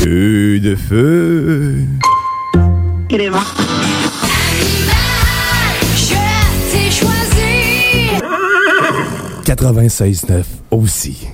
[0.00, 1.74] Feu de feu.
[3.08, 3.44] Crema.
[5.96, 6.14] Je
[6.70, 8.10] t'ai choisi.
[9.44, 11.28] 96.9 aussi.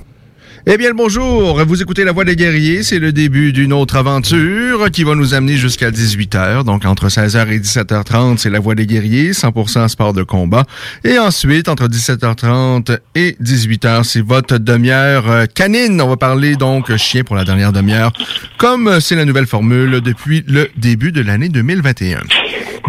[0.65, 1.61] Eh bien, bonjour.
[1.65, 2.83] Vous écoutez La Voix des Guerriers.
[2.83, 6.63] C'est le début d'une autre aventure qui va nous amener jusqu'à 18h.
[6.63, 10.63] Donc, entre 16h et 17h30, c'est La Voix des Guerriers, 100% sport de combat.
[11.03, 15.99] Et ensuite, entre 17h30 et 18h, c'est votre demi-heure euh, canine.
[15.99, 18.13] On va parler donc chien pour la dernière demi-heure,
[18.57, 22.21] comme c'est la nouvelle formule depuis le début de l'année 2021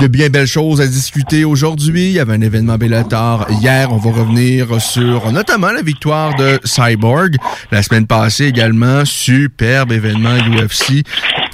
[0.01, 2.07] de bien belles choses à discuter aujourd'hui.
[2.07, 3.93] Il y avait un événement Bellator hier.
[3.93, 7.37] On va revenir sur notamment la victoire de Cyborg.
[7.71, 11.03] La semaine passée également, superbe événement UFC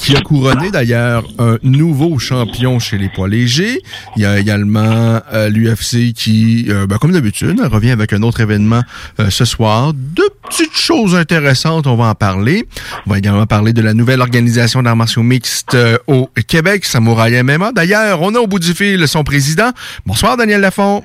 [0.00, 3.80] qui a couronné d'ailleurs un nouveau champion chez les poids légers.
[4.16, 8.40] Il y a également euh, l'UFC qui, euh, ben, comme d'habitude, revient avec un autre
[8.40, 8.80] événement
[9.18, 9.92] euh, ce soir.
[9.92, 12.66] Deux petites choses intéressantes, on va en parler.
[13.06, 17.42] On va également parler de la nouvelle organisation d'arts martiaux mixtes euh, au Québec, Samouraï
[17.42, 17.72] MMA.
[17.72, 19.70] D'ailleurs, on a au bout du fil son président.
[20.06, 21.04] Bonsoir, Daniel Lafont.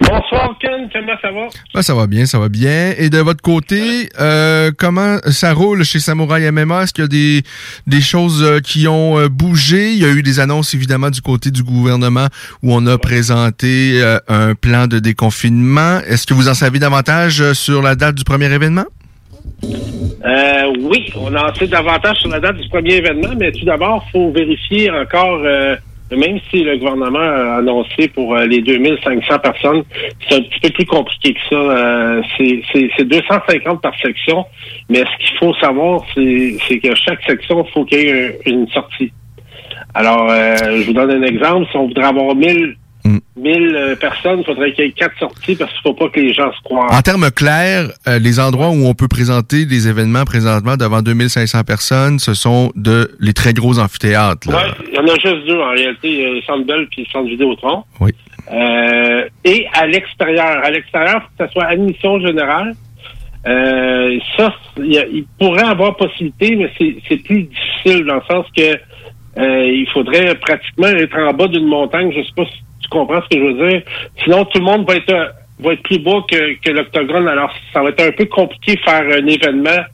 [0.00, 1.46] Bonsoir Ken, comment ça va?
[1.74, 2.92] Ben, ça va bien, ça va bien.
[2.98, 6.82] Et de votre côté, euh, comment ça roule chez Samouraï MMA?
[6.82, 7.42] Est-ce qu'il y a des,
[7.86, 9.92] des choses euh, qui ont euh, bougé?
[9.92, 12.26] Il y a eu des annonces évidemment du côté du gouvernement
[12.62, 16.00] où on a présenté un plan de déconfinement.
[16.06, 18.84] Est-ce que vous en savez davantage sur la date du premier événement?
[19.64, 24.04] Euh, oui, on en sait davantage sur la date du premier événement, mais tout d'abord,
[24.08, 25.76] il faut vérifier encore, euh,
[26.14, 29.82] même si le gouvernement a annoncé pour euh, les 2500 personnes,
[30.28, 31.56] c'est un petit peu plus compliqué que ça.
[31.56, 34.44] Euh, c'est- c'est c'est 250 par section,
[34.88, 38.50] mais ce qu'il faut savoir, c'est que chaque section, il faut qu'il y ait un-
[38.50, 39.12] une sortie.
[39.94, 41.66] Alors, euh, je vous donne un exemple.
[41.70, 42.76] Si on voudrait avoir 1000
[43.36, 46.08] 1000 euh, personnes, il faudrait qu'il y ait quatre sorties parce qu'il ne faut pas
[46.08, 46.86] que les gens se croient.
[46.90, 51.64] En termes clairs, euh, les endroits où on peut présenter des événements présentement devant 2500
[51.64, 54.48] personnes, ce sont de les très gros amphithéâtres.
[54.48, 56.86] Ouais, il y en a juste deux en réalité, il y a le Centre Bell
[56.90, 57.84] puis le Centre Vidéotron.
[58.00, 58.12] Oui.
[58.52, 60.64] Euh, et à l'extérieur.
[60.64, 62.74] À l'extérieur, faut que ce soit admission générale.
[63.46, 66.70] Euh, ça, il, pourrait avoir possibilité, mais
[67.08, 68.76] c'est plus difficile dans le sens que
[69.38, 72.12] euh, il faudrait pratiquement être en bas d'une montagne.
[72.12, 73.82] Je sais pas si tu comprends ce que je veux dire?
[74.22, 77.28] Sinon, tout le monde va être euh, va être plus bas que, l'octogone.
[77.28, 79.84] Alors, ça va être un peu compliqué de faire un événement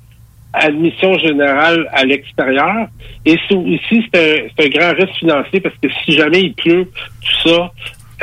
[0.52, 2.88] admission générale à l'extérieur.
[3.24, 6.84] Et aussi, c'est un, c'est un grand risque financier parce que si jamais il pleut,
[6.84, 7.70] tout ça,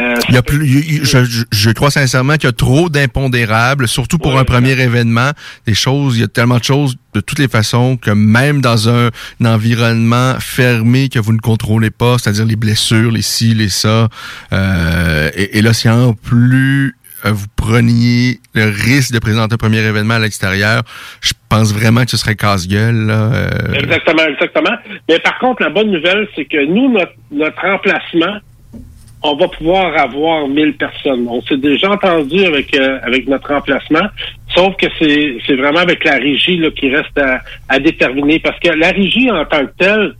[0.01, 2.89] euh, Il y a plus, il- je, je- je crois sincèrement qu'il y a trop
[2.89, 5.31] d'impondérables, surtout pour un premier événement.
[5.65, 8.87] Des choses, il y a tellement de choses de toutes les façons que même dans
[8.89, 9.07] un,
[9.41, 14.07] un environnement fermé que vous ne contrôlez pas, c'est-à-dire les blessures, les ci, les ça,
[14.53, 16.95] euh, et, et là, si en plus
[17.25, 20.83] euh, vous preniez le risque de présenter un premier événement à l'extérieur,
[21.21, 23.07] je pense vraiment que ce serait casse-gueule.
[23.07, 24.71] là, euh, Exactement, exactement.
[25.09, 28.37] Mais par contre, la bonne nouvelle, c'est que nous, notre, notre emplacement,
[29.21, 31.27] on va pouvoir avoir 1000 personnes.
[31.29, 34.07] On s'est déjà entendu avec euh, avec notre emplacement,
[34.55, 37.19] sauf que c'est c'est vraiment avec la régie là, qui reste
[37.67, 38.39] à, déterminer.
[38.39, 40.13] Parce que la régie en tant que telle,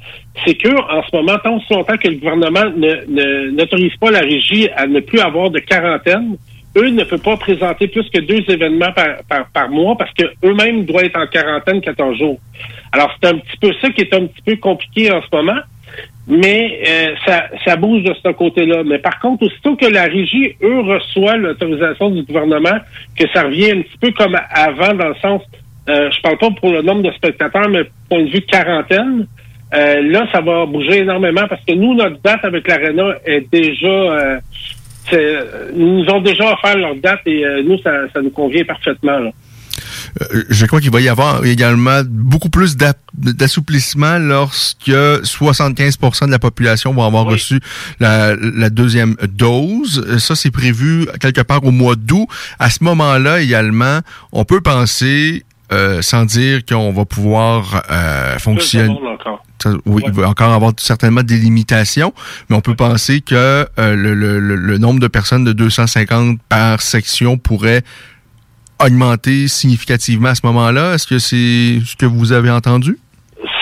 [0.45, 4.11] c'est que en ce moment, tant aussi longtemps que le gouvernement ne- ne- n'autorise pas
[4.11, 6.35] la régie à ne plus avoir de quarantaine,
[6.77, 10.25] eux ne peuvent pas présenter plus que deux événements par, par, par mois parce que
[10.45, 12.39] eux-mêmes doivent être en quarantaine 14 jours.
[12.91, 15.59] Alors, c'est un petit peu ça qui est un petit peu compliqué en ce moment.
[16.29, 18.83] Mais euh, ça, ça bouge de ce côté-là.
[18.85, 22.77] Mais par contre, aussitôt que la régie, eux, reçoit l'autorisation du gouvernement,
[23.17, 25.41] que ça revient un petit peu comme avant, dans le sens,
[25.89, 29.25] euh, je parle pas pour le nombre de spectateurs, mais point de vue quarantaine,
[29.73, 33.87] euh, là, ça va bouger énormément parce que nous, notre date avec l'Arena est déjà...
[33.87, 34.39] euh,
[35.11, 39.17] ils nous ont déjà offert leur date et euh, nous, ça, ça nous convient parfaitement.
[39.17, 39.31] Là.
[40.21, 42.77] Euh, je crois qu'il va y avoir également beaucoup plus
[43.13, 47.59] d'assouplissement lorsque 75% de la population va avoir reçu
[47.99, 50.19] la, la, deuxième dose.
[50.19, 52.27] Ça, c'est prévu quelque part au mois d'août.
[52.59, 53.99] À ce moment-là, également,
[54.31, 58.99] on peut penser euh, sans dire qu'on va pouvoir euh, fonctionner.
[59.85, 62.11] Oui, il va encore avoir certainement des limitations,
[62.49, 66.81] mais on peut penser que euh, le, le, le, nombre de personnes de 250 par
[66.81, 67.83] section pourrait
[68.79, 70.95] augmenter significativement à ce moment-là?
[70.95, 72.97] Est-ce que c'est ce que vous avez entendu?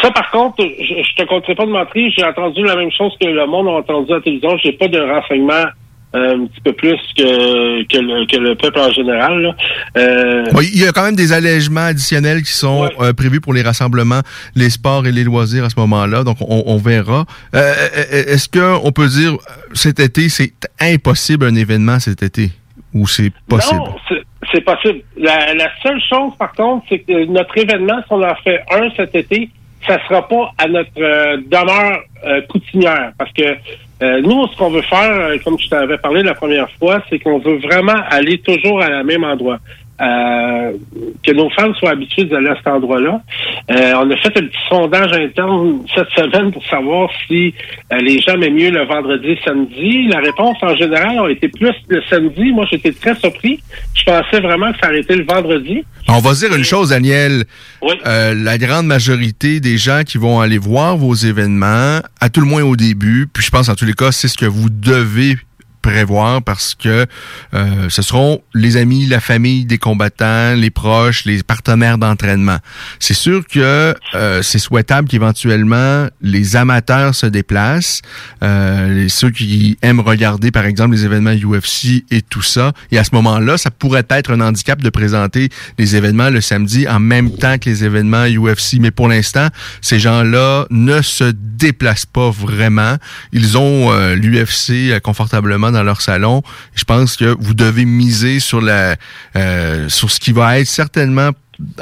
[0.02, 3.14] Ça, par contre, je, je te compterai pas de mentir, j'ai entendu la même chose
[3.20, 4.58] que le monde a entendu à la télévision.
[4.64, 5.66] J'ai pas de renseignements
[6.14, 9.56] un petit peu plus que, que, le, peuple en général.
[9.98, 13.62] Euh, il y a quand même des allègements additionnels qui sont euh, prévus pour les
[13.62, 14.22] rassemblements,
[14.56, 16.24] les sports et les loisirs à ce moment-là.
[16.24, 17.26] Donc, on, verra.
[17.56, 17.74] Euh,
[18.10, 19.38] est-ce qu'on peut dire
[19.74, 22.52] cet été, c'est impossible un événement cet été?
[22.94, 23.80] Ou c'est possible?
[23.80, 23.96] Non,
[24.52, 25.02] c'est possible.
[25.18, 28.90] La, la, seule chose, par contre, c'est que notre événement, si on en fait un
[28.96, 29.50] cet été,
[29.86, 32.02] ça sera pas à notre demeure
[32.50, 33.12] coutumière.
[33.18, 33.56] Parce que
[34.02, 37.18] euh, nous, ce qu'on veut faire, euh, comme je t'avais parlé la première fois, c'est
[37.18, 39.58] qu'on veut vraiment aller toujours à la même endroit.
[40.00, 40.74] Euh,
[41.26, 43.20] que nos fans soient habitués d'aller à cet endroit-là.
[43.72, 47.52] Euh, on a fait un petit sondage interne cette semaine pour savoir si
[47.92, 50.08] euh, les gens aimaient mieux le vendredi et samedi.
[50.10, 52.52] La réponse en général a été plus le samedi.
[52.52, 53.60] Moi, j'étais très surpris.
[53.96, 55.84] Je pensais vraiment que ça aurait été le vendredi.
[56.10, 57.46] On va dire une chose, Daniel.
[57.82, 57.96] Oui.
[58.06, 62.64] la grande majorité des gens qui vont aller voir vos événements, à tout le moins
[62.64, 65.38] au début, puis je pense en tous les cas, c'est ce que vous devez
[65.88, 67.06] prévoir parce que
[67.54, 72.58] euh, ce seront les amis, la famille des combattants, les proches, les partenaires d'entraînement.
[73.00, 78.02] C'est sûr que euh, c'est souhaitable qu'éventuellement les amateurs se déplacent,
[78.44, 82.74] euh, ceux qui aiment regarder par exemple les événements UFC et tout ça.
[82.92, 85.48] Et à ce moment-là, ça pourrait être un handicap de présenter
[85.78, 88.80] les événements le samedi en même temps que les événements UFC.
[88.82, 89.48] Mais pour l'instant,
[89.82, 92.98] ces gens-là ne se déplacent pas vraiment.
[93.32, 96.44] Ils ont euh, l'UFC confortablement dans leur salon.
[96.76, 98.96] Je pense que vous devez miser sur la
[99.36, 101.32] euh, sur ce qui va être certainement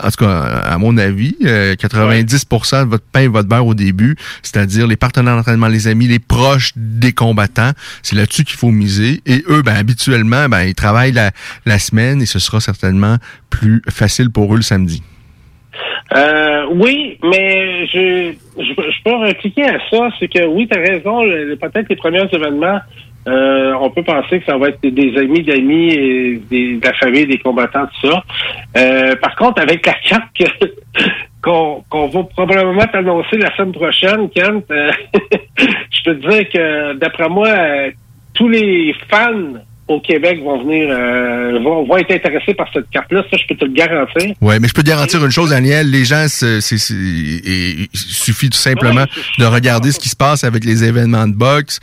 [0.02, 3.74] en tout cas, à mon avis, 90% euh, de votre pain et votre beurre au
[3.74, 7.72] début, c'est-à-dire les partenaires d'entraînement, les amis, les proches des combattants,
[8.02, 9.22] c'est là-dessus qu'il faut miser.
[9.26, 11.32] Et eux, ben, habituellement, ben, ils travaillent la,
[11.66, 13.18] la semaine et ce sera certainement
[13.50, 15.04] plus facile pour eux le samedi.
[16.16, 21.22] Euh, oui, mais je, je, peux répliquer à ça, c'est que oui, tu as raison,
[21.60, 22.80] peut-être les premiers événements
[23.28, 27.26] euh, on peut penser que ça va être des amis d'amis et de la famille
[27.26, 28.24] des combattants, tout ça.
[28.78, 30.30] Euh, par contre, avec la carte
[31.42, 34.92] qu'on va probablement t'annoncer la semaine prochaine, Kent, euh,
[35.92, 37.50] je peux te dire que d'après moi,
[38.34, 43.24] tous les fans au Québec vont venir euh, vont, vont, être intéressés par cette carte-là,
[43.30, 44.34] ça je peux te le garantir.
[44.42, 48.58] Oui, mais je peux te garantir une chose, Daniel, les gens, c'est, il suffit tout
[48.58, 49.06] simplement
[49.38, 51.80] de regarder ce qui se passe avec les événements de boxe.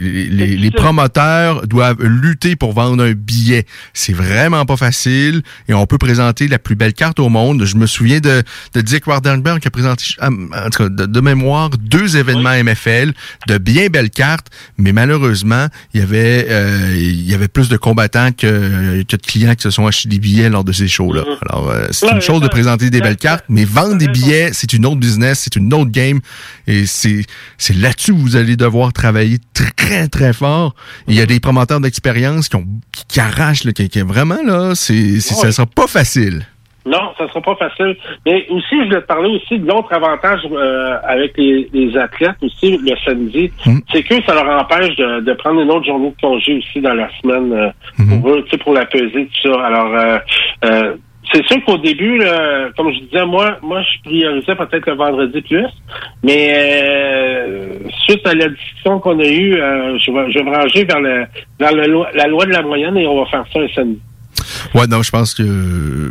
[0.00, 3.66] les, les promoteurs doivent lutter pour vendre un billet.
[3.92, 7.64] C'est vraiment pas facile et on peut présenter la plus belle carte au monde.
[7.64, 8.42] Je me souviens de,
[8.74, 13.12] de Dick Wardenberg qui a présenté, en tout cas, de, mémoire, deux événements MFL,
[13.48, 14.48] de bien belles cartes,
[14.78, 19.16] mais malheureusement, il y a avait euh, il y avait plus de combattants que, que
[19.16, 21.22] de clients qui se sont achetés des billets lors de ces shows-là.
[21.22, 21.36] Mhm.
[21.48, 24.72] Alors, euh, c'est une chose de présenter des belles cartes, mais vendre des billets, c'est
[24.72, 26.20] une autre business, c'est une autre game.
[26.66, 27.24] Et c'est
[27.58, 30.74] c'est là-dessus que vous allez devoir travailler très, très fort.
[31.08, 32.66] il y a des promoteurs d'expérience qui, ont,
[33.08, 36.46] qui, arrachent, là, qui, qui, vraiment, là, c'est, ça sera pas facile.
[36.86, 37.96] Non, ça sera pas facile.
[38.24, 42.78] Mais aussi, je voulais te parler aussi de l'autre avantage euh, avec les, athlètes aussi
[42.78, 43.78] le samedi, hmm.
[43.92, 47.08] c'est que ça leur empêche de, prendre une autre journée de congé aussi dans la
[47.20, 48.20] semaine euh, hmm.
[48.20, 49.66] pour eux, tu sais, pour la peser, tout ça.
[49.66, 50.20] Alors,
[50.64, 50.94] euh,
[51.32, 52.20] c'est sûr qu'au début,
[52.76, 55.66] comme je disais, moi, moi, je priorisais peut-être le vendredi plus,
[56.22, 57.50] mais
[58.04, 61.26] suite à la discussion qu'on a eue, je, vais, je vais me ranger vers, le,
[61.58, 61.72] vers
[62.14, 64.00] la loi de la moyenne et on va faire ça un samedi.
[64.74, 66.10] Ouais, non, je pense que euh,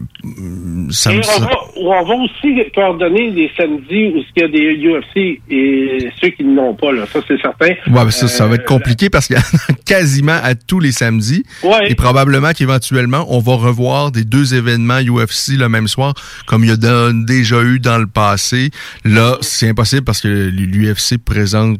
[0.89, 1.17] ça me...
[1.17, 6.09] on, va, on va aussi coordonner les samedis où il y a des UFC et
[6.21, 7.05] ceux qui n'ont pas, là.
[7.11, 7.73] Ça, c'est certain.
[7.91, 9.43] Ouais, ça, ça va être euh, compliqué parce qu'il y a
[9.85, 11.43] quasiment à tous les samedis.
[11.63, 11.91] Ouais.
[11.91, 16.13] Et probablement qu'éventuellement, on va revoir des deux événements UFC le même soir,
[16.47, 18.71] comme il y a déjà eu dans le passé.
[19.03, 21.79] Là, c'est impossible parce que l'UFC présente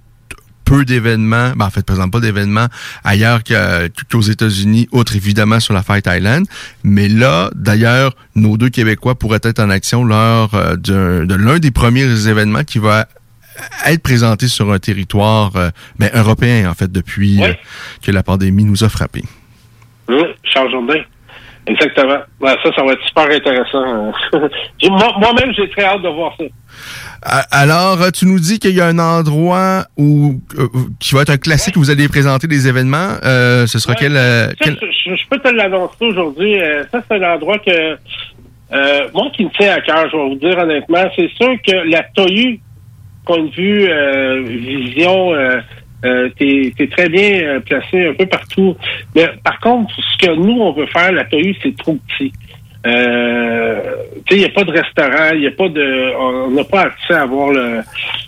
[0.65, 2.67] peu d'événements, ben en fait, présente pas d'événements
[3.03, 6.45] ailleurs qu'aux États-Unis, autre évidemment sur la Fight Island.
[6.84, 11.72] Mais là, d'ailleurs, nos deux Québécois pourraient être en action lors euh, de, l'un des
[11.72, 13.07] premiers événements qui va
[13.86, 15.69] être présenté sur un territoire euh,
[16.00, 17.53] ben, européen, en fait, depuis euh,
[18.03, 19.24] que la pandémie nous a frappés.
[20.43, 21.01] Charles Jourdain.
[21.67, 22.19] Exactement.
[22.41, 24.12] Ouais, ça, ça va être super intéressant.
[24.84, 26.45] Moi-même, j'ai très hâte de voir ça.
[27.51, 30.67] Alors, tu nous dis qu'il y a un endroit où euh,
[31.00, 33.15] qui va être un classique où vous allez présenter des événements.
[33.24, 33.98] Euh, ce sera Ouais.
[34.00, 36.60] quel, euh, Ça, quel- je, je peux te l'annoncer aujourd'hui.
[36.62, 40.29] Euh, ça, c'est un endroit que euh, moi qui me tient à cœur, je vais
[40.29, 41.03] vous dire honnêtement.
[41.15, 42.60] C'est sûr que la TOU,
[43.25, 45.34] point de vue euh, vision,
[46.05, 48.75] euh, t'es es très bien euh, placé un peu partout.
[49.15, 52.31] Mais par contre, ce que nous, on veut faire, la TOU, c'est trop petit.
[52.85, 53.81] Euh,
[54.27, 56.63] tu sais, il n'y a pas de restaurant, il n'y a pas de, on n'a
[56.63, 57.79] pas accès à avoir le.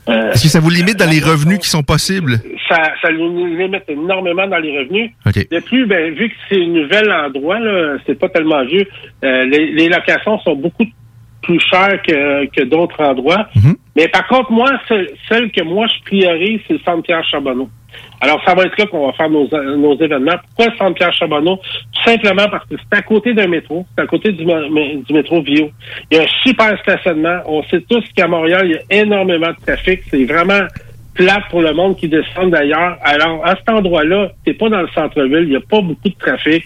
[0.10, 2.39] euh, Est-ce que ça vous limite dans les revenus qui sont possibles?
[2.67, 5.12] ça, ça nous limite énormément dans les revenus.
[5.27, 5.48] OK.
[5.51, 7.60] De plus, ben, vu que c'est un nouvel endroit,
[8.07, 8.86] c'est pas tellement vieux,
[9.24, 10.86] euh, les, les locations sont beaucoup
[11.48, 13.48] plus chères que, que d'autres endroits.
[13.56, 13.75] Mhm.
[13.96, 17.70] Mais par contre, moi, celle, celle que moi je priorise, c'est le Centre Pierre Charbonneau.
[18.20, 20.36] Alors, ça va être là qu'on va faire nos, nos événements.
[20.48, 21.58] Pourquoi le Centre Pierre Charbonneau?
[21.58, 23.86] Tout simplement parce que c'est à côté d'un métro.
[23.96, 25.70] C'est à côté du, métro Vio.
[26.12, 27.39] Il y a un super stationnement.
[27.46, 30.01] On sait tous qu'à Montréal, il y a énormément de trafic.
[30.10, 30.62] C'est vraiment
[31.13, 32.98] plate pour le monde qui descend d'ailleurs.
[33.01, 36.18] Alors, à cet endroit-là, t'es pas dans le centre-ville, il n'y a pas beaucoup de
[36.20, 36.63] trafic.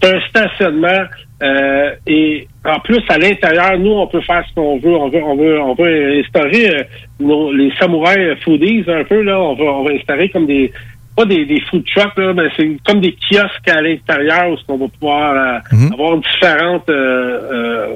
[0.00, 1.04] C'est un stationnement
[1.42, 4.94] euh, et en plus, à l'intérieur, nous, on peut faire ce qu'on veut.
[4.94, 6.82] On veut, on veut, on veut instaurer euh,
[7.20, 9.40] nos- les samouraïs foodies un peu, là.
[9.40, 10.72] On va, on va instaurer comme des
[11.14, 14.76] pas des, des food trucks, là, mais c'est comme des kiosques à l'intérieur où on
[14.78, 15.92] va pouvoir euh, Mhm.
[15.92, 17.86] avoir différentes euh, euh,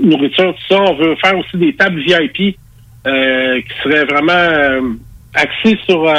[0.00, 0.80] nourritures, tout ça.
[0.82, 2.56] On veut faire aussi des tables VIP
[3.06, 4.80] euh, qui seraient vraiment euh,
[5.34, 6.14] axées sur euh,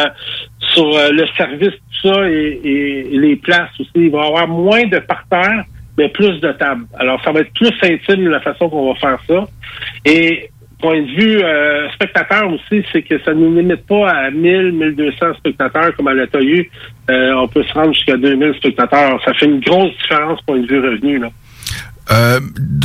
[0.74, 1.72] sur le service,
[2.02, 3.90] tout ça, et, et- et les places aussi.
[3.96, 5.64] Il va y avoir moins de parterres,
[5.98, 6.86] mais plus de tables.
[7.00, 9.48] Alors, ça va être plus intime la façon qu'on va faire ça.
[10.06, 10.50] Et
[10.80, 14.74] point de vue euh, spectateur aussi, c'est que ça ne nous limite pas à 1000,
[14.74, 16.24] 1200 spectateurs comme à la.
[16.24, 19.20] Euh, on peut se rendre jusqu'à 2000 spectateurs.
[19.26, 21.20] Ça fait une grosse différence point de vue revenu.
[21.20, 21.30] Là.
[22.12, 22.40] Euh,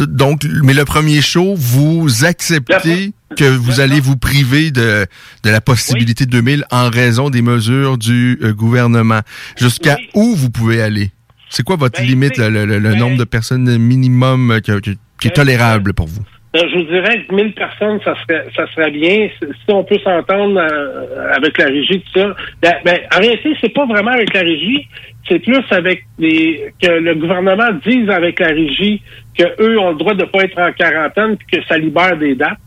[0.08, 5.06] donc, mais le premier show, vous acceptez que vous allez vous priver de,
[5.44, 9.20] de la possibilité de 2000 en raison des mesures du euh, gouvernement.
[9.56, 10.08] Jusqu'à Oui.
[10.14, 11.10] où vous pouvez aller?
[11.54, 14.70] C'est quoi votre Ben, limite, le, le- le ben, nombre de personnes minimum euh, qui
[14.70, 16.22] est Ben, tolérable pour vous?
[16.54, 19.28] Je vous dirais que 1000 personnes, ça serait, ça serait bien.
[19.40, 22.34] Si on peut s'entendre euh, avec la régie, tout ça.
[22.62, 24.86] Ben, ben, en réalité, c'est pas vraiment avec la régie.
[25.28, 29.02] C'est plus avec les que le gouvernement dise avec la régie
[29.38, 32.34] que eux ont le droit de pas être en quarantaine puis que ça libère des
[32.34, 32.58] dates.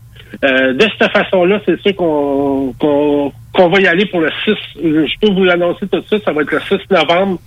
[0.44, 4.52] Euh, de cette façon-là, c'est sûr qu'on qu'on qu'on va y aller pour le 6.
[4.82, 7.38] Je peux vous l'annoncer tout de suite, ça va être le 6 novembre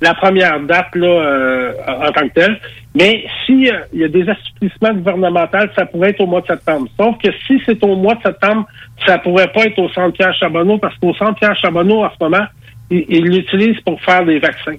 [0.00, 2.60] la première date là, euh, en tant que telle.
[2.94, 6.88] Mais s'il y a des assouplissements gouvernementaux, ça pourrait être au mois de septembre.
[6.98, 8.66] Sauf que si c'est au mois de septembre,
[9.06, 12.16] ça pourrait pas être au Centre Pierre Charbonneau parce qu'au Centre Pierre Charbonneau, en ce
[12.24, 12.46] moment,
[12.90, 14.76] ils ils l'utilisent pour faire des vaccins.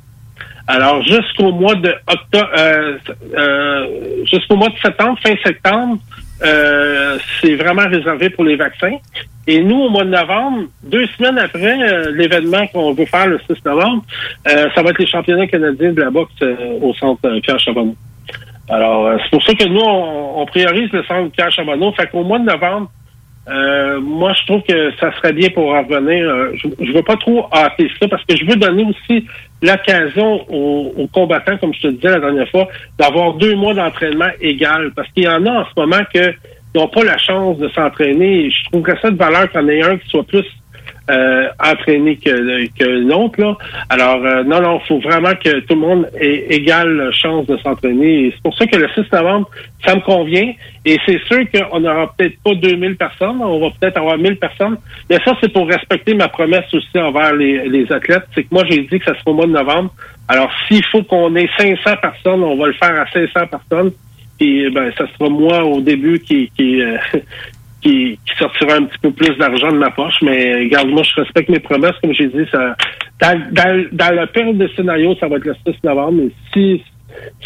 [0.68, 2.98] Alors, jusqu'au mois de octobre, euh,
[3.38, 3.86] euh,
[4.30, 5.98] jusqu'au mois de septembre, fin septembre,
[6.44, 8.98] euh, c'est vraiment réservé pour les vaccins.
[9.48, 13.40] Et nous, au mois de novembre, deux semaines après euh, l'événement qu'on veut faire le
[13.50, 14.04] 6 novembre,
[14.48, 17.96] euh, ça va être les championnats canadiens de la boxe euh, au centre Pierre Charbonneau.
[18.70, 21.94] Alors, c'est pour ça que nous, on, on priorise le centre Pierre Charbonneau.
[21.94, 22.92] Fait qu'au mois de novembre,
[23.50, 26.30] euh, moi, je trouve que ça serait bien pour en revenir.
[26.30, 29.26] Euh, je, je veux pas trop hâter ça parce que je veux donner aussi
[29.62, 32.68] l'occasion aux, aux combattants, comme je te disais la dernière fois,
[33.00, 34.92] d'avoir deux mois d'entraînement égal.
[34.96, 36.34] Parce qu'il y en a en ce moment que
[36.76, 38.50] n'ont pas la chance de s'entraîner.
[38.50, 40.46] Je trouverais ça de valeur qu'il y ait un qui soit plus
[41.10, 43.40] euh, entraîné que, que l'autre.
[43.42, 43.58] Là.
[43.90, 47.58] Alors, euh, non, non, il faut vraiment que tout le monde ait égale chance de
[47.58, 48.32] s'entraîner.
[48.36, 49.50] C'est pour ça que le 6 novembre,
[49.86, 50.52] ça me convient.
[50.86, 54.78] Et c'est sûr qu'on n'aura peut-être pas 2000 personnes, on va peut-être avoir 1000 personnes.
[55.10, 58.26] Mais ça, c'est pour respecter ma promesse aussi envers les, les athlètes.
[58.36, 59.94] C'est que moi, j'ai dit que ça sera au mois de novembre.
[60.28, 63.92] Alors, s'il faut qu'on ait 500 personnes, on va le faire à 500 personnes.
[64.40, 66.98] Et ben, ça sera moi au début qui, qui, euh,
[67.82, 70.16] qui, qui sortira un petit peu plus d'argent de ma poche.
[70.22, 71.96] Mais regarde, moi, je respecte mes promesses.
[72.02, 72.76] Comme j'ai dit, ça,
[73.22, 76.24] dans, dans, dans la période de scénario, ça va être le 6 novembre.
[76.24, 76.84] Mais si,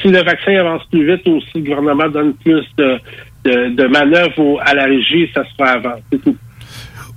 [0.02, 3.00] si le vaccin avance plus vite ou si le gouvernement donne plus de,
[3.44, 5.96] de, de manœuvres à la régie, ça sera avant.
[6.12, 6.38] C'est tout.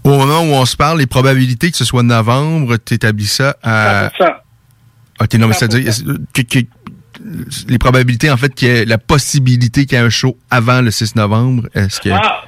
[0.04, 3.56] Au moment où on se parle, les probabilités que ce soit novembre, tu établis ça
[3.62, 4.08] à...
[4.08, 4.34] 100%.
[5.22, 5.92] OK, non, mais c'est-à-dire
[7.68, 10.80] les probabilités, en fait, qu'il y ait la possibilité qu'il y ait un show avant
[10.80, 12.10] le 6 novembre, est-ce que...
[12.10, 12.44] Ah,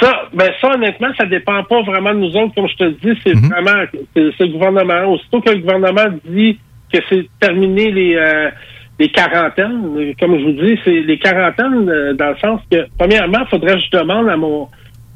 [0.00, 2.54] ça, ben ça, honnêtement, ça dépend pas vraiment de nous autres.
[2.54, 3.48] Comme je te dis, c'est Mhm.
[3.48, 5.12] vraiment c'est le gouvernement.
[5.12, 6.58] Aussitôt que le gouvernement dit
[6.92, 8.50] que c'est terminé les euh,
[8.98, 13.38] les quarantaines, comme je vous dis, c'est les quarantaines euh, dans le sens que, premièrement,
[13.40, 14.68] il faudrait que je demande à mon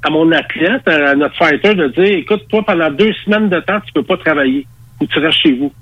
[0.06, 3.80] à mon athlète, à, notre fighter, de dire écoute, toi, pendant deux semaines de temps,
[3.86, 4.66] tu peux pas travailler
[5.00, 5.72] ou tu restes chez vous.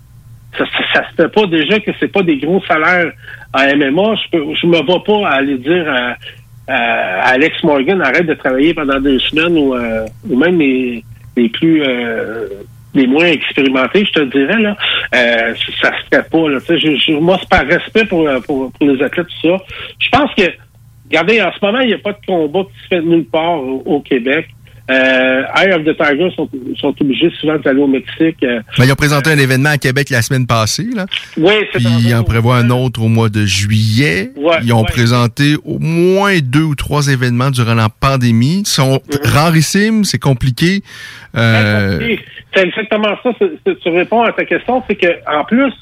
[0.57, 3.13] ça, ça, se fait pas déjà que c'est pas des gros salaires
[3.53, 4.15] à MMA.
[4.15, 6.17] Je peux, je me vois pas aller dire à
[6.69, 11.05] Alex Morgan arrête de travailler pendant deux semaines ou, euh, ou même les,
[11.37, 12.49] les plus euh,
[12.95, 14.77] les moins expérimentés, je te dirais là,
[15.15, 16.49] euh, ça se fait pas.
[16.49, 16.59] Là.
[16.69, 19.65] Je, je, moi, c'est par respect pour, pour, pour les athlètes tout ça.
[19.99, 20.43] Je pense que,
[21.07, 23.61] regardez, en ce moment, il n'y a pas de combat qui se fait nulle part
[23.63, 24.49] au Québec.
[24.93, 28.37] Euh, Eye of the Tiger sont, sont obligés souvent d'aller au Mexique.
[28.43, 30.87] Euh, Ben, ils ont présenté un événement à Québec la semaine passée.
[30.95, 31.07] Là.
[31.37, 34.31] oui, c'est ils en prévoient un autre au mois de juillet.
[34.37, 34.87] Ouais, ils ont ouais.
[34.91, 38.61] présenté au moins deux ou trois événements durant la pandémie.
[38.61, 39.29] Ils sont Mm-hmm.
[39.29, 40.83] rarissimes, c'est compliqué.
[41.37, 42.19] Euh, Oui,
[42.55, 43.31] C'est exactement ça.
[43.39, 45.73] C'est- c'est- tu réponds à ta question, c'est que en plus,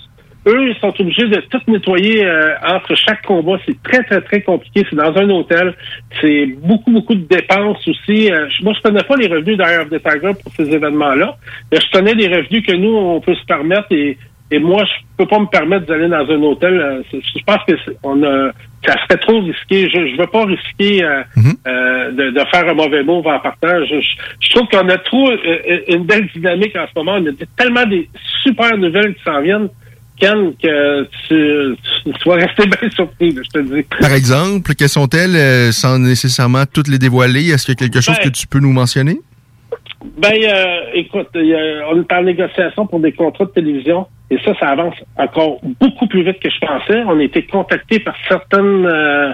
[0.46, 3.58] eux, ils sont obligés de tout nettoyer euh, entre chaque combat.
[3.66, 4.86] C'est très, très, très compliqué.
[4.88, 5.74] C'est dans un hôtel.
[6.20, 8.30] C'est beaucoup, beaucoup de dépenses aussi.
[8.32, 11.36] Euh, je- moi, je connais pas les revenus d'Air of the Tiger pour ces événements-là.
[11.70, 14.16] Mais je connais les revenus que nous, on peut se permettre et,
[14.52, 16.80] et moi, je peux pas me permettre d'aller dans un hôtel.
[16.80, 18.50] Euh, Je pense que on a,
[18.84, 19.88] ça serait trop risqué.
[19.94, 21.22] Je, je veux pas risquer euh,
[21.68, 23.84] euh, de, de faire un mauvais move en partant.
[23.84, 27.18] Je, je, je trouve qu'on a trop euh, une belle dynamique en ce moment.
[27.20, 28.08] On a tellement des
[28.42, 29.68] super nouvelles qui s'en viennent,
[30.20, 33.82] Que tu, tu vas rester bien surpris, je te dis.
[34.00, 37.50] par exemple, quelles sont-elles euh, sans nécessairement toutes les dévoiler?
[37.50, 39.18] Est-ce qu'il y a quelque chose Ben, que tu peux nous mentionner?
[40.18, 41.38] Ben, euh, écoute, on
[42.00, 46.22] est en négociation pour des contrats de télévision et ça, ça avance encore beaucoup plus
[46.24, 47.02] vite que je pensais.
[47.06, 49.32] On a été contacté par certaines euh,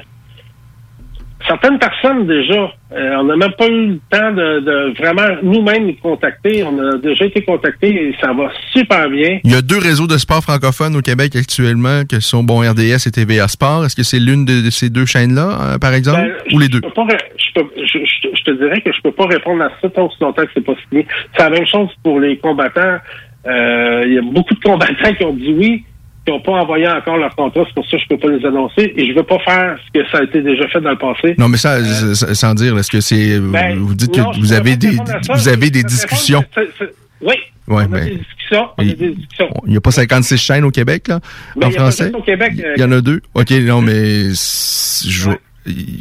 [1.47, 2.73] certaines personnes déjà.
[2.93, 6.63] Euh, on n'a même pas eu le temps de, de vraiment nous-mêmes les contacter.
[6.65, 9.39] On a déjà été contactés et ça va super bien.
[9.45, 13.07] Il y a deux réseaux de sport francophones au Québec actuellement, que sont bon RDS
[13.07, 13.85] et TVA Sport.
[13.85, 16.69] Est-ce que c'est l'une de, de ces deux chaînes-là, euh, par exemple, Ben, ou les
[16.69, 16.81] deux?
[16.81, 19.63] peux pas ré- je, peux- je- je- je te dirais que je peux pas répondre
[19.65, 21.07] à ça tant que longtemps que c'est pas signé.
[21.37, 22.99] C'est la même chose pour les combattants.
[23.47, 25.85] Euh, Il y a beaucoup de combattants qui ont dit oui,
[26.27, 27.63] qui n'ont pas envoyé encore leur contrat.
[27.67, 28.93] C'est pour ça que je peux pas les annoncer.
[28.97, 31.35] Et je veux pas faire ce que ça a été déjà fait dans le passé.
[31.39, 33.39] Non, mais ça, s- sans dire, est-ce que c'est.
[33.41, 35.33] Ben, vous dites non, que vous avez des, ça.
[35.35, 36.41] vous avez des discussions.
[36.41, 37.35] répondre, c'est- c'est- Oui,
[37.69, 38.67] Ouais, on a ben, des discussions.
[38.77, 39.51] On a il- des discussions.
[39.67, 41.21] Il n'y a pas 56 chaînes au Québec, là,
[41.57, 42.05] Ben, en il y a français?
[42.05, 43.21] juste au Québec, euh, Il y en a deux?
[43.35, 44.31] OK, non, mais.
[44.35, 45.31] je-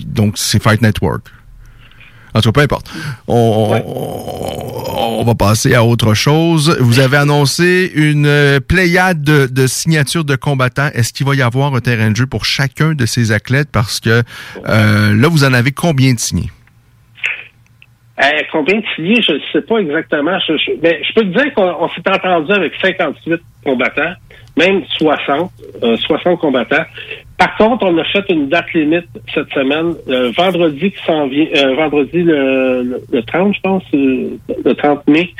[0.07, 1.23] Donc, c'est Fight Network.
[2.35, 2.91] En tout cas, peu importe.
[3.27, 4.75] On, on-
[5.17, 6.77] on va passer à autre chose.
[6.79, 10.89] Vous avez annoncé une euh, pléiade de, de signatures de combattants.
[10.93, 13.69] Est-ce qu'il va y avoir un terrain de jeu pour chacun de ces athlètes?
[13.71, 14.23] Parce que
[14.67, 16.51] euh, là, vous en avez combien de signés?
[18.51, 20.37] Combien de signés, je ne sais pas exactement.
[20.47, 24.13] Je, je- mais je peux te dire qu'on on s'est entendu avec 58 combattants,
[24.57, 25.51] même 60,
[25.83, 26.85] euh, 60 combattants.
[27.37, 31.45] Par contre, on a fait une date limite cette semaine, euh, vendredi qui s'en vient,
[31.57, 34.29] euh, vendredi le 30, je pense, euh,
[34.63, 35.31] le 30 mai.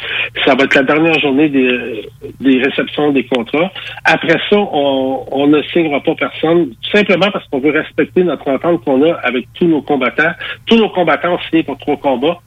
[0.44, 2.10] Ça va être la dernière journée des,
[2.42, 3.72] des réceptions des contrats.
[4.04, 8.50] Après ça, on, on ne signera pas personne, tout simplement parce qu'on veut respecter notre
[8.50, 10.34] entente qu'on a avec tous nos combattants.
[10.66, 12.40] Tous nos combattants ont signé pour trois combats.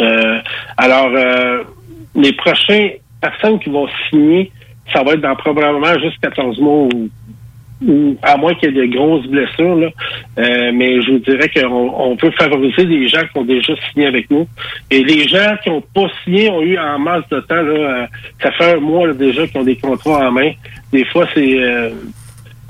[0.00, 0.38] Euh,
[0.76, 1.62] alors, euh,
[2.14, 4.50] les prochaines personnes qui vont signer,
[4.92, 7.08] ça va être dans probablement juste 14 mois ou,
[7.86, 9.76] ou à moins qu'il y ait de grosses blessures.
[9.76, 9.88] Là.
[10.38, 14.06] Euh, mais je vous dirais qu'on on veut favoriser les gens qui ont déjà signé
[14.06, 14.46] avec nous.
[14.90, 17.54] Et les gens qui n'ont pas signé ont eu en masse de temps.
[17.54, 18.06] Là, euh,
[18.42, 20.52] ça fait un mois là, déjà qu'ils ont des contrats en main.
[20.92, 21.58] Des fois, c'est...
[21.58, 21.90] Euh,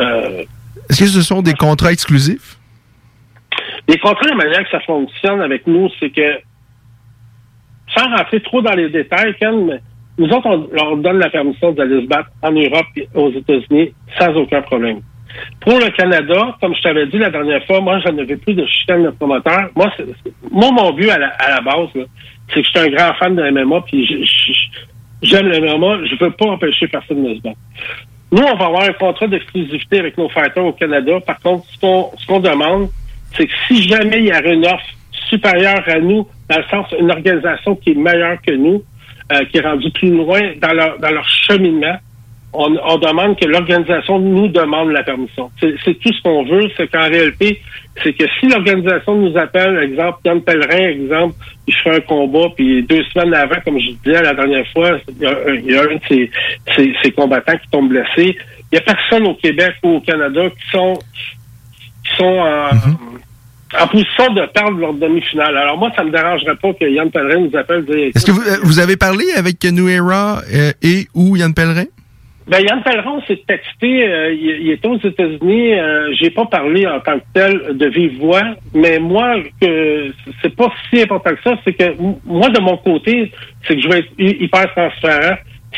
[0.01, 0.43] euh,
[0.89, 2.59] Est-ce que ce sont des contrats exclusifs?
[3.87, 6.39] les contrats, la manière que ça fonctionne avec nous, c'est que
[7.97, 9.81] sans rentrer trop dans les détails, Ken, mais
[10.19, 13.93] nous autres, on leur donne la permission d'aller se battre en Europe et aux États-Unis
[14.19, 15.01] sans aucun problème.
[15.61, 18.65] Pour le Canada, comme je t'avais dit la dernière fois, moi, je n'avais plus de
[18.67, 19.71] chicane de promoteur.
[19.75, 19.91] Moi,
[20.51, 21.89] moi mon but à la, base,
[22.53, 24.07] c'est que je suis un grand fan de MMA, puis
[25.23, 27.59] j'aime le MMA, je veux pas empêcher personne de se battre.
[28.31, 31.21] Nous, on va avoir un contrat d'exclusivité avec nos fighters au Canada.
[31.27, 32.89] Par contre, ce qu'on ce qu'on demande,
[33.37, 34.85] c'est que si jamais il y a une offre
[35.29, 38.83] supérieure à nous, dans le sens une organisation qui est meilleure que nous,
[39.33, 41.97] euh, qui est rendue plus loin dans leur, dans leur cheminement,
[42.55, 45.51] on, demande que l'organisation nous demande la permission.
[45.61, 47.61] C'est tout ce qu'on veut, c'est qu'en réalité,
[48.03, 51.35] c'est que si l'organisation nous appelle, exemple, Yann Pellerin, exemple,
[51.67, 55.23] il fait un combat, puis deux semaines avant, comme je disais la dernière fois, il
[55.67, 58.37] y a, un- de ses, combattants qui tombe blessé.
[58.71, 60.95] Il n'y a personne au Québec ou au Canada qui sont
[62.05, 62.69] qui sont en,
[63.81, 65.57] en position de perdre leur demi-finale.
[65.57, 67.85] Alors moi, ça me dérangerait pas que Yann Pellerin nous appelle
[68.15, 71.85] Est-ce que vous, euh, vous avez parlé avec Nuera euh, et ou Yann Pellerin?
[72.47, 75.75] Ben, Yann Pellerin s'est texté, euh, il, il est aux États-Unis.
[75.79, 78.43] Euh, J'ai pas parlé en tant que tel de vive voix,
[78.75, 80.11] mais moi, que
[80.43, 81.57] c'est pas si important que ça.
[81.65, 81.95] C'est que
[82.27, 83.33] moi, de mon côté,
[83.67, 85.37] c'est que je vais être hy- hyper transparent.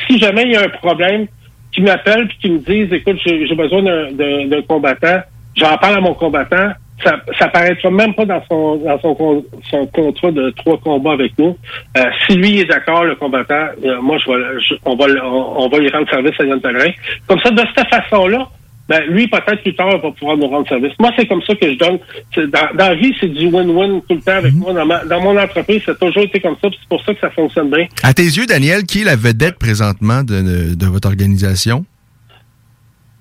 [0.09, 1.26] Si jamais il y a un problème,
[1.72, 5.20] qui m'appellent puis qui me disent, écoute, j'ai j'ai besoin d'un- d'un d'un combattant,
[5.56, 6.70] j'en parle à mon combattant,
[7.04, 11.32] ça, ça paraîtra même pas dans son dans son, son contrat de trois combats avec
[11.38, 11.56] nous.
[11.96, 15.64] Euh, si lui est d'accord, le combattant, euh, moi je vais, je- on va on,
[15.64, 16.90] on va y rendre service à Yann Pellerin.
[17.26, 18.48] Comme ça, de cette façon-là,
[18.88, 20.92] ben, lui, peut-être plus tard, va pouvoir nous rendre service.
[21.00, 21.98] Moi, c'est comme ça que je donne.
[22.37, 24.72] Dans, dans la vie, c'est du win-win tout le temps avec moi.
[24.72, 27.18] Dans, ma- dans mon entreprise, ça a toujours été comme ça, c'est pour ça que
[27.18, 27.87] ça fonctionne bien.
[28.04, 31.85] À tes yeux, Daniel, qui est la vedette présentement de, de- de votre organisation?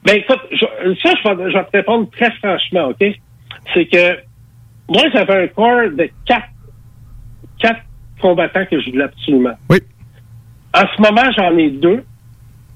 [0.06, 3.04] Ben écoute, je- ça, je vais, je vais te répondre très franchement, OK?
[3.74, 4.18] C'est que
[4.88, 6.48] moi, j'avais un corps de quatre,
[7.60, 7.82] quatre
[8.22, 9.56] combattants que je voulais absolument.
[9.70, 9.78] Oui.
[10.74, 12.04] En ce moment, j'en ai deux.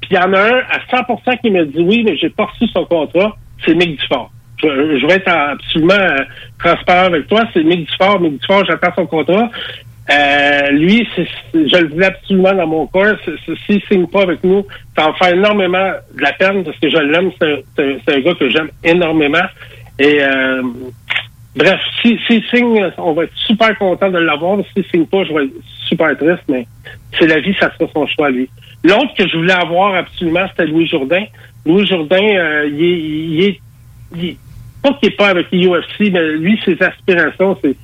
[0.02, 2.46] Puis il y en a un à 100% qui me dit oui, mais j'ai pas
[2.46, 3.36] reçu son contrat.
[3.66, 4.32] C'est Mick Dufort.
[4.62, 4.68] Je,
[5.00, 6.24] je vais être absolument euh,
[6.58, 7.44] transparent avec toi.
[7.54, 8.20] C'est Mick Dufort.
[8.20, 9.50] Mick Dufort, j'attends son contrat.
[10.10, 11.08] Euh, lui,
[11.54, 13.16] je le voulais absolument dans mon corps.
[13.66, 14.66] S'il signe pas avec nous,
[14.98, 17.32] ça en fait énormément de la peine parce que je l'aime.
[17.40, 19.46] C'est un gars que j'aime énormément.
[20.00, 20.64] Et euh,
[21.56, 24.58] bref, s'il si, signe, on va être super content de l'avoir.
[24.74, 25.54] S'il signe pas, je vais être
[25.88, 26.66] super triste, mais
[27.18, 28.50] c'est la vie, ça sera son choix à lui.
[28.84, 31.26] L'autre que je voulais avoir absolument, c'était Louis Jourdain.
[31.66, 33.60] Louis Jourdain, euh, il est, il est,
[34.16, 34.38] il est-
[34.82, 37.76] pas qu'il n'est pas avec l'UFC, mais lui, ses aspirations, c'est,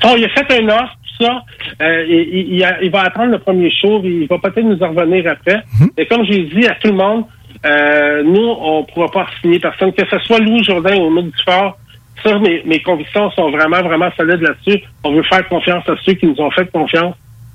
[0.00, 1.42] Bon, il a fait un offre, tout ça.
[1.82, 4.80] Euh, il, il- il a- il va attendre le premier show, il va peut-être nous
[4.82, 5.60] en revenir après.
[5.96, 7.24] Et comme j'ai dit à tout le monde,
[7.66, 11.34] euh, nous, on ne pourra pas signer personne, que ce soit Louis Jourdain ou Mick
[11.36, 11.78] Dufort.
[12.22, 14.82] Ça, mes, mes convictions sont vraiment, vraiment solides là-dessus.
[15.04, 17.14] On veut faire confiance à ceux qui nous ont fait confiance.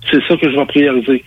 [0.09, 1.23] C'est ça que je vais prioriser.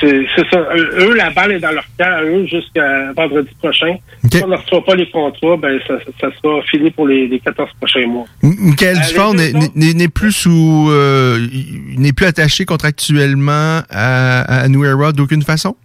[0.00, 0.60] C'est ça.
[0.74, 3.96] Eux, eux, la balle est dans leur camp, à eux, jusqu'à vendredi prochain.
[4.32, 7.38] Si on ne reçoit pas les contrats, ben ça, ça sera fini pour les, les
[7.38, 8.24] 14 prochains mois.
[8.42, 14.84] Michael Euh, Dufort n'est- plus sous, euh, il n'est plus attaché contractuellement à, à New
[14.84, 15.76] Era d'aucune façon?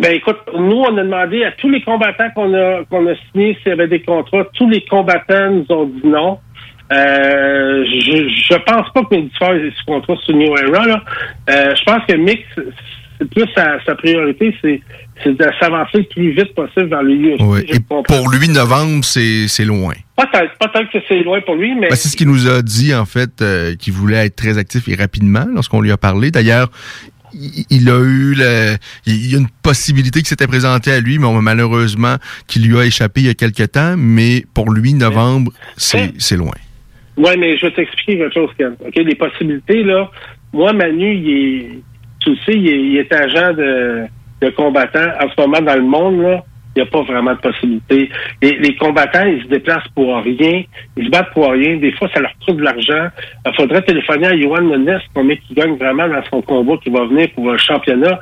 [0.00, 3.56] Ben écoute, nous, on a demandé à tous les combattants qu'on a qu'on a signés
[3.62, 4.44] s'il y avait des contrats.
[4.54, 6.38] Tous les combattants nous ont dit non.
[6.92, 10.86] Euh, je, je pense pas que Dufort ait sous contrat sur New Era.
[10.86, 11.02] Là.
[11.50, 12.64] Euh, je pense que Mick, c'est-
[13.34, 14.80] plus sa, sa priorité, c'est
[15.26, 17.40] de s'avancer le plus vite possible vers le UFC.
[17.42, 17.60] Oui.
[17.68, 19.92] Et pour lui, novembre, c'est c'est loin.
[20.16, 22.94] Peut-être, peut-être que c'est loin pour lui, mais Ben, c'est ce qu'il nous a dit,
[22.94, 26.30] en fait, euh, qu'il voulait être très actif et rapidement lorsqu'on lui a parlé.
[26.30, 26.70] D'ailleurs,
[27.32, 31.18] il il a eu le, il y a une possibilité qui s'était présentée à lui,
[31.18, 33.94] mais on- malheureusement qui lui a échappé il y a quelque temps.
[33.96, 36.52] Mais pour lui, novembre, c'est c'est loin.
[37.16, 38.74] Oui, mais je vais t'expliquer quelque chose, Ken.
[38.80, 40.08] OK, les possibilités, là,
[40.52, 41.68] moi, Manu, il est,
[42.20, 44.04] tu sais, il est, il est agent de,
[44.40, 45.10] de combattants.
[45.20, 46.44] En ce moment, dans le monde, là,
[46.82, 48.10] n'y a pas vraiment de possibilités.
[48.42, 50.62] Les, les combattants, ils se déplacent pour rien.
[50.96, 51.76] Ils se battent pour rien.
[51.76, 53.08] Des fois, ça leur coûte de l'argent.
[53.46, 57.04] Il faudrait téléphoner à Johan Nunes, combien il gagne vraiment dans son combat qui va
[57.06, 58.18] venir pour un championnat.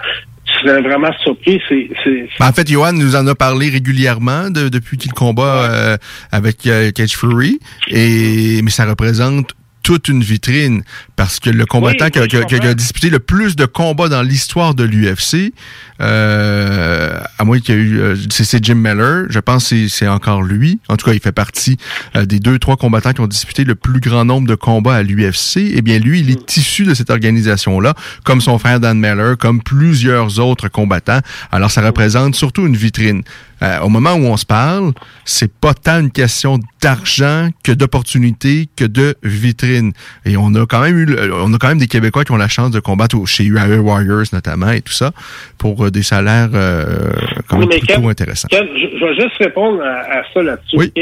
[0.46, 1.60] Tu serais vraiment surpris.
[1.68, 5.96] Ben, en fait, Johan nous en a parlé régulièrement de- depuis qu'il combat euh,
[6.30, 9.54] avec euh, Cage Fury, et mais ça représente
[9.86, 10.82] toute une vitrine
[11.14, 12.74] parce que le combattant Oui, qui, a, oui, qui a- je qui a comprends.
[12.74, 15.52] disputé le plus de combats dans l'histoire de l'UFC,
[16.00, 19.68] euh, à moins qu'il y ait eu, euh, c'est c'est Jim Miller, je pense que
[19.70, 20.80] c'est- c'est encore lui.
[20.88, 21.76] En tout cas, il fait partie
[22.16, 25.02] euh, des deux trois combattants qui ont disputé le plus grand nombre de combats à
[25.04, 25.72] l'UFC.
[25.74, 27.94] Eh bien, lui, il est issu de cette organisation-là,
[28.24, 31.20] comme son frère Dan Miller, comme plusieurs autres combattants.
[31.52, 33.22] Alors, ça représente surtout une vitrine.
[33.62, 34.92] Euh, au moment où on se parle,
[35.24, 39.92] c'est pas tant une question d'argent que d'opportunité que de vitrine.
[40.24, 42.36] Et on a quand même eu, le- on a quand même des Québécois qui ont
[42.36, 45.12] la chance de combattre chez UAE Warriors notamment et tout ça
[45.58, 47.10] pour euh, des salaires euh,
[47.48, 48.48] quand même plutôt Ken- intéressants.
[48.50, 50.76] Ken, je, je vais juste répondre à, à ça là-dessus.
[50.76, 50.92] Oui.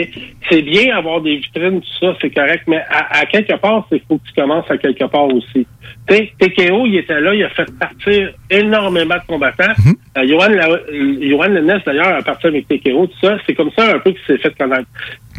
[0.49, 4.01] C'est bien avoir des vitrines, tout ça, c'est correct, mais à, à quelque part, il
[4.09, 5.67] faut que tu commences à quelque part aussi.
[6.07, 9.73] TKO, il était là, il a fait partir énormément de combattants.
[10.19, 13.37] Euh, Johan, La- euh, Johan Lennes, d'ailleurs, a parti avec TKO, tout ça.
[13.47, 14.87] C'est comme ça un peu qu'il s'est fait connaître.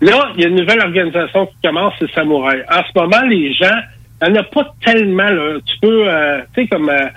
[0.02, 2.64] Là, il y a une nouvelle organisation qui commence, c'est Samouraï.
[2.72, 3.78] En ce moment, les gens,
[4.26, 5.60] il n'y en a pas tellement, là.
[5.66, 7.08] Tu peux, euh, tu sais, comme, euh,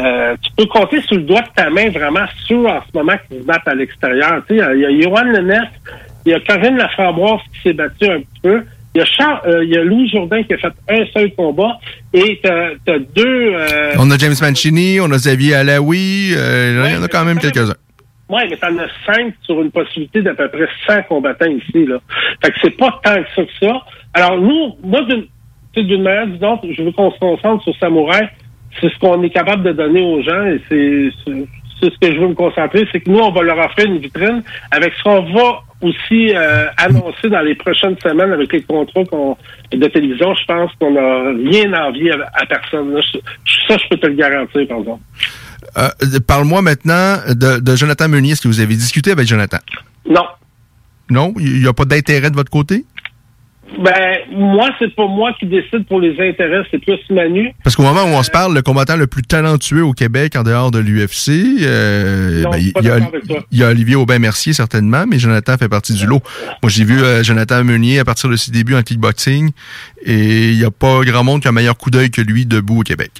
[0.00, 3.14] euh, tu peux compter sur le doigt de ta main vraiment ceux en ce moment
[3.28, 4.42] qui se battent à l'extérieur.
[4.48, 5.70] Tu sais, il y a Johan Lennes,
[6.26, 8.62] il y a Corinne Laframboise qui s'est battue un petit peu.
[8.94, 11.34] Il y a Charles, euh, il y a Louis Jourdain qui a fait un seul
[11.34, 11.78] combat.
[12.12, 16.94] Et t'as as deux, euh, On a James Mancini, on a Xavier Alaoui, euh, il
[16.94, 17.74] y en a quand même quelques-uns.
[18.28, 21.98] Oui, mais t'en as cinq sur une possibilité d'à peu près 100 combattants ici, là.
[22.42, 23.82] Fait que c'est pas tant que ça que ça.
[24.14, 25.00] Alors, nous, moi,
[25.76, 28.28] d'une manière ou d'une autre, je veux qu'on se concentre sur Samouraï.
[28.80, 31.10] C'est ce qu'on est capable de donner aux gens et c'est
[31.84, 33.98] c'est- ce que je veux me concentrer, c'est que nous, on va leur offrir une
[33.98, 39.04] vitrine avec ce qu'on va aussi euh, annoncer dans les prochaines semaines avec les contrats
[39.04, 39.36] qu'on-
[39.72, 40.34] de télévision.
[40.34, 42.94] Je pense qu'on n'a rien envie à, à personne.
[42.94, 43.00] là.
[43.02, 43.18] Je-
[43.68, 45.02] ça, je peux te le garantir, par exemple.
[45.76, 45.88] Euh,
[46.26, 48.32] Parle-moi maintenant de, de Jonathan Meunier.
[48.32, 49.58] Est-ce que vous avez discuté avec Jonathan?
[50.08, 50.24] Non.
[51.10, 51.34] Non?
[51.38, 52.84] Il n'y a pas d'intérêt de votre côté?
[53.78, 57.52] Ben, moi, c'est pas moi qui décide pour les intérêts, c'est plus Manu.
[57.62, 60.42] Parce qu'au moment où on se parle, le combattant le plus talentueux au Québec en
[60.42, 61.30] dehors de l'UFC,
[61.62, 62.98] euh, ben, il y, a-
[63.50, 66.20] il y Olivier Aubin-Mercier certainement, mais Jonathan fait partie du lot.
[66.62, 69.50] Moi, j'ai vu euh, Jonathan Meunier à partir de ses débuts en kickboxing
[70.04, 72.46] et il n'y a pas grand monde qui a un meilleur coup d'œil que lui
[72.46, 73.10] debout au Québec.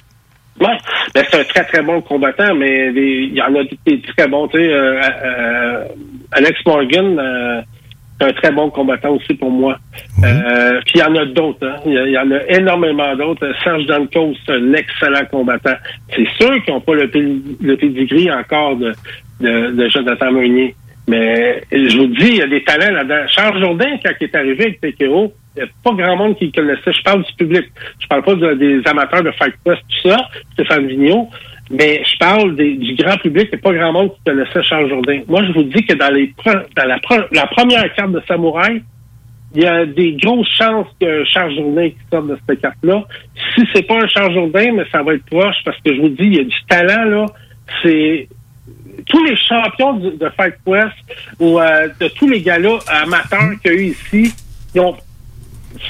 [0.61, 0.77] Ouais,
[1.13, 4.47] ben, c'est un très très bon combattant, mais il y en a des très bons.
[4.47, 5.83] Tu sais, euh, euh,
[6.31, 7.61] Alex Morgan, euh,
[8.19, 9.77] c'est un très bon combattant aussi pour moi.
[10.23, 11.67] Euh, puis il y en a d'autres.
[11.67, 11.75] Hein.
[11.85, 13.47] Il, y en a énormément d'autres.
[13.63, 15.75] Serge Danko, c'est un excellent combattant.
[16.15, 17.09] C'est sûr qu'ils n'ont pas le,
[17.61, 18.93] le pedigree encore de,
[19.41, 20.75] de, de Jonathan Meunier.
[21.07, 23.27] Mais je vous dis, il y a des talents là-dedans.
[23.27, 26.45] Charles Jourdain, quand il est arrivé avec TKO, il n'y a pas grand monde qui
[26.45, 26.91] le connaissait.
[26.93, 27.65] Je parle du public.
[27.99, 30.17] Je parle pas de- des amateurs de Fight Quest, tout ça,
[30.53, 31.29] Stéphane Vigneault.
[31.71, 33.51] Mais je parle des- du grand public.
[33.53, 35.21] A pas grand monde qui connaissait Charles Jourdain.
[35.27, 36.99] Moi, je vous dis que dans, les dans la,
[37.31, 38.83] la première carte de Samouraï,
[39.55, 43.03] il y a des grosses chances que Charles Jourdain qui sorte de cette carte-là.
[43.55, 46.09] Si c'est pas un Charles Jourdain, mais ça va être proche parce que je vous
[46.09, 47.25] dis, il y a du talent, là.
[47.81, 48.27] C'est
[49.07, 50.93] tous les champions de Fight Quest
[51.39, 54.33] ou euh, de tous les gars-là amateurs qu'il y a eu ici,
[54.73, 54.95] ils ont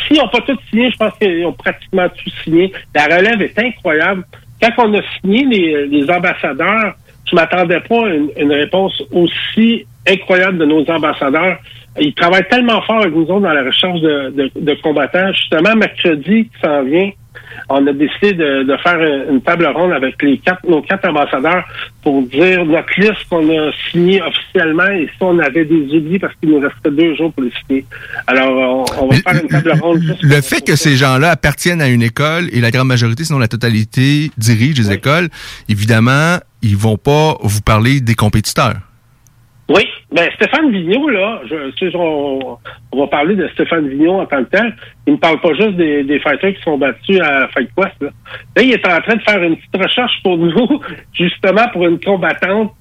[0.07, 2.71] s'ils n'ont pas tout signé, je pense qu'ils ont pratiquement tout signé.
[2.95, 4.23] La relève est incroyable.
[4.73, 5.45] Quand on a signé
[5.87, 6.95] les, ambassadeurs,
[7.29, 11.57] je m'attendais pas à une, réponse aussi incroyable de nos ambassadeurs.
[11.99, 15.31] Ils travaillent tellement fort avec nous autres dans la recherche de combattants.
[15.33, 17.11] Justement, mercredi qui s'en vient,
[17.69, 21.63] on a décidé de, de faire une table ronde avec les quatre, nos quatre ambassadeurs
[22.03, 26.33] pour dire notre liste qu'on a signée officiellement et si on avait des oublis parce
[26.35, 27.85] qu'il nous restait deux jours pour les signer.
[28.27, 30.17] Alors, on, on va faire une table ronde.
[30.21, 33.47] Le fait que ces gens-là appartiennent à une école et la grande majorité, sinon la
[33.47, 35.29] totalité, dirigent les écoles,
[35.69, 38.75] évidemment, ils vont pas vous parler des compétiteurs.
[39.67, 42.57] Oui, ben Stéphane Vigneault, là, je, tu sais, on,
[42.91, 44.75] on va parler de Stéphane Vigneault en tant que tel.
[45.07, 47.95] Il ne parle pas juste des, des fighters qui sont battus à Fight Quest.
[48.01, 48.09] Là.
[48.55, 50.81] Là, il est en train de faire une petite recherche pour nous,
[51.13, 52.73] justement pour une combattante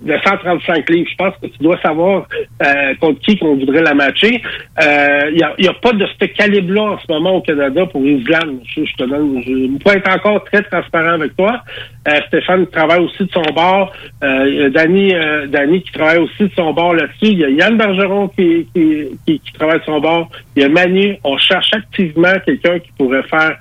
[0.00, 1.08] de 135 livres.
[1.10, 2.26] Je pense que tu dois savoir
[2.64, 4.40] euh, contre qui qu'on voudrait la matcher.
[4.82, 8.60] Euh, Il n'y a, pas de ce calibre-là en ce moment au Canada pour Island.
[8.64, 11.62] Je, je te donne, je être encore très transparent avec toi.
[12.08, 13.92] Euh, Stéphane travaille aussi de son bord.
[14.22, 17.32] Euh, y a Danny, euh, Danny qui travaille aussi de son bord là-dessus.
[17.32, 20.30] Il y a Yann Bergeron qui, qui, qui, qui travaille de son bord.
[20.56, 21.16] Il y a Manu.
[21.24, 23.56] On cherche activement quelqu'un qui pourrait faire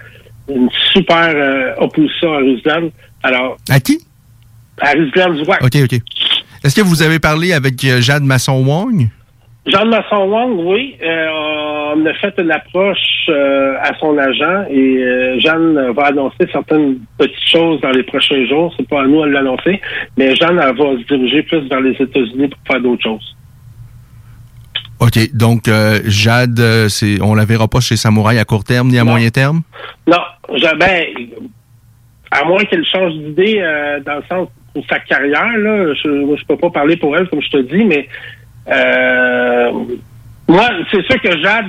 [0.50, 2.89] une super euh, opposition à Ruslan.
[3.23, 4.07] Alors, À qui?
[4.82, 5.63] À Zouak.
[5.63, 6.00] OK, OK.
[6.63, 9.08] Est-ce que vous avez parlé avec euh, Jade Masson-Wong?
[9.68, 15.40] Jean Masson Wang, oui, euh, on a fait une approche euh, à son agent et
[15.40, 18.74] Jeanne va annoncer certaines petites choses dans les prochains jours.
[18.78, 19.82] C'est pas à nous de l'annoncer,
[20.18, 23.36] mais Jeanne elle va se diriger plus vers les États-Unis pour faire d'autres choses.
[25.00, 28.88] OK, donc euh, Jade, euh, c'est, on la verra pas chez Samouraï à court terme
[28.88, 29.12] ni à Non.
[29.12, 29.62] moyen terme?
[30.08, 30.18] Non,
[30.56, 31.04] je, ben,
[32.32, 34.48] à moins qu'elle change d'idée euh, dans le sens
[34.90, 38.08] sa carrière, là, je, je peux pas parler pour elle, comme je te dis, mais
[38.70, 39.72] euh,
[40.48, 41.66] moi, c'est sûr que Jade,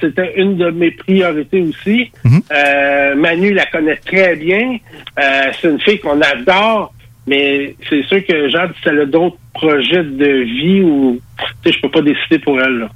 [0.00, 2.10] c'était une de mes priorités aussi.
[2.24, 2.42] Mhm.
[2.52, 4.78] Euh, Manu la connaît très bien.
[5.18, 6.92] Euh, c'est une fille qu'on adore,
[7.26, 11.20] mais c'est sûr que Jade, si elle a d'autres projets de vie ou
[11.64, 12.78] je peux pas décider pour elle.
[12.80, 12.88] Là.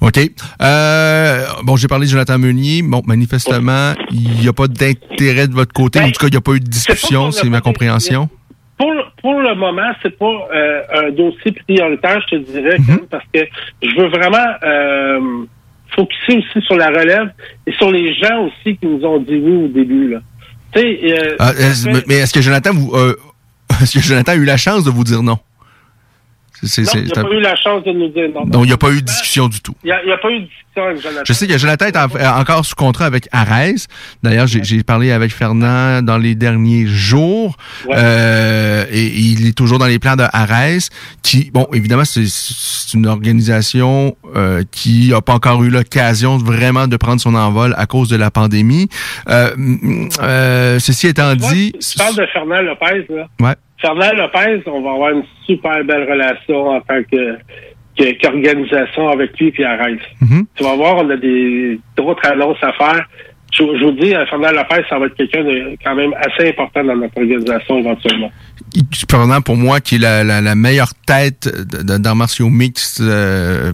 [0.00, 0.18] OK.
[0.60, 2.82] Euh, bon, j'ai parlé de Jonathan Meunier.
[2.82, 6.00] Bon, manifestement, il n'y a pas d'intérêt de votre côté.
[6.00, 8.28] Ben, en tout cas, il n'y a pas eu de discussion, c'est ma compréhension.
[8.82, 13.06] Pour, pour le moment, c'est pas euh, un dossier prioritaire, je te dirais, Mhm.
[13.10, 13.40] Parce que
[13.82, 15.44] je veux vraiment euh,
[15.94, 17.30] focuser aussi sur la relève
[17.66, 20.08] et sur les gens aussi qui nous ont dit oui au début.
[20.12, 20.20] Là.
[20.76, 21.52] Euh, Ah,
[22.08, 23.14] mais est-ce que Jonathan vous, euh,
[23.82, 25.38] est-ce que Jonathan a eu la chance de vous dire non?
[26.64, 28.44] C'est- non, il n'a pas eu la chance de nous dire non.
[28.44, 29.74] Donc, il n'y a pas eu de discussion du tout.
[29.82, 31.22] Il n'y a, pas eu de discussion avec Jonathan.
[31.26, 33.88] Je sais que Jonathan est en- euh, encore sous contrat avec Arès.
[34.22, 37.56] D'ailleurs, j'ai j'ai parlé avec Fernand dans les derniers jours.
[37.88, 37.94] Ouais.
[37.98, 40.88] Euh, et, il est toujours dans les plans de Arès,
[41.22, 46.86] qui, bon, évidemment, c'est- c'est une organisation euh, qui n'a pas encore eu l'occasion vraiment
[46.88, 48.88] de prendre son envol à cause de la pandémie.
[49.28, 49.50] Euh,
[50.22, 51.72] euh, ceci étant dit...
[51.72, 53.26] Tu parles de Fernand Lopez, là.
[53.40, 53.54] Ouais.
[53.82, 57.36] Fernand Lopez, on va avoir une super belle relation en tant que
[57.94, 59.98] qu'organisation avec lui puis Arès.
[60.22, 60.46] Mhm.
[60.54, 63.06] Tu vas voir, on a des d'autres annonces à faire.
[63.52, 66.48] Je, je vous dis, euh, Fernand Lopez, ça va être quelqu'un de quand même assez
[66.48, 68.32] important dans notre organisation éventuellement.
[68.92, 73.72] Cependant, pour moi, qui est la, la, la meilleure tête d'arts martiaux mixtes euh,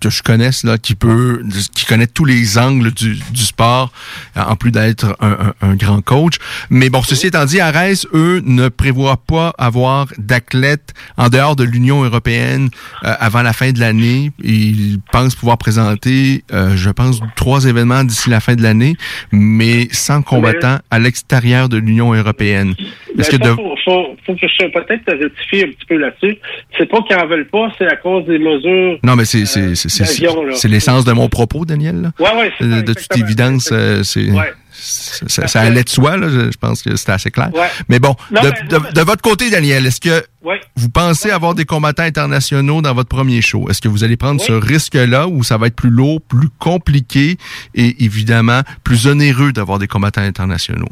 [0.00, 1.42] que je connaisse, là, qui peut,
[1.74, 3.92] qui connaît tous les angles du, du sport,
[4.36, 6.36] en plus d'être un, un, un, grand coach.
[6.70, 11.64] Mais bon, ceci étant dit, Arès, eux, ne prévoient pas avoir d'athlètes en dehors de
[11.64, 12.70] l'Union européenne
[13.04, 14.32] euh, avant la fin de l'année.
[14.42, 18.96] Ils pensent pouvoir présenter, euh, je pense, trois événements d'ici la fin de l'année,
[19.32, 22.74] mais sans combattants à l'extérieur de l'Union européenne.
[23.18, 23.50] Est-ce que de...
[23.50, 26.38] faut, faut, faut, que je peut-être te rectifie un petit peu là-dessus.
[26.78, 28.98] C'est pas qu'ils en veulent pas, c'est à cause des mesures.
[29.02, 32.02] Non, mais c'est c'est c'est l'essence de mon propos, Daniel.
[32.02, 32.12] Là.
[32.18, 34.52] Ouais, ouais, de, de toute évidence, c'est ouais.
[34.80, 36.16] Ça, ça allait de soi.
[36.16, 37.50] Là, je pense que c'était assez clair.
[37.54, 37.68] Ouais.
[37.88, 40.58] Mais bon, Non, de, votre côté, Daniel, est-ce que Ouais.
[40.76, 43.68] vous pensez avoir des combattants internationaux dans votre premier show?
[43.68, 47.36] Est-ce que vous allez prendre ce risque-là ou ça va être plus lourd, plus compliqué
[47.74, 50.88] et évidemment plus onéreux d'avoir des combattants internationaux?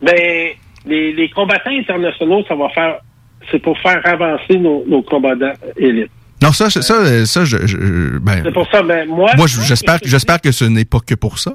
[0.00, 0.52] Ben,
[0.86, 2.96] les, les combattants internationaux, ça va faire,
[3.50, 6.10] c'est pour faire avancer nos, nos combattants élites.
[6.42, 6.80] Non, ça, ça,
[7.24, 9.30] ça, je, je- ben, C'est pour ça, ben, moi.
[9.36, 11.52] moi, je- j'espère, j'espère que ce n'est pas que pour ça.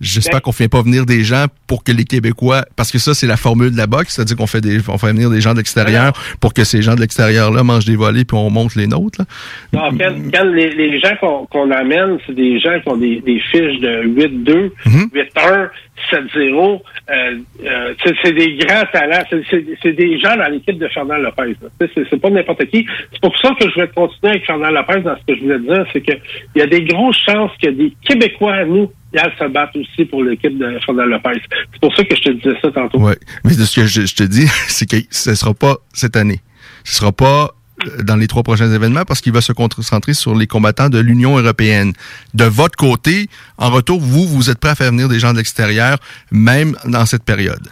[0.00, 3.14] J'espère Ben- qu'on fait pas venir des gens pour que les Québécois, parce que ça,
[3.14, 5.52] c'est la formule de la boxe, c'est-à-dire qu'on fait des, on fait venir des gens
[5.52, 8.86] de l'extérieur pour que ces gens de l'extérieur-là mangent des volets puis on monte les
[8.86, 9.26] nôtres, là.
[9.72, 11.16] Non, quand, quand les, les gens
[11.50, 15.10] qu'on amène, c'est des gens qui ont des, des fiches de 8-2, Mhm.
[15.12, 15.68] 8-1,
[16.10, 16.82] 7-0.
[17.10, 19.22] Euh, euh, c'est- des grands talents.
[19.50, 21.56] C'est- des gens dans l'équipe de Fernand Lopez.
[21.80, 21.86] là.
[22.10, 22.86] C'est pas n'importe qui.
[23.12, 25.58] C'est pour ça que je vais continuer avec Fernand Lopez dans ce que je voulais
[25.58, 25.84] dire.
[25.92, 26.12] C'est que
[26.54, 30.04] il y a des grosses chances que des Québécois à nous aillent se battre aussi
[30.04, 31.40] pour l'équipe de Fernand Lopez.
[31.72, 32.98] C'est pour ça que je te disais ça tantôt.
[32.98, 33.16] Ouais.
[33.44, 36.40] Mais de ce que je, je te dis, c'est que ce sera pas cette année.
[36.84, 37.50] Ce sera pas
[37.86, 40.98] euh, dans les trois prochains événements parce qu'il va se concentrer sur les combattants de
[40.98, 41.92] l'Union européenne.
[42.34, 45.38] De votre côté, en retour, vous, vous êtes prêt à faire venir des gens de
[45.38, 45.96] l'extérieur,
[46.32, 47.66] même dans cette période?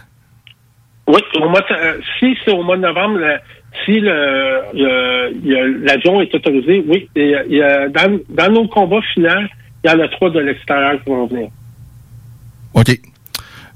[1.07, 3.37] Oui, au mois de- euh, si c'est au mois de novembre, le-
[3.85, 7.09] si le, le- l'avion est autorisé, oui.
[7.15, 9.47] Et, euh, dans, dans nos combats finaux,
[9.83, 11.49] il y en a trois de l'extérieur qui vont venir.
[12.73, 12.99] OK.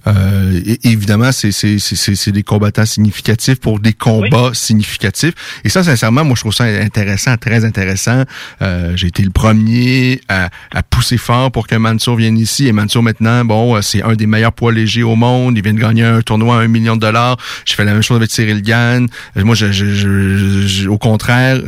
[0.07, 5.33] Euh, évidemment, c'est des combattants significatifs pour des combats significatifs.
[5.63, 8.23] Et ça, sincèrement, moi, je trouve ça intéressant, très intéressant.
[8.61, 12.67] Euh, J'ai été le premier à, à pousser fort pour que Mansour vienne ici.
[12.67, 15.57] Et Mansour, maintenant, bon, euh, c'est un des meilleurs poids légers au monde.
[15.57, 17.37] Il vient de gagner un tournoi à un million de dollars.
[17.65, 19.07] J'ai fait la même chose avec Cyril Gann.
[19.37, 21.59] Euh, Moi, je, je, je- je- au contraire,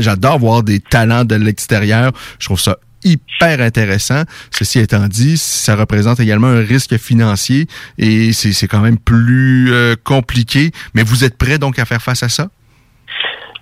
[0.00, 2.12] j'adore voir des talents de l'extérieur.
[2.38, 4.22] Je trouve ça hyper intéressant.
[4.50, 7.66] Ceci étant dit, ça représente également un risque financier
[7.98, 10.70] et c'est c'est quand même plus euh, compliqué.
[10.94, 12.48] Mais vous êtes prêt donc à faire face à ça?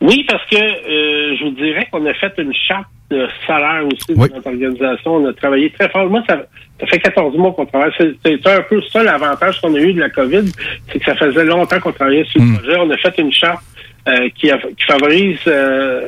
[0.00, 4.12] Oui, parce que euh, je vous dirais qu'on a fait une charte de salaire aussi
[4.16, 4.28] Oui.
[4.28, 5.16] de notre organisation.
[5.16, 6.08] On a travaillé très fort.
[6.08, 6.36] Moi, ça,
[6.78, 7.90] ça fait 14 mois qu'on travaille.
[7.98, 10.44] C'est un peu ça l'avantage qu'on a eu de la COVID,
[10.92, 12.76] c'est que ça faisait longtemps qu'on travaillait sur le projet.
[12.78, 13.64] On a fait une charte
[14.08, 16.02] euh, qui, a- qui favorise euh,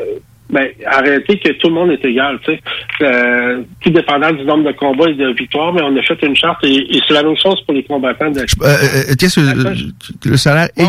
[0.50, 2.60] ben, arrêter que tout le monde est égal, tu sais.
[3.02, 6.36] Euh, tout dépendant du nombre de combats et de victoires, mais on a fait une
[6.36, 9.68] charte et, et c'est la même chose pour les combattants de Euh, euh, Qu'est-ce que
[9.68, 9.74] euh,
[10.24, 10.86] le salaire est...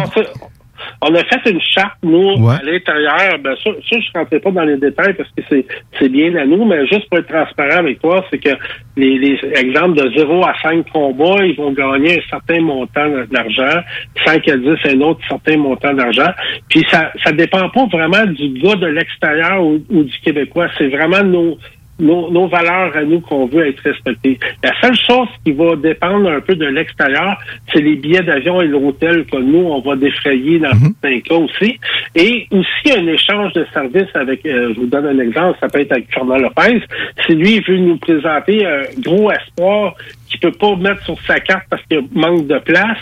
[1.01, 2.55] on a fait une charte, nous, Ouais.
[2.55, 3.39] à l'intérieur.
[3.39, 5.65] Ben, ça, ça, je ne rentrais pas dans les détails parce que c'est,
[5.99, 8.51] c'est bien à nous, mais juste pour être transparent avec toi, c'est que
[8.97, 13.81] les, les exemples de 0 à 5 combats, ils vont gagner un certain montant d'argent,
[14.25, 16.31] 5 à 10, un autre certain montant d'argent.
[16.69, 20.67] Puis ça ça dépend pas vraiment du gars de l'extérieur ou, ou du Québécois.
[20.77, 21.57] C'est vraiment nos,
[22.01, 24.39] nos, nos valeurs à nous qu'on veut être respectées.
[24.63, 27.37] La seule chose qui va dépendre un peu de l'extérieur,
[27.71, 31.79] c'est les billets d'avion et l'hôtel que nous, on va défrayer dans certains cas aussi.
[32.15, 35.79] Et aussi un échange de services avec, euh, je vous donne un exemple, ça peut
[35.79, 36.81] être avec Fernand Lopez.
[37.25, 39.95] Si lui veut nous présenter un gros espoir
[40.31, 42.97] qui peut pas mettre sur sa carte parce qu'il manque de place,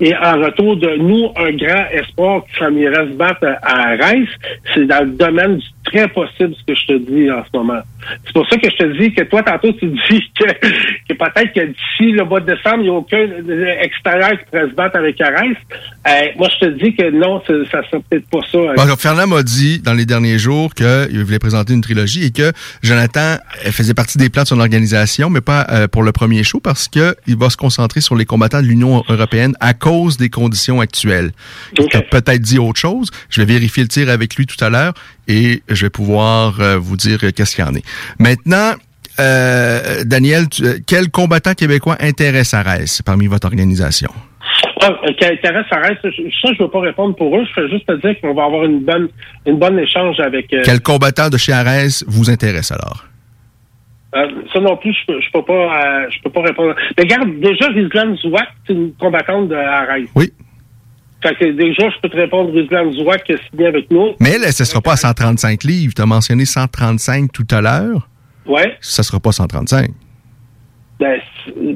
[0.00, 4.28] et en retour de nous, un grand espoir qui s'en irait se battre à Reims,
[4.74, 7.80] c'est dans le domaine du très possible ce que je te dis en ce moment.
[8.24, 11.66] C'est pour ça que je te dis que toi, tantôt, tu dis que, peut-être que
[11.66, 13.28] d'ici le mois de décembre, il n'y a aucun
[13.80, 15.56] extérieur qui pourrait se battre avec Reims.
[16.08, 18.58] Euh, moi, je te dis que non, ça ne serait peut-être pas ça.
[18.58, 22.30] Bon, alors, Fernand m'a dit dans les derniers jours qu'il voulait présenter une trilogie et
[22.30, 26.10] que Jonathan euh, faisait partie des plans de son organisation, mais pas euh, pour le
[26.10, 30.16] premier show que il va se concentrer sur les combattants de l'Union européenne à cause
[30.16, 31.32] des conditions actuelles.
[31.78, 33.10] Il t'a peut-être dit autre chose.
[33.30, 34.94] Je vais vérifier le tir avec lui tout à l'heure
[35.28, 37.84] et je vais pouvoir euh, vous dire euh, qu'est-ce qu'il y en est.
[38.18, 38.72] Maintenant,
[39.20, 44.10] euh, Daniel, tu- quel combattant québécois intéresse Arès parmi votre organisation?
[44.84, 47.44] Ah, qui intéresse Reims, ça, je je veux pas répondre pour eux.
[47.48, 49.08] Je fais juste te dire qu'on va avoir une bonne,
[49.46, 50.52] une bonne échange avec...
[50.52, 53.04] euh, Quel combattant de chez Arès vous intéresse alors?
[54.14, 55.52] Euh, ça non plus, je peux, je peux pas,
[55.84, 56.74] euh, je peux pas répondre.
[56.98, 60.06] Mais regarde, déjà, Rizlan Zouak, c'est une combattante de Arès.
[60.14, 60.32] Oui.
[61.22, 64.14] Fait que déjà, je peux te répondre, Rizlan Zouak qui a signé avec nous.
[64.20, 65.94] Mais elle, ce sera pas à 135 livres.
[65.94, 68.08] Tu as mentionné 135 tout à l'heure.
[68.44, 68.76] Ouais.
[68.80, 69.90] Ça sera pas 135.
[71.00, 71.18] Ben,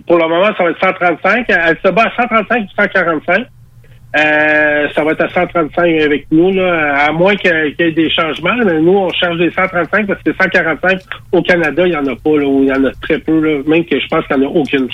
[0.06, 1.46] pour le moment, ça va être 135.
[1.48, 3.46] Elle se bat à 135 ou 145.
[4.16, 8.08] Euh, ça va être à 135 avec nous, là, à moins qu'il y ait- des
[8.10, 8.54] changements.
[8.64, 11.00] Mais nous, on cherche des 135 parce que 145
[11.32, 13.38] au Canada, il n'y en a pas, là, ou il y en a très peu,
[13.40, 14.88] là, même que je pense qu'il n'y en a aucune.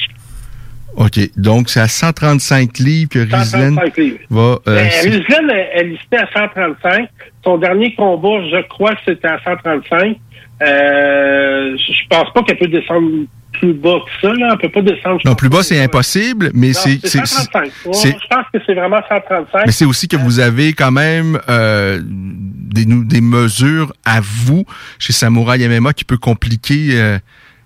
[0.96, 1.18] OK.
[1.36, 4.18] Donc, c'est à 135 livres que Rizlen 135 livres.
[4.30, 4.58] va...
[4.66, 7.08] euh, Rizlan est, listé à 135.
[7.44, 10.16] Son dernier combat, je crois que c'était à 135.
[10.62, 13.08] Euh, je je pense pas qu'elle peut descendre
[13.52, 14.32] plus bas que ça.
[14.34, 14.50] Là.
[14.52, 15.20] Elle peut pas descendre.
[15.24, 16.98] non, plus bas, c'est impossible, mais c'est...
[17.02, 17.62] c'est c'est- 135.
[17.64, 19.62] Ouais, c'est- je pense que c'est vraiment 135.
[19.66, 22.84] Mais c'est aussi que vous avez quand même euh, des,
[23.20, 24.64] mesures à vous
[24.98, 27.18] chez Samouraï MMA qui peut compliquer euh,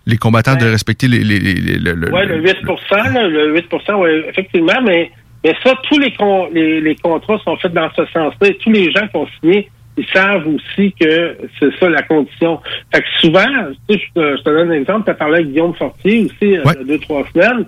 [0.07, 2.57] les combattants de respecter les, les, les- les- le, le- Oui, le 8
[2.91, 3.67] là, le 8
[3.99, 5.11] oui, effectivement, mais,
[5.45, 8.49] mais ça, tous les, con- les, les contrats sont faits dans ce sens-là.
[8.49, 12.61] Et tous les gens qui ont signé, ils savent aussi que c'est ça la condition.
[12.93, 13.47] Fait que souvent,
[13.89, 16.25] tu sais, je, te, je te donne un exemple, tu as parlé avec Guillaume Fortier
[16.27, 17.65] aussi, euh, il y a deux, trois semaines,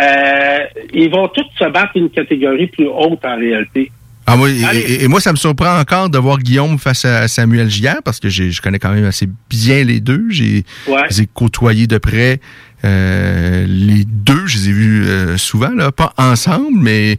[0.00, 0.58] euh,
[0.94, 3.90] ils vont tous se battre une catégorie plus haute en réalité.
[4.24, 7.94] Ah, moi, et, moi, ça me surprend encore de voir Guillaume face à Samuel Gier
[8.04, 10.26] parce que je connais quand même assez bien les deux.
[10.30, 11.08] J'ai Ouais.
[11.34, 12.38] côtoyés de près.
[12.84, 17.16] euh, les deux, je les ai vus euh, souvent, là, pas ensemble, mais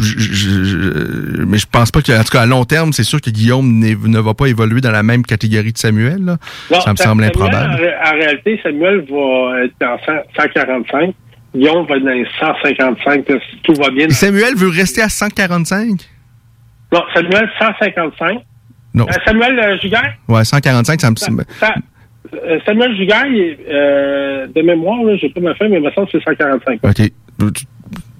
[0.00, 3.02] je, je- je- mais je pense pas que, en tout cas, à long terme, c'est
[3.04, 6.24] sûr que Guillaume ne va pas évoluer dans la même catégorie de Samuel.
[6.24, 6.36] là.
[6.70, 7.72] Non, ça me semble Samuel, improbable.
[7.72, 11.14] En, ré- en réalité, Samuel va être en 100 145.
[11.54, 14.06] Guillaume va être dans les 155, là, si tout va bien.
[14.06, 15.88] Et Samuel veut rester à 145?
[16.92, 18.38] Non, Samuel, 155.
[18.94, 19.06] Non.
[19.08, 19.74] Euh, Samuel euh?
[20.28, 21.44] Ouais, 145, ça me semble.
[22.34, 22.94] Euh, Samuel
[23.36, 26.24] est, euh, de mémoire, là, j'ai pas ma fin, mais il me semble que c'est
[26.24, 26.80] 145.
[26.82, 27.10] OK.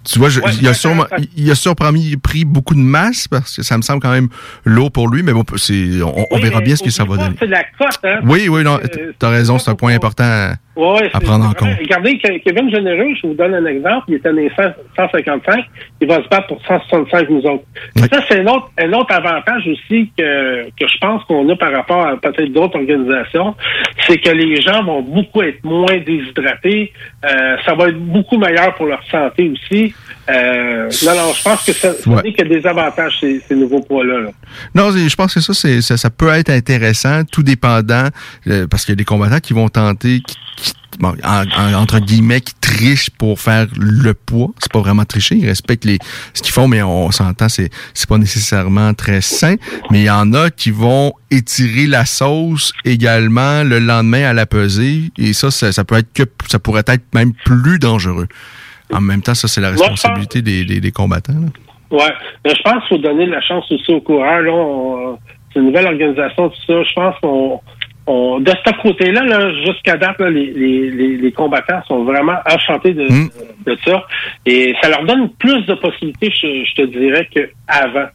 [0.07, 0.77] Tu, vois, je- Ouais, il, a 145.
[0.77, 1.05] sûrement,
[1.37, 4.29] il a surpris pris beaucoup de masse parce que ça me semble quand même
[4.65, 7.37] lourd pour lui, mais bon, c'est, on, verra bien ce que ça va donner.
[7.39, 8.21] C'est la cote, hein?
[8.25, 11.53] Oui, oui, non, Euh, t'as raison, c'est un point important à, Ouais, à prendre en
[11.55, 11.71] compte.
[11.81, 14.63] Regardez, Ke- Kevin Généreux, je vous donne un exemple, il né 100
[14.97, 15.65] 155,
[16.03, 17.65] il va se battre pour 165 nous autres.
[17.97, 21.73] Ça, c'est un autre, un autre avantage aussi que, que je pense qu'on a par
[21.73, 23.55] rapport à peut-être d'autres organisations,
[24.07, 26.93] c'est que les gens vont beaucoup être moins déshydratés,
[27.25, 29.95] euh, ça va être beaucoup meilleur pour leur santé aussi.
[30.29, 32.23] Euh, non, non, je pense que ça, ça Ouais.
[32.23, 34.21] n'est que des avantages, ces, ces nouveaux poids-là.
[34.23, 34.31] là.
[34.75, 38.09] Non, je pense que ça, c'est, ça, ça peut être intéressant, tout dépendant,
[38.49, 41.75] euh, parce qu'il y a des combattants qui vont tenter, qui, qui- bon, en- en-
[41.75, 44.49] entre guillemets, qui trichent pour faire le poids.
[44.59, 45.99] C'est pas vraiment tricher, ils respectent les,
[46.35, 49.55] ce qu'ils font, mais on s'entend, c'est, c'est pas nécessairement très sain.
[49.93, 54.47] Mais il y en a qui vont étirer la sauce également le lendemain à la
[54.47, 58.27] pesée, et ça, ça, ça peut être que, ça pourrait être même plus dangereux.
[58.93, 61.33] En même temps, ça, c'est la Moi, je pense- responsabilité des, des, des combattants.
[61.33, 61.49] là.
[61.91, 62.13] Ouais,
[62.45, 64.41] mais je pense qu'il faut donner la chance aussi aux coureurs.
[64.43, 65.19] Là, on-
[65.53, 66.83] c'est une nouvelle organisation, tout ça.
[66.83, 67.61] Je pense qu'on,
[68.09, 72.93] on, de ce côté-là, là, jusqu'à date, là, les, les, les, combattants sont vraiment enchantés
[72.95, 73.31] de, Mm.
[73.67, 74.05] de ça.
[74.47, 78.07] Et ça leur donne plus de possibilités, je, je te dirais, qu'avant.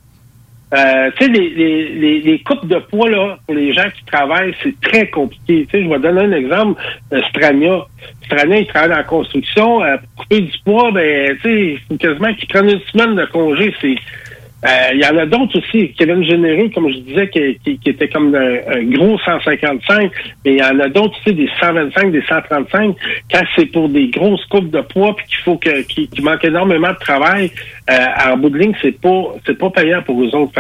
[0.74, 4.06] Euh, tu sais, les, les, les, les coupes de poids, là, pour les gens qui
[4.06, 5.68] travaillent, c'est très compliqué.
[5.70, 6.82] Tu sais, je vais donner un exemple.
[7.12, 7.86] Euh, Strania.
[8.26, 9.84] Strania, il travaille la construction.
[9.84, 13.16] Euh, pour couper du poids, ben, tu sais, il faut quasiment qu'ils prennent une semaine
[13.16, 13.74] de congé.
[13.82, 13.96] C'est,
[14.64, 15.94] il y en a d'autres aussi.
[15.98, 20.12] Kevin Généreux, comme je disais, qui, qui, qui était comme un, gros 155,
[20.46, 22.96] mais il y en a d'autres, tu sais, des 125, des 135.
[23.32, 26.90] Quand c'est pour des grosses coupes de poids puis qu'il faut que, qu'il manque énormément
[26.92, 27.52] de travail,
[27.90, 30.54] euh, en bout de ligne, c'est pas, c'est pas payant pour eux autres.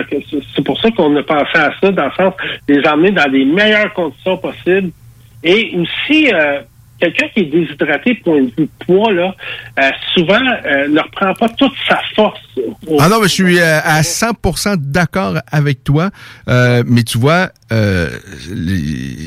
[0.55, 2.33] C'est pour ça qu'on a pensé à ça, dans le sens
[2.67, 4.91] de les emmener dans les meilleures conditions possibles.
[5.43, 6.61] Et aussi, euh,
[7.01, 9.35] quelqu'un qui est déshydraté point de vue poids, là,
[9.79, 12.39] euh, souvent, euh, ne reprend pas toute sa force.
[12.99, 16.09] Ah non, mais je suis euh, à 100% d'accord avec toi.
[16.49, 18.09] Euh, mais tu vois, euh,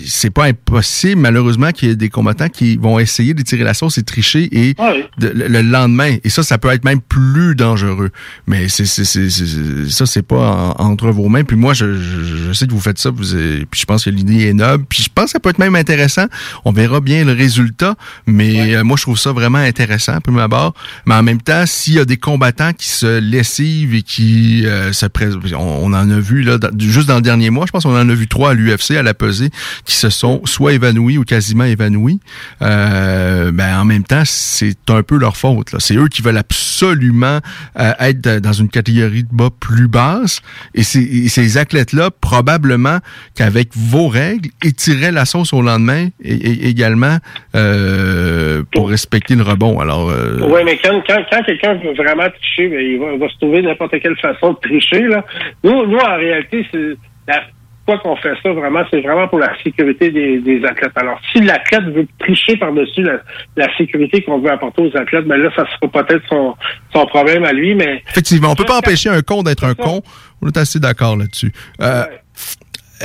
[0.07, 3.97] c'est pas impossible, malheureusement, qu'il y ait des combattants qui vont essayer d'étirer la sauce
[3.99, 5.09] et tricher et Ouais.
[5.19, 6.17] de- le, le lendemain.
[6.25, 8.11] Et ça, ça peut être même plus dangereux.
[8.47, 11.45] Mais c'est, ça, c'est pas en- entre vos mains.
[11.45, 13.11] Puis moi, je, je, je sais que vous faites ça.
[13.11, 14.85] Vous avez- puis je pense que l'idée est noble.
[14.89, 16.27] Puis je pense que ça peut être même intéressant.
[16.65, 17.95] On verra bien le résultat.
[18.27, 20.75] Mais euh, moi, je trouve ça vraiment intéressant, prime abord.
[21.07, 24.93] Mais en même temps, s'il y a des combattants qui se lessive et qui euh,
[24.93, 25.07] se
[25.55, 28.15] on, en a vu là juste dans le dernier mois, je pense qu'on en a
[28.15, 29.51] vu trois à l'UFC à la pesée
[29.85, 32.21] qui se sont soit évanouis ou quasiment évanouis.
[32.63, 35.75] Euh, ben en même temps, c'est un peu leur faute.
[35.79, 37.39] C'est eux qui veulent absolument
[37.79, 40.41] euh, être dans une catégorie de bas plus basse
[40.75, 42.99] et, ces athlètes-là probablement
[43.37, 47.19] qu'avec vos règles étireraient la sauce au lendemain et, également
[47.55, 49.81] euh, pour respecter le rebond.
[49.81, 53.29] Alors Oui, mais quand, quand, quand quelqu'un veut vraiment tricher, ben, il, va, il va
[53.29, 55.03] se trouver n'importe quelle façon de tricher.
[55.03, 55.25] Là.
[55.63, 56.97] Nous, nous, en réalité, c'est
[57.29, 57.43] la,
[57.87, 60.93] pourquoi qu'on fait ça vraiment, c'est vraiment pour la sécurité des, des athlètes.
[60.97, 63.19] Alors, si l'athlète veut tricher par-dessus la,
[63.57, 66.55] la sécurité qu'on veut apporter aux athlètes, ben là, ça sera peut-être son,
[66.95, 70.03] son problème à lui, mais Effectivement, on peut pas empêcher un con d'être un con.
[70.41, 71.53] On est assez d'accord là-dessus.
[71.83, 72.05] Euh,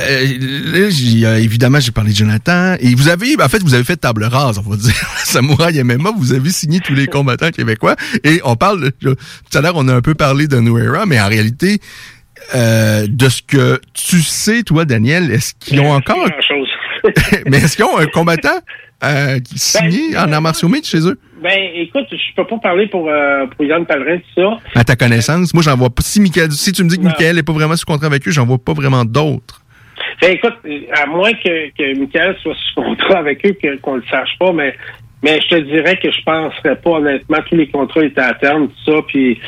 [0.08, 2.76] euh, évidemment, j'ai parlé de Jonathan.
[2.80, 4.94] Et vous avez, en fait, vous avez fait table rase, on va dire.
[5.24, 7.96] Samouraï MMA, vous avez signé tous les combattants québécois.
[8.24, 11.20] Et on parle, de- tout à l'heure, on a un peu parlé de Nuera, mais
[11.20, 11.78] en réalité,
[12.54, 16.26] euh, de ce que tu sais, toi, Daniel, est-ce qu'ils ont encore,
[17.46, 18.48] mais est-ce qu'ils ont un combattant
[19.04, 21.18] euh, qui signé en arts martiaux mixtes chez eux?
[21.42, 24.58] ben, écoute, je peux pas parler pour, euh, pour Yann Pellerin, tout ça.
[24.78, 26.02] À ta connaissance, moi, j'en vois pas.
[26.02, 27.02] Si Michael, si tu me dis que.
[27.02, 29.62] Michael est pas vraiment sous contrat avec eux, j'en vois pas vraiment d'autres.
[30.20, 30.54] Ben, écoute,
[30.92, 34.74] à moins que, que Michael soit sous contrat avec eux, qu'on le sache pas, mais
[35.22, 38.68] mais je te dirais que je penserais pas, honnêtement, tous les contrats étaient à terme,
[38.68, 39.38] tout ça, puis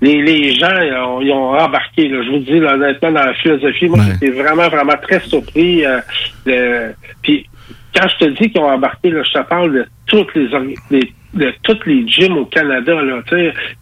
[0.00, 3.24] les, les gens, ils ont, ils ont embarqué, là, je vous dis, là, honnêtement, dans
[3.26, 4.04] la philosophie, moi, Ouais.
[4.20, 5.84] j'étais vraiment, vraiment très surpris.
[5.84, 6.00] euh,
[6.46, 7.46] de- puis
[7.94, 10.48] quand je te dis qu'ils ont embarqué, là, je te parle de toutes les,
[10.90, 13.20] les- de toutes les gyms au Canada, là,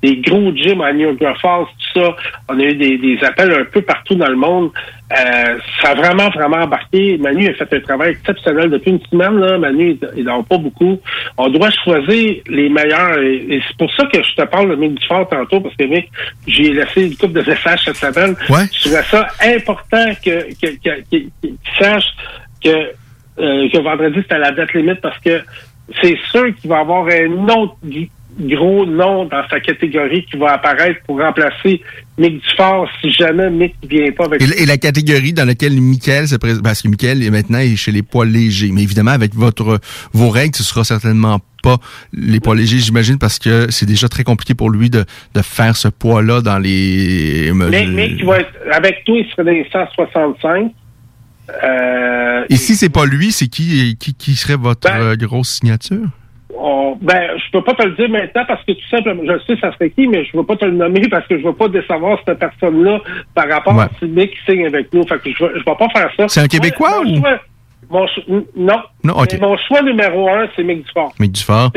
[0.02, 2.16] les gros gyms à Niagara Falls, tout ça.
[2.48, 4.70] On a eu des, des appels un peu partout dans le monde.
[5.10, 7.16] Euh, ça a vraiment, vraiment embarqué.
[7.16, 9.56] Manu a fait un travail exceptionnel depuis une semaine, là.
[9.56, 11.00] Manu, il- n'en pas beaucoup.
[11.38, 13.18] On doit choisir les meilleurs.
[13.18, 15.84] Et, et c'est pour ça que je te parle de Mick Dufort tantôt, parce que
[15.84, 16.10] Mick,
[16.46, 18.36] j'ai laissé une coupe de messages cette semaine.
[18.50, 18.66] Ouais.
[18.74, 22.04] Je trouvais ça important que, que, que, que- qu'il sache
[22.62, 22.68] que,
[23.38, 25.40] euh, que vendredi, c'était la date limite parce que
[26.02, 27.76] c'est sûr qu'il va avoir un autre
[28.40, 31.80] gros nom dans sa catégorie qui va apparaître pour remplacer
[32.18, 35.44] Mick Dufort si jamais Mick ne vient pas avec Et, la- et la catégorie dans
[35.44, 39.10] laquelle Michael se présente, parce que Michael est maintenant chez les poids légers, mais évidemment
[39.10, 39.80] avec votre
[40.12, 41.78] vos règles, ce sera certainement pas
[42.12, 45.74] les poids légers, j'imagine, parce que c'est déjà très compliqué pour lui de, de faire
[45.76, 47.50] ce poids-là dans les.
[47.52, 50.70] Mais, qui va être avec toi, il serait dans les 165.
[51.64, 55.48] Euh, Et si c'est pas lui, c'est qui, qui qui serait votre Ben- euh, grosse
[55.50, 56.06] signature?
[56.60, 59.60] on- ben, je peux pas te le dire maintenant parce que tout simplement, je sais
[59.60, 61.68] ça serait qui, mais je veux pas te le nommer parce que je veux pas
[61.68, 62.98] décevoir cette personne-là
[63.34, 63.84] par rapport Ouais.
[63.84, 65.06] à celui qui signe avec nous.
[65.06, 66.28] Fait que je je vais pas faire ça.
[66.28, 67.40] C'est un Québécois ou- choix-
[67.90, 68.06] mon
[68.56, 68.82] non.
[69.04, 71.14] Mon choix numéro un, c'est Mick Dufort.
[71.20, 71.70] Mick ça,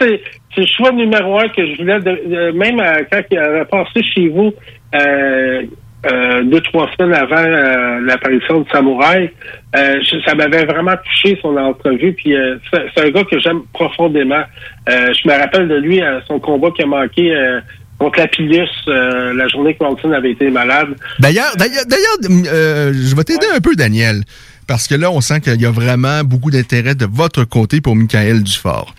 [0.00, 0.20] c'est
[0.58, 4.02] le choix numéro un que je voulais, de, de- même euh, quand il avait passé
[4.14, 4.52] chez vous
[4.94, 5.62] euh,
[6.10, 9.30] euh, deux, trois semaines avant euh, l'apparition de Samouraï,
[9.76, 12.12] euh, je- ça m'avait vraiment touché son entrevue.
[12.12, 14.42] Puis euh, c'est un gars que j'aime profondément.
[14.88, 17.60] Euh, je me rappelle de lui, euh, son combat qui a manqué euh,
[17.98, 20.88] contre la Pilus euh, la journée que Walton avait été malade.
[21.18, 24.20] D'ailleurs, d'ailleurs, d'ailleurs, euh, je vais t'aider un peu, Daniel,
[24.68, 27.96] parce que là, on sent qu'il y a vraiment beaucoup d'intérêt de votre côté pour
[27.96, 28.94] Michael Dufort.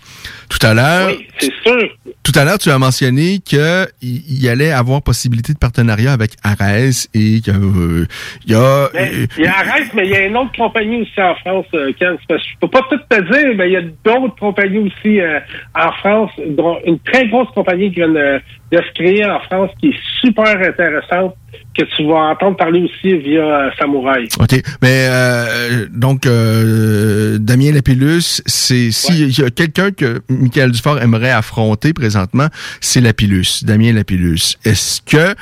[0.48, 1.88] Tout à l'heure, Oui, c'est sûr.
[2.30, 6.32] Tout à l'heure, tu as mentionné que il il allait avoir possibilité de partenariat avec
[6.44, 8.06] Arès et que euh,
[8.44, 9.54] il y a Mais, euh, il y a
[9.94, 12.18] mais il y a une autre compagnie aussi en France, euh, Ken.
[12.20, 14.90] C'est parce que Je peux pas tout te dire, mais il y a d'autres compagnies
[14.90, 15.40] aussi euh,
[15.74, 18.40] en France, dont une très grosse compagnie qui vient de,
[18.72, 21.34] de se créer en France qui est super intéressante,
[21.76, 24.28] que tu vas entendre parler aussi via euh, Samouraï.
[24.38, 24.62] OK.
[24.82, 31.30] Mais euh, donc euh, Damien Lapillus, c'est s'il y a quelqu'un que Michael Dufort aimerait
[31.30, 32.48] affronter présentement,
[32.80, 34.56] c'est Lapillus, Damien Lapillus.
[34.64, 35.34] Est-ce que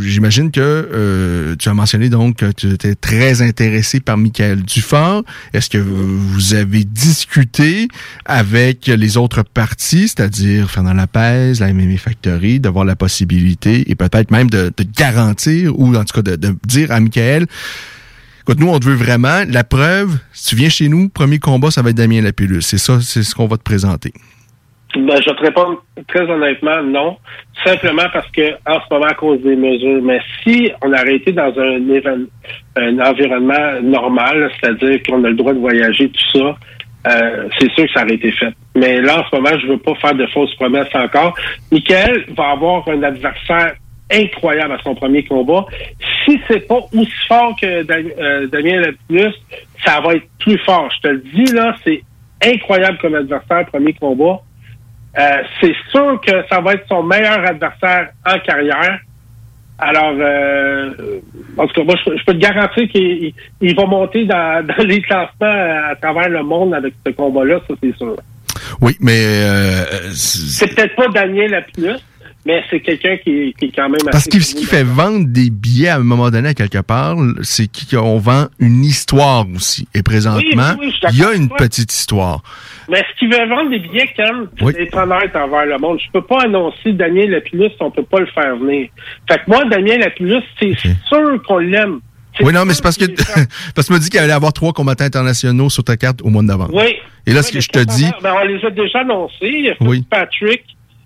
[0.00, 5.24] j'imagine que euh, tu as mentionné donc que tu étais très intéressé par Michael Dufort.
[5.52, 7.88] Est-ce que vous avez discuté
[8.24, 14.30] avec les autres parties, c'est-à-dire Fernand Lapez, la MMA Factory, d'avoir la possibilité et peut-être
[14.30, 15.33] même de, de garantir
[15.68, 17.46] ou en tout cas de, dire à Michael
[18.46, 19.42] Écoute, nous, on te veut vraiment.
[19.48, 22.60] La preuve, si tu viens chez nous, premier combat, ça va être Damien Lapillus.
[22.60, 24.12] C'est ça, c'est ce qu'on va te présenter.
[24.94, 27.16] Ben, je te réponds très honnêtement, non.
[27.64, 30.02] Simplement parce que en ce moment, à cause des mesures.
[30.02, 35.58] Mais si on avait été dans un environnement normal, c'est-à-dire qu'on a le droit de
[35.58, 36.56] voyager, tout ça,
[37.06, 38.52] euh, c'est sûr que ça aurait été fait.
[38.74, 41.34] Mais là, en ce moment, je veux pas faire de fausses promesses encore.
[41.72, 43.74] Michael va avoir un adversaire
[44.10, 45.66] incroyable à son premier combat.
[46.24, 49.34] Si c'est pas aussi fort que euh, Damien Lapillus,
[49.84, 50.88] ça va être plus fort.
[50.96, 52.02] Je te le dis, là, c'est
[52.42, 54.40] incroyable comme adversaire, premier combat.
[55.18, 58.98] Euh, c'est sûr que ça va être son meilleur adversaire en carrière.
[59.78, 61.20] Alors, euh,
[61.56, 64.84] en tout cas, moi, je, je peux te garantir qu'il il va monter dans, dans
[64.84, 68.16] les classements à travers le monde avec ce combat-là, ça c'est sûr.
[68.80, 72.04] Oui, mais euh, c'est C'est peut-être pas Daniel Lapinus,
[72.46, 75.50] mais c'est quelqu'un qui, qui est quand même parce que ce qui fait vendre des
[75.50, 79.88] billets à un moment donné à quelque part, c'est qu'on vend une histoire aussi.
[79.94, 82.42] Et présentement, Oui, oui, il y a une petite histoire.
[82.90, 84.24] Mais ce qui veut vendre des billets, c'est
[84.62, 84.72] Oui.
[84.74, 85.98] d'être honnête envers le monde.
[86.04, 88.88] Je peux pas annoncer Daniel Lapillus on peut pas le faire venir.
[89.30, 90.74] Fait que moi, Daniel Lapillus, c'est
[91.08, 92.00] sûr qu'on l'aime.
[92.40, 93.04] Oui, non, mais c'est parce que
[93.74, 96.20] parce que tu m'as dit qu'il allait y avoir trois combattants internationaux sur ta carte
[96.22, 96.72] au mois de novembre.
[96.74, 96.96] Oui.
[97.26, 99.72] Et là, Oui, ce que je te dis, Ben, on les a déjà annoncés.
[99.80, 99.98] Oui.
[99.98, 100.62] Fitzpatrick,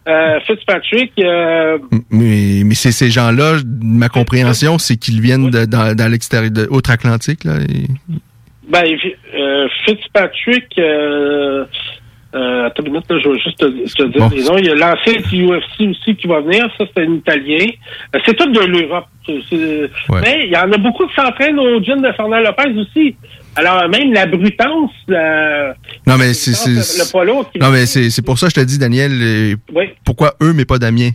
[0.09, 1.78] euh, Fitzpatrick, euh,
[2.11, 6.66] mais, mais c'est ces gens-là, ma compréhension, c'est qu'ils viennent de, dans, dans l'extérieur, de
[6.70, 7.54] outre-Atlantique, là.
[7.61, 7.86] et-
[8.70, 8.84] ben,
[9.34, 10.78] euh, Fitzpatrick,
[12.32, 14.30] attends une minute, là, je vais juste te, te dire Bon.
[14.34, 14.59] les noms.
[14.59, 16.66] Il y a l'ancien du UFC aussi qui va venir.
[16.76, 17.66] Ça, c'est un Italien.
[18.26, 19.06] C'est tout de l'Europe.
[19.28, 20.20] Ouais.
[20.22, 23.16] Mais il y en a beaucoup qui s'entraînent au gym de Fernand Lopez aussi.
[23.59, 25.74] Alors, même la brutance, la,
[26.06, 27.04] Non, mais c'est, le
[27.50, 29.86] qui- non, mais c'est, pour ça que je te dis, Daniel, euh, Oui.
[30.04, 31.11] pourquoi eux, mais pas Damien?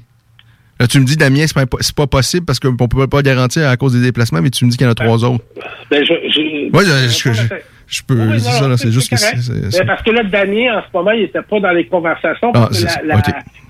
[0.80, 1.66] Là, tu me dis, Damien, c'est pas,
[1.96, 4.78] pas possible parce qu'on peut pas garantir à cause des déplacements, mais tu me dis
[4.78, 5.44] qu'il y en a trois autres.
[5.92, 7.44] Ben, je, je, Ouais, je, je, je-
[7.86, 9.70] je peux, Oui, non, ça, c'est juste que correct.
[9.72, 12.52] c'est, parce que là, Damien, en ce moment, il était pas dans les conversations.
[12.56, 13.26] Ah, Parce que la, la, OK.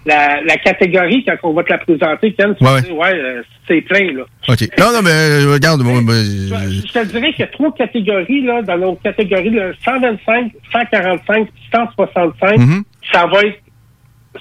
[0.05, 2.81] la, la catégorie, quand on va te la présenter, Ken, tu Ouais, vas ouais.
[2.83, 4.23] dire, ouais, euh, c'est plein, là.
[4.47, 4.61] OK.
[4.79, 8.43] Non, non, mais euh, regarde, moi, moi, Je te dirais qu'il y a trois catégories,
[8.45, 12.57] là, dans nos catégories, là, 125, 145, 165.
[12.59, 12.83] Mhm.
[13.11, 13.59] Ça va être,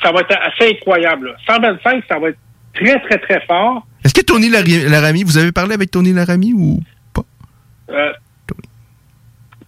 [0.00, 1.34] ça va être assez incroyable, là.
[1.54, 2.38] 125, ça va être
[2.74, 3.86] très, très, très fort.
[4.04, 6.80] est-ce que Tony Laramie, vous avez parlé avec Tony Laramie ou
[7.12, 7.24] pas?
[7.90, 8.12] Euh,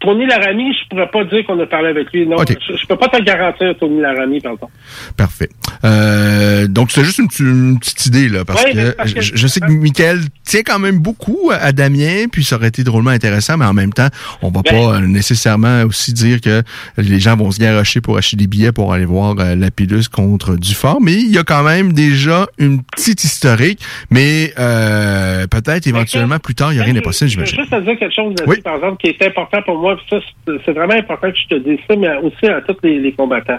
[0.04, 2.26] Tony Laramie, je pourrais pas dire qu'on a parlé avec lui.
[2.26, 4.68] Non, je, je peux pas te le garantir, Tony Laramie, pardon.
[5.16, 5.48] Parfait.
[5.84, 9.12] Euh, donc, c'est juste une, petite- une petite idée, là, parce, Ouais, que mais parce
[9.14, 12.68] que- je, je sais que Michael tient quand même beaucoup à Damien, puis ça aurait
[12.68, 14.08] été drôlement intéressant, mais en même temps,
[14.42, 16.62] on va Ben- pas nécessairement aussi dire que
[16.98, 20.56] les gens vont se garocher pour acheter des billets pour aller voir euh, Lapidus contre
[20.56, 23.80] Dufort, mais il y a quand même déjà une petite historique,
[24.10, 27.60] mais euh, peut-être éventuellement plus tard, il y a rien d'impossible, Je veux j'imagine.
[27.70, 28.60] juste te dire quelque chose, Oui.
[28.62, 29.93] par exemple, qui est important pour moi.
[30.08, 33.58] C'est- vraiment important que je te dise ça, mais aussi à tous les, les combattants.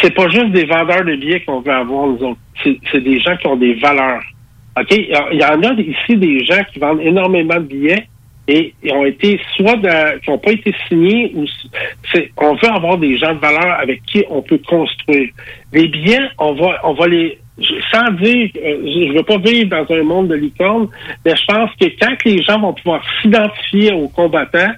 [0.00, 2.40] C'est pas juste des vendeurs de billets qu'on veut avoir, nous autres.
[2.62, 4.22] C'est des gens qui ont des valeurs.
[4.78, 4.90] OK?
[4.90, 8.06] Il y en a ici des gens qui vendent énormément de billets
[8.48, 9.76] et ont été soit
[10.22, 11.44] qui n'ont pas été signés ou
[12.38, 15.28] on veut avoir des gens de valeur avec qui on peut construire.
[15.72, 17.38] Les billets, on va on va les
[17.92, 20.88] sans dire euh, je je veux pas vivre dans un monde de licorne,
[21.24, 24.72] mais je pense que quand les gens vont pouvoir s'identifier aux combattants,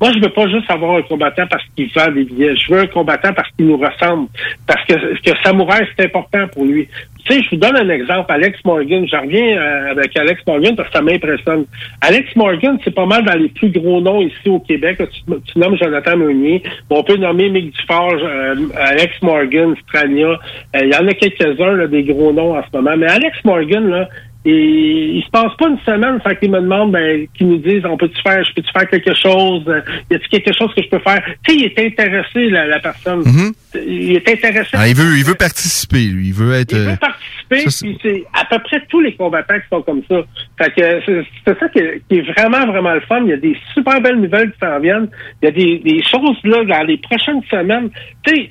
[0.00, 2.56] moi, je veux pas juste avoir un combattant parce qu'il vend des billets.
[2.56, 4.28] Je veux un combattant parce qu'il nous ressemble.
[4.66, 6.88] Parce que, que Samouraï, c'est important pour lui.
[7.26, 8.32] Tu sais, je vous donne un exemple.
[8.32, 9.06] Alex Morgan.
[9.06, 11.66] Je reviens euh, avec Alex Morgan parce que ça m'impressionne.
[12.00, 15.02] Alex Morgan, c'est pas mal dans les plus gros noms ici au Québec.
[15.46, 16.62] Tu, nommes Jonathan Meunier.
[16.88, 20.28] On peut nommer Mick Dufort, euh, Alex Morgan, Strania.
[20.28, 22.96] Euh, Il y en a quelques-uns, des gros noms en ce moment.
[22.96, 24.08] Mais Alex Morgan, là,
[24.44, 27.84] et il se passe pas une semaine sans qu'ils me demandent, ben, qu'ils nous disent,
[27.84, 29.62] on peut-tu faire, je peux-tu faire quelque chose?
[29.68, 29.80] Euh,
[30.10, 31.22] Y a-t-il quelque chose que je peux faire?
[31.46, 33.20] Tu sais, il est intéressé, la, la personne.
[33.20, 33.52] Mhm.
[33.86, 34.70] Il est intéressé.
[34.72, 36.28] Ah, il veut, il veut participer, lui.
[36.28, 36.72] Il veut être.
[36.72, 39.68] Il euh, veut participer, ça, c'est- puis c'est à peu près tous les combattants qui
[39.70, 40.22] sont comme ça.
[40.58, 43.20] Fait que c'est c'est ça qui est, qui est vraiment, vraiment le fun.
[43.24, 45.08] Il y a des super belles nouvelles qui s'en viennent.
[45.42, 47.90] Il y a des, des choses, là, dans les prochaines semaines.
[48.26, 48.50] Tu sais,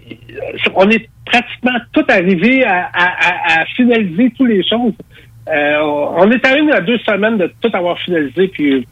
[0.76, 4.94] on est pratiquement tout arrivé à, à, à, à finaliser toutes les choses.
[5.50, 8.88] Euh, on est une à deux semaines de tout avoir finalisé, puis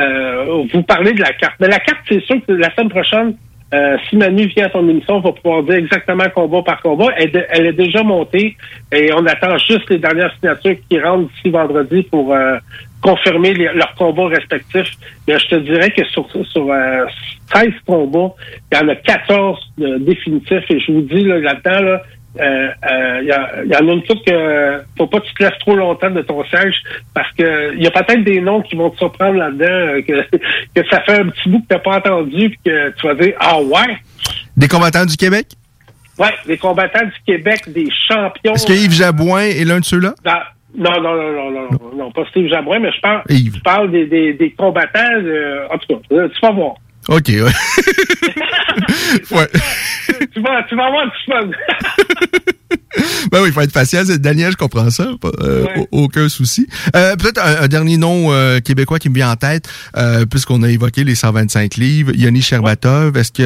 [0.00, 1.54] euh, vous parlez de la carte.
[1.60, 3.34] Mais la carte, c'est sûr que la semaine prochaine,
[3.74, 7.06] euh, si Manu vient à ton émission, on va pouvoir dire exactement combat par combat.
[7.16, 8.56] Elle, est déjà montée
[8.92, 12.58] et on attend juste les dernières signatures qui rentrent d'ici vendredi pour euh,
[13.00, 14.92] confirmer leurs combats respectifs.
[15.26, 17.06] Mais je te dirais que sur, sur euh,
[17.54, 18.34] 16 combats,
[18.70, 22.02] il y en a 14 euh, définitifs et je vous dis là, là-dedans, là,
[22.40, 25.42] euh, euh, il y, il en a une couple que faut pas que tu te
[25.42, 26.76] laisses trop longtemps de ton siège
[27.14, 30.36] parce que il y a peut-être des noms qui vont te surprendre là-dedans euh, que,
[30.80, 33.34] que ça fait un petit bout que t'as pas entendu puis que tu vas dire
[33.38, 33.98] ah ouais
[34.56, 35.46] Des combattants du Québec?
[36.18, 40.14] ouais les combattants du Québec des champions Est-ce que Yves Jabouin est l'un de ceux-là?
[40.74, 43.56] non, non, non, non, non, non, non, pas Steve Jabouin, mais je parle, Yves.
[43.56, 46.74] je parle des, des, des combattants, euh, en tout cas, euh, tu vas voir.
[47.08, 47.42] OK, ouais.
[49.30, 49.48] ouais.
[50.32, 51.50] tu, vas, tu vas avoir du fun.
[53.30, 54.00] Ben oui, il faut être patient.
[54.04, 55.04] C'est- Daniel, je comprends ça.
[55.40, 55.86] euh, Ouais.
[55.92, 56.66] Aucun souci.
[56.94, 60.62] Euh, Peut-être un, un dernier nom euh, québécois qui me vient en tête, euh, puisqu'on
[60.62, 62.12] a évoqué les 125 livres.
[62.14, 63.44] Yannis Sherbatov, est-ce qu'il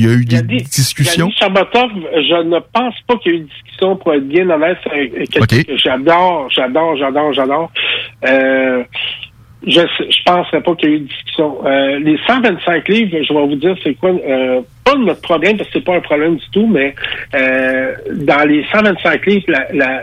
[0.00, 1.26] y a eu des discussions?
[1.26, 4.48] Yannis Sherbatov, je ne pense pas qu'il y ait eu de discussion pour être bien
[4.48, 4.78] honnête.
[4.84, 5.66] C'est quelqu'un Ok.
[5.66, 7.70] que j'adore, j'adore, j'adore, j'adore.
[9.66, 11.58] Je je penserais pas qu'il y ait eu de discussion.
[11.66, 14.10] Euh, les 125 livres, je vais vous dire c'est quoi.
[14.10, 16.94] Euh, pas notre problème, parce que c'est pas un problème du tout, mais
[17.34, 20.02] euh, dans les 125 livres, la, la,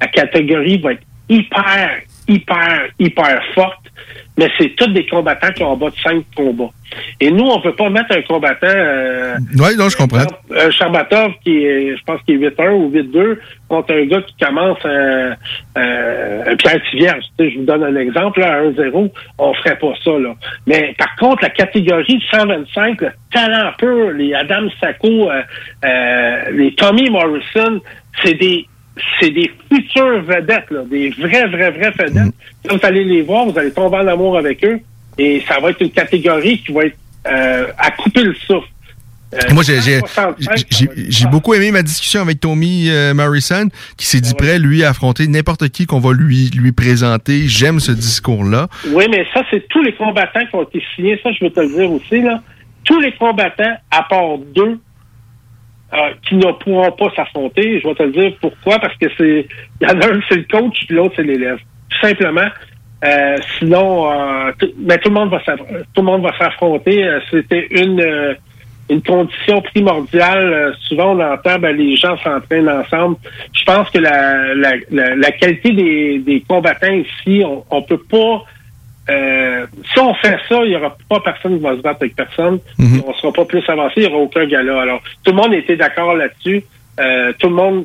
[0.00, 3.78] la catégorie va être hyper, hyper, hyper forte.
[4.38, 6.70] Mais c'est tous des combattants qui ont en bas de 5 combats.
[7.20, 8.66] Et nous, on peut pas mettre un combattant...
[8.66, 10.26] Euh, Oui, non, je comprends.
[10.54, 14.34] un Charbatov qui est, je pense qu'il est 8-1 ou 8-2 contre un gars qui
[14.38, 15.30] commence un,
[15.74, 17.24] un, un Pierre Tivierge.
[17.38, 20.34] Tu sais, je vous donne un exemple, là, à 1-0, on ferait pas ça, là.
[20.66, 25.42] Mais par contre, la catégorie 125, le talent pur, les Adam Sacco, euh,
[25.84, 27.80] euh, les Tommy Morrison,
[28.22, 28.66] c'est des
[29.20, 32.34] c'est des futures vedettes, là, des vrais, vrais, vrais vedettes.
[32.68, 34.80] Quand vous allez les voir, vous allez tomber en amour avec eux.
[35.18, 36.96] Et ça va être une catégorie qui va être
[37.28, 38.68] euh, à couper le souffle.
[39.34, 41.30] Euh, Moi, j'ai- j'ai 165, ça j'ai- va être j'ai fort.
[41.32, 44.36] beaucoup aimé ma discussion avec Tommy euh, Morrison, qui s'est dit Ouais.
[44.36, 47.48] prêt, lui, à affronter n'importe qui qu'on va lui, lui présenter.
[47.48, 48.68] J'aime ce discours-là.
[48.92, 51.18] Oui, mais ça, c'est tous les combattants qui ont été signés.
[51.22, 52.40] Ça, je veux te le dire aussi, là.
[52.84, 54.78] Tous les combattants, à part deux,
[55.94, 57.80] euh, qui ne pourront pas s'affronter.
[57.80, 58.78] Je vais te le dire pourquoi.
[58.78, 59.46] Parce que c'est.
[59.80, 61.58] Il y en a un, c'est le coach, puis l'autre, c'est l'élève.
[61.90, 62.48] Tout simplement.
[63.04, 67.04] Euh, sinon, euh, mais tout le monde va tout le monde va s'affronter.
[67.04, 68.34] Euh, C'était une euh,
[68.88, 70.74] une condition primordiale.
[70.88, 73.16] Souvent, on entend ben, les gens s'entraînent ensemble.
[73.52, 78.02] Je pense que la, la, la, la qualité des, des combattants ici, on, on peut
[78.10, 78.44] pas.
[79.08, 82.16] Euh, si on fait ça, il y aura pas personne qui va se battre avec
[82.16, 82.58] personne.
[82.78, 83.02] Mhm.
[83.06, 84.80] On sera pas plus avancé, il y aura aucun gala.
[84.80, 86.64] Alors, tout le monde était d'accord là-dessus.
[86.98, 87.84] Euh, tout le monde,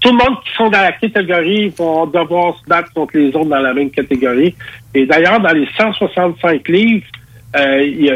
[0.00, 3.44] tout le monde qui sont dans la catégorie vont devoir se battre contre les autres
[3.44, 4.54] dans la même catégorie.
[4.94, 7.06] Et d'ailleurs, dans les 165 livres,
[7.56, 8.14] euh, il y a,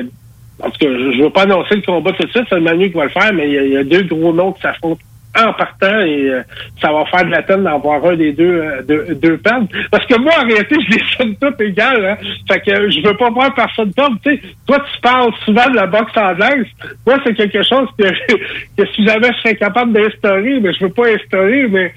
[0.60, 2.62] en tout cas, je ne veux pas annoncer le combat tout de suite, c'est le
[2.62, 4.52] Manu qui va le faire, mais il y a, il y a deux gros noms
[4.52, 5.02] qui s'affrontent
[5.38, 6.42] en partant et euh,
[6.80, 9.66] ça va faire de la peine d'en voir un des deux, euh, deux, deux perdre.
[9.90, 12.04] Parce que moi, en réalité, je les sonne toutes égales.
[12.04, 12.16] Hein.
[12.50, 14.16] Fait que euh, je veux pas voir personne perdre.
[14.24, 16.66] Tu sais, toi, tu parles souvent de la boxe anglaise.
[17.06, 18.04] Moi, c'est quelque chose que,
[18.76, 21.94] que si jamais je serais capable d'instaurer, mais je veux pas instaurer, mais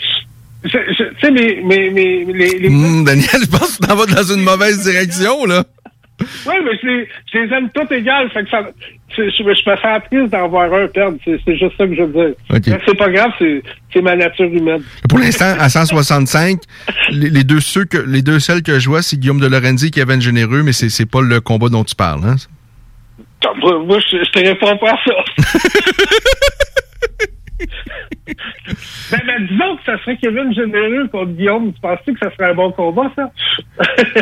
[0.64, 4.34] tu sais, mes, mes, mes, les, les Hum, Daniel, je pense que t'en vas dans
[4.34, 5.64] une mauvaise direction, là.
[6.20, 8.30] Oui, mais je les, je les aime toutes égales.
[8.32, 8.62] Fait que ça,
[9.16, 11.18] c'est- je, je me sens triste d'en voir un perdre.
[11.26, 12.36] C'est juste ça que je veux dire.
[12.86, 14.82] C'est pas grave, c'est ma nature humaine.
[15.10, 16.60] Pour l'instant, à 165,
[17.12, 19.88] les, les deux ceux que, les deux seuls que je vois, c'est Guillaume de Lorenzi
[19.88, 22.36] et Kevin Généreux, mais c'est pas le combat dont tu parles, hein?
[23.62, 25.14] Moi, moi, je, je te réponds pas à ça.
[29.12, 31.74] ben, ben, disons que ça serait Kevin Généreux contre Guillaume.
[31.74, 33.32] Tu penses que ça serait un bon combat, ça?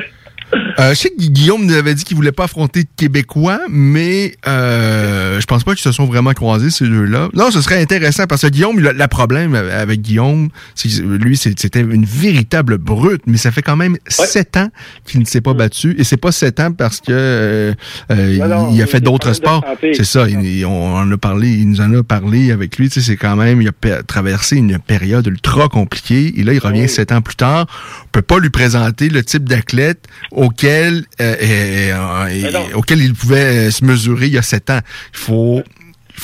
[0.79, 4.35] Euh, je sais que Guillaume nous avait dit qu'il voulait pas affronter de Québécois, mais
[4.47, 7.29] euh, je pense pas qu'ils se sont vraiment croisés ces deux-là.
[7.33, 11.37] Non, ce serait intéressant parce que Guillaume, le, le problème avec Guillaume, c'est que lui,
[11.37, 14.69] c'était une véritable brute, mais ça fait quand même sept ans
[15.05, 17.73] qu'il ne s'est pas battu et c'est pas sept ans parce que euh,
[18.11, 19.63] euh, Non, non, il a fait d'autres sports.
[19.81, 22.89] C'est ça, il- on en a parlé, il nous en a parlé avec lui.
[22.89, 26.59] Tu sais, c'est quand même, il a traversé une période ultra compliquée et là, il
[26.59, 27.67] revient sept ans plus tard.
[28.05, 30.07] On peut pas lui présenter le type d'athlète
[30.43, 34.79] auquel euh, euh, euh, auquel il pouvait se mesurer il y a sept ans.
[35.13, 35.63] Il faut,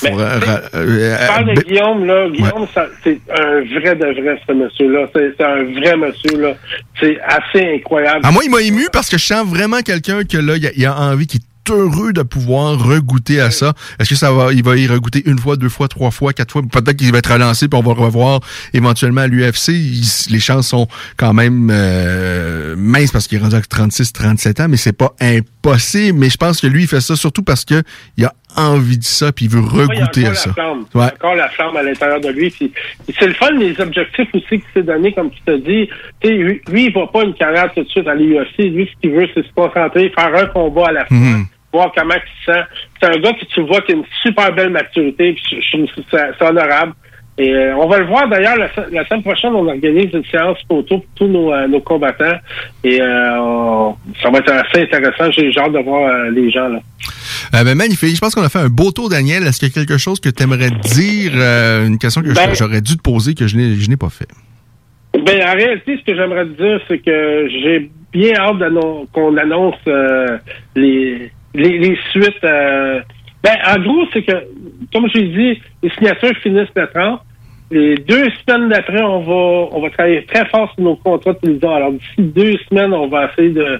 [0.03, 2.29] Mais, Je parle de ben- Guillaume, là.
[2.29, 2.67] Guillaume,
[3.03, 5.07] c'est un vrai de vrai, ce monsieur-là.
[5.13, 6.53] C'est un vrai monsieur, là.
[6.99, 8.21] C'est assez incroyable.
[8.23, 10.69] Ah, moi, il m'a ému parce que je sens vraiment quelqu'un que là, il a,
[10.75, 13.73] il a envie, qui est heureux de pouvoir regoûter à ça.
[13.99, 16.51] Est-ce que ça va, il va y regoûter une fois, deux fois, trois fois, quatre
[16.51, 16.61] fois?
[16.61, 18.39] Peut-être qu'il va être relancé puis on va revoir
[18.73, 19.69] éventuellement à l'UFC.
[20.29, 24.67] Les chances sont quand même euh, minces parce qu'il est rendu à 36, 37 ans,
[24.69, 26.17] mais c'est pas impossible.
[26.19, 27.81] Mais je pense que lui, il fait ça surtout parce que
[28.17, 30.49] il a envie de ça puis il veut regoûter à ça.
[30.49, 30.85] La flamme.
[30.95, 31.03] Ouais.
[31.03, 32.53] a encore la flamme à l'intérieur de lui.
[33.19, 35.87] C'est le fun, les objectifs aussi qu'il s'est donné, comme tu te dis.
[36.21, 38.57] Tu sais, lui, il va pas une carrière tout de suite à l'UFC.
[38.69, 41.45] Lui, ce qu'il veut, c'est se concentrer, faire un combat à la fin, Mhm.
[41.73, 42.59] Voir comment il se sent.
[43.01, 45.33] C'est un gars que tu vois qui a une super belle maturité.
[45.33, 46.93] Puis je, je trouve c'est honorable.
[47.37, 50.25] Et euh, on va le voir d'ailleurs la, se- la semaine prochaine, on organise une
[50.25, 52.37] séance photo pour tous nos, euh, nos combattants.
[52.83, 55.31] Et euh, on- ça va être assez intéressant.
[55.31, 56.79] J'ai hâte de voir les gens là.
[57.53, 58.13] Ben, magnifique.
[58.13, 59.43] Je pense qu'on a fait un beau tour, Daniel.
[59.47, 61.31] Est-ce qu'il y a quelque chose que tu aimerais dire?
[61.87, 64.27] une question que Ben- j'aurais dû te poser que je n'ai je n'ai pas fait?
[65.13, 68.57] Ben, en réalité, ce que j'aimerais te dire, c'est que j'ai bien hâte
[69.13, 69.75] qu'on annonce
[70.75, 72.43] les, les, les suites.
[72.43, 73.01] euh.
[73.43, 74.33] Ben, en gros, c'est que,
[74.93, 77.21] comme j'ai dit, les signatures finissent le 30.
[77.71, 81.37] les deux semaines d'après, on va on va travailler très fort sur nos contrats de
[81.39, 81.73] télévision.
[81.73, 83.79] Alors d'ici deux semaines, on va essayer de,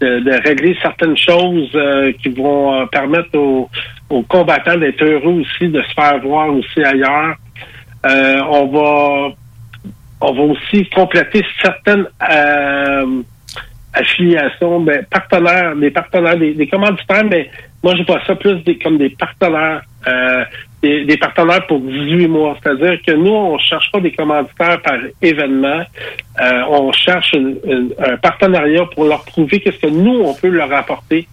[0.00, 3.68] de, de régler certaines choses euh, qui vont euh, permettre aux,
[4.10, 7.34] aux combattants d'être heureux aussi, de se faire voir aussi ailleurs.
[8.06, 9.34] Euh, on va
[10.22, 13.22] on va aussi compléter certaines euh,
[13.92, 17.50] affiliations, ben, partenaires, des partenaires, des, des commanditaires, mais
[17.82, 20.44] moi je vois ça plus des, comme des partenaires, euh,
[20.82, 22.56] des, des partenaires pour 18 mois.
[22.62, 25.80] C'est-à-dire que nous, on cherche pas des commanditaires par événement,
[26.40, 30.48] euh, on cherche une- une- un partenariat pour leur prouver qu'est-ce que nous, on peut
[30.48, 31.26] leur apporter.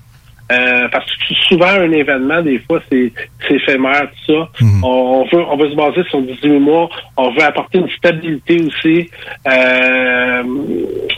[0.50, 3.12] Euh, parce que souvent, un événement, des fois, c'est
[3.48, 4.50] c'est éphémère, tout ça.
[4.84, 6.90] on, on veut, on veut se baser sur 18 mois.
[7.18, 9.10] On veut apporter une stabilité aussi.
[9.48, 10.44] Euh,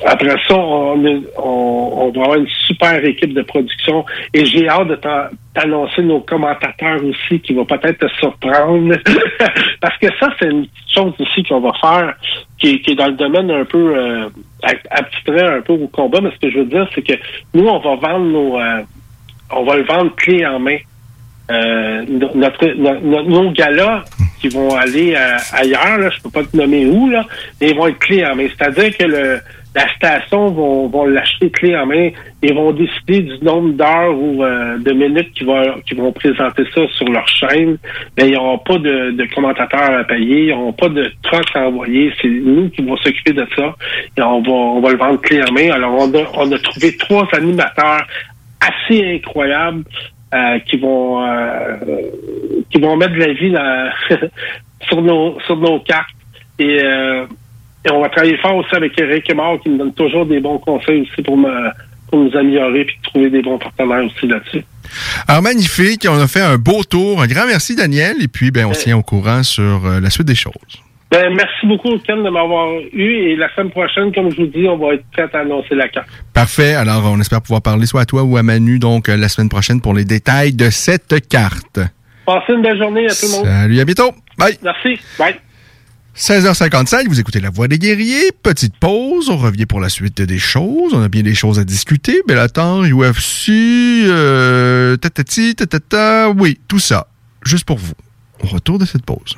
[0.06, 1.06] après ça, on,
[1.38, 4.04] on, on va avoir une super équipe de production.
[4.34, 8.96] Et j'ai hâte de t'an- t'annoncer nos commentateurs aussi, qui va peut-être te surprendre.
[9.82, 12.14] parce que ça, c'est une petite chose aussi qu'on va faire,
[12.58, 14.30] qui, est- qui est dans le domaine un peu euh,
[14.90, 16.20] abstrait un peu au combat.
[16.22, 17.14] Mais ce que je veux dire, c'est que
[17.54, 18.60] nous, on va vendre nos...
[18.60, 18.82] euh,
[19.52, 20.78] on va le vendre clé en main.
[21.52, 24.04] Euh, no- notre, no- no- nos galas
[24.40, 27.26] qui vont aller euh, ailleurs, là, je peux pas te nommer où, là,
[27.60, 28.46] mais ils vont être clés en main.
[28.56, 29.40] C'est-à-dire que le,
[29.76, 32.10] la station vont, vont l'acheter clé en main
[32.44, 35.64] et vont décider du nombre d'heures ou euh, de minutes qu'ils vont,
[35.98, 37.78] vont présenter ça sur leur chaîne.
[38.16, 41.68] Mais ils n'auront pas de, de commentateurs à payer, ils n'auront pas de truck à
[41.68, 42.14] envoyer.
[42.22, 43.76] C'est nous qui vont s'occuper de ça.
[44.18, 45.72] Et on va, on va le vendre clé en main.
[45.72, 48.04] Alors, on a, on a trouvé trois animateurs
[48.60, 49.84] assez incroyables
[50.34, 51.76] euh, qui vont euh,
[52.70, 53.90] qui vont mettre de la vie dans-
[54.88, 56.10] sur nos sur nos cartes
[56.60, 57.26] et, euh,
[57.86, 60.60] et on va travailler fort aussi avec Eric Mort qui nous donne toujours des bons
[60.60, 61.70] conseils aussi pour me
[62.10, 64.64] pour nous améliorer puis trouver des bons partenaires aussi là-dessus.
[65.28, 66.08] Alors, magnifique.
[66.10, 67.22] On a fait un beau tour.
[67.22, 68.16] Un grand merci, Daniel.
[68.24, 70.54] Et puis, ben, on se tient au courant sur euh, la suite des choses.
[71.12, 73.32] Ben, merci beaucoup, Ken, de m'avoir eu.
[73.32, 75.88] Et la semaine prochaine, comme je vous dis, on va être prêt à annoncer la
[75.88, 76.08] carte.
[76.34, 76.76] Parfait.
[76.76, 79.50] Alors, on espère pouvoir parler soit à toi ou à Manu, donc, euh, la semaine
[79.50, 81.80] prochaine pour les détails de cette carte.
[82.28, 83.46] Passez une belle journée à tout le monde.
[83.46, 84.12] Salut, à bientôt.
[84.38, 84.58] Bye.
[84.62, 85.00] Merci.
[85.18, 85.36] Bye.
[86.16, 88.32] 16h55, vous écoutez La Voix des guerriers.
[88.44, 90.94] Petite pause, on revient pour la suite des choses.
[90.94, 92.22] On a bien des choses à discuter.
[92.28, 97.08] Bellator, UFC, euh, tatati, tatata, oui, tout ça.
[97.44, 97.94] Juste pour vous.
[98.44, 99.38] Au retour de cette pause.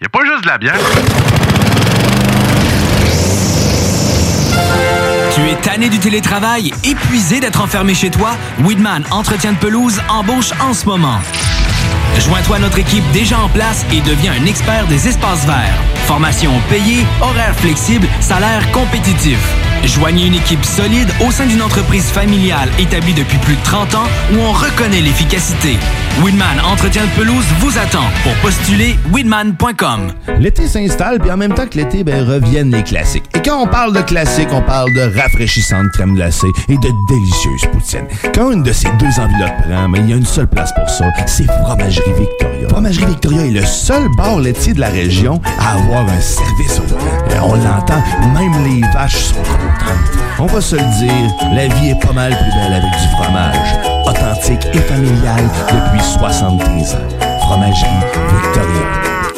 [0.00, 0.78] y a pas juste de la bière.
[5.34, 8.30] Tu es tanné du télétravail, épuisé d'être enfermé chez toi?
[8.64, 11.18] Weedman Entretien de pelouse embauche en ce moment.
[12.18, 15.78] Joins-toi à notre équipe déjà en place et deviens un expert des espaces verts.
[16.06, 19.38] Formation payée, horaires flexibles, salaire compétitif.
[19.84, 24.08] Joignez une équipe solide au sein d'une entreprise familiale établie depuis plus de 30 ans
[24.32, 25.78] où on reconnaît l'efficacité.
[26.22, 28.04] Weedman Entretien de pelouse vous attend.
[28.22, 30.12] Pour postuler, weedman.com.
[30.38, 33.24] L'été s'installe, puis en même temps que l'été, ben, reviennent les classiques.
[33.34, 37.70] Et quand on parle de classiques, on parle de rafraîchissantes crème glacée et de délicieuses
[37.72, 38.32] poutines.
[38.34, 40.88] Quand une de ces deux enveloppes prend, mais il y a une seule place pour
[40.90, 42.68] ça, c'est Fromagerie Victoria.
[42.68, 46.82] Fromagerie Victoria est le seul bar laitier de la région à avoir un service au
[46.82, 47.34] volant.
[47.34, 48.02] Et on l'entend,
[48.34, 49.69] même les vaches sont.
[50.38, 51.12] On va se le dire,
[51.52, 53.78] la vie est pas mal plus belle avec du fromage.
[54.06, 56.98] Authentique et familial depuis 73 ans.
[57.40, 57.88] Fromagerie
[58.42, 59.19] Victoria.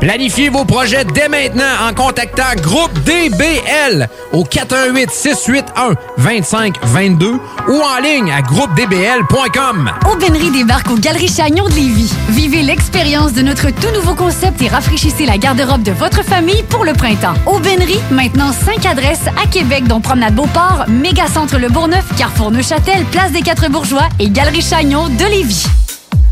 [0.00, 7.32] Planifiez vos projets dès maintenant en contactant Groupe DBL au 418 681 2522
[7.68, 9.90] ou en ligne à groupedbl.com.
[10.12, 12.12] Aubainerie débarque aux Galeries Chagnon de Lévis.
[12.28, 16.84] Vivez l'expérience de notre tout nouveau concept et rafraîchissez la garde-robe de votre famille pour
[16.84, 17.34] le printemps.
[17.46, 23.32] Aubainerie, maintenant 5 adresses à Québec, dont Promenade Beauport, Mégacentre Le Bourgneuf, Carrefour Neuchâtel, Place
[23.32, 25.66] des Quatre Bourgeois et Galerie Chagnon de Lévis.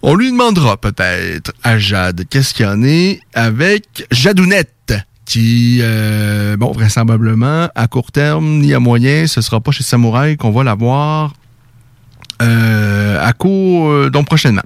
[0.00, 4.94] On lui demandera peut-être à Jade qu'est-ce qu'il y en est avec Jadounette
[5.28, 10.38] qui, euh, bon, vraisemblablement, à court terme ni à moyen, ce sera pas chez Samouraï
[10.38, 11.34] qu'on va la voir
[12.40, 14.62] euh, à court, euh, donc prochainement.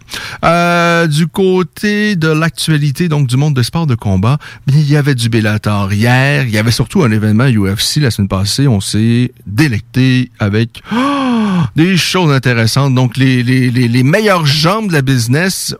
[1.08, 4.38] Du côté de l'actualité, donc du monde de sport de combat,
[4.68, 6.44] il y avait du Bellator hier.
[6.44, 8.68] Il y avait surtout un événement UFC la semaine passée.
[8.68, 10.82] On s'est délecté avec
[11.76, 12.94] des choses intéressantes.
[12.94, 15.74] Donc les, les, les, les meilleures jambes de la business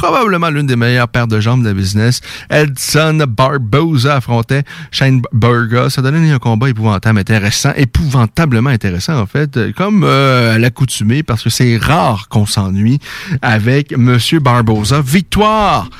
[0.00, 2.22] probablement l'une des meilleures paires de jambes de business.
[2.48, 5.88] Edson Barboza affrontait Shane Burger.
[5.90, 11.22] Ça donnait un combat épouvantable, intéressant, épouvantablement intéressant en fait, euh, comme euh, à l'accoutumée,
[11.22, 12.98] parce que c'est rare qu'on s'ennuie
[13.42, 15.02] avec Monsieur Barboza.
[15.02, 15.90] Victoire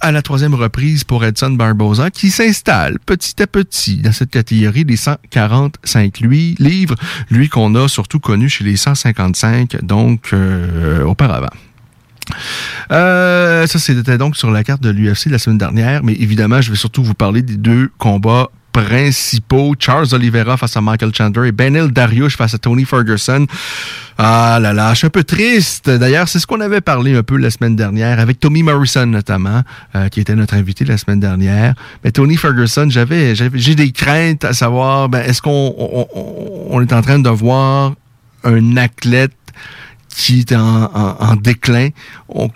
[0.00, 4.84] à la troisième reprise pour Edson Barboza, qui s'installe petit à petit dans cette catégorie
[4.84, 6.96] des 145 lui, livres,
[7.30, 11.46] lui qu'on a surtout connu chez les 155, donc euh, auparavant.
[12.92, 16.70] Euh, ça, c'était donc sur la carte de l'UFC la semaine dernière, mais évidemment, je
[16.70, 19.74] vais surtout vous parler des deux combats principaux.
[19.78, 23.46] Charles Oliveira face à Michael Chandler et Benil Dariush face à Tony Ferguson.
[24.18, 25.88] Ah là là, je suis un peu triste.
[25.88, 29.62] D'ailleurs, c'est ce qu'on avait parlé un peu la semaine dernière, avec Tommy Morrison notamment,
[29.94, 31.74] euh, qui était notre invité la semaine dernière.
[32.02, 36.80] Mais Tony Ferguson, j'avais, j'ai des craintes à savoir, ben, est-ce qu'on on, on- on
[36.82, 37.94] est en train de voir
[38.42, 39.32] un athlète
[40.16, 41.88] qui est en, déclin.
[42.28, 42.48] On,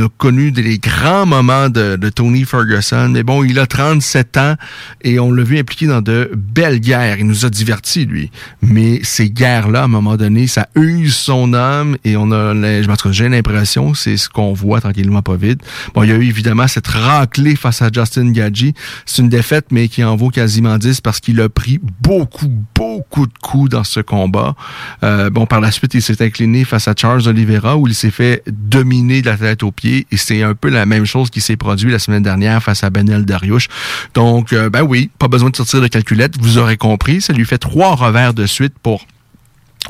[0.00, 4.54] a connu des grands moments de, de Tony Ferguson, mais bon, il a 37 ans
[5.02, 7.18] et on l'a vu impliqué dans de belles guerres.
[7.18, 8.30] Il nous a divertis, lui.
[8.62, 12.54] Mais ces guerres-là, à un moment donné, ça use son âme et on a,
[13.10, 15.60] j'ai l'impression, c'est ce qu'on voit tranquillement pas vite.
[15.94, 18.74] Bon, il y a eu évidemment cette raclée face à Justin Gaggi.
[19.06, 23.26] C'est une défaite, mais qui en vaut quasiment 10 parce qu'il a pris beaucoup, beaucoup
[23.26, 24.54] de coups dans ce combat.
[25.02, 28.10] Euh, bon, par la suite, il s'est incliné face à Charles Oliveira où il s'est
[28.10, 31.42] fait dominer de la tête aux pieds et c'est un peu la même chose qui
[31.42, 33.68] s'est produit la semaine dernière face à Benel Dariush.
[34.14, 37.20] Donc, euh, ben oui, pas besoin de sortir de calculette, vous aurez compris.
[37.20, 39.06] Ça lui fait trois revers de suite pour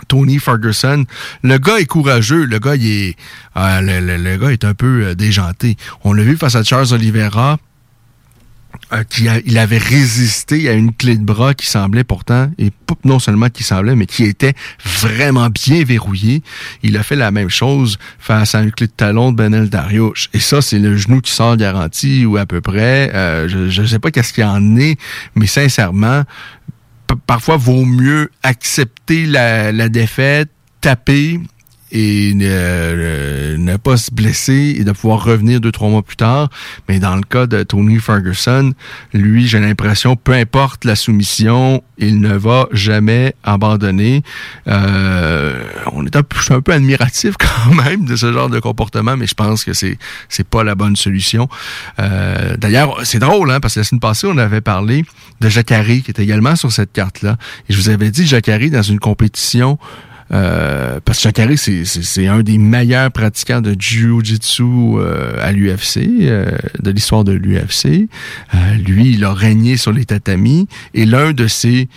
[0.08, 1.04] Tony Ferguson.
[1.44, 2.46] Le gars est courageux.
[2.46, 3.14] Le gars, est,
[3.56, 5.76] euh, le- le gars est un peu euh, déjanté.
[6.02, 7.58] On l'a vu face à Charles Oliveira.
[8.92, 12.70] Euh, qui a- il avait résisté à une clé de bras qui semblait pourtant, et
[13.04, 14.54] non seulement qui semblait, mais qui était
[14.84, 16.42] vraiment bien verrouillée.
[16.82, 20.28] Il a fait la même chose face à une clé de talon de Benel Dariush.
[20.34, 23.10] Et ça, c'est le genou qui sort garanti ou à peu près.
[23.14, 24.98] Euh, je ne sais pas qu'est-ce qu'il en est,
[25.34, 26.22] mais sincèrement,
[27.26, 30.50] parfois vaut mieux accepter la, la défaite
[30.80, 31.40] taper
[31.94, 36.50] et ne, ne pas se blesser et de pouvoir revenir deux, trois mois plus tard.
[36.88, 38.72] Mais dans le cas de Tony Ferguson,
[39.12, 44.24] lui, j'ai l'impression, peu importe la soumission, il ne va jamais abandonner.
[44.66, 49.34] Euh, on est un, peu- admiratif quand même de ce genre de comportement, mais je
[49.34, 49.96] pense que c'est
[50.28, 51.48] c'est pas la bonne solution.
[52.00, 55.04] Euh, D'ailleurs, c'est drôle, hein, parce que la semaine passée, on avait parlé
[55.40, 57.36] de Jacare, qui était également sur cette carte-là.
[57.68, 59.78] Et je vous avais dit, Jacare, dans une compétition,
[60.32, 66.50] euh, parce que Jacare, c'est- un des meilleurs pratiquants de Jiu-Jitsu euh, à l'UFC, euh,
[66.82, 68.08] de l'histoire de l'UFC.
[68.54, 71.88] Euh, lui, il a régné sur les tatamis et l'un de ses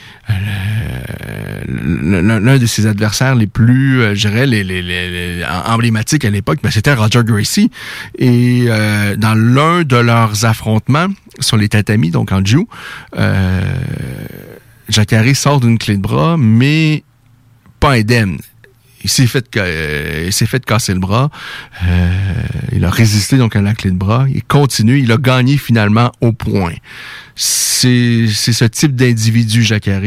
[1.67, 6.93] l'un de ses adversaires les plus, je dirais, les, les, emblématiques à l'époque, ben, c'était
[6.93, 7.71] Roger Gracie.
[8.17, 8.65] Et
[9.17, 11.07] dans l'un de leurs affrontements
[11.39, 12.65] sur les tatamis, donc en Jiu,
[13.17, 13.61] euh,
[15.33, 17.03] sort d'une clé de bras, mais
[17.79, 18.37] pas indemne.
[19.03, 21.29] Il s'est fait, euh, il s'est fait casser le bras.
[21.85, 22.11] Euh,
[22.73, 24.25] il a résisté donc à la clé de bras.
[24.33, 24.99] Il continue.
[24.99, 26.73] Il a gagné finalement au point.
[27.35, 30.01] C'est, c'est ce type d'individu, Jacare.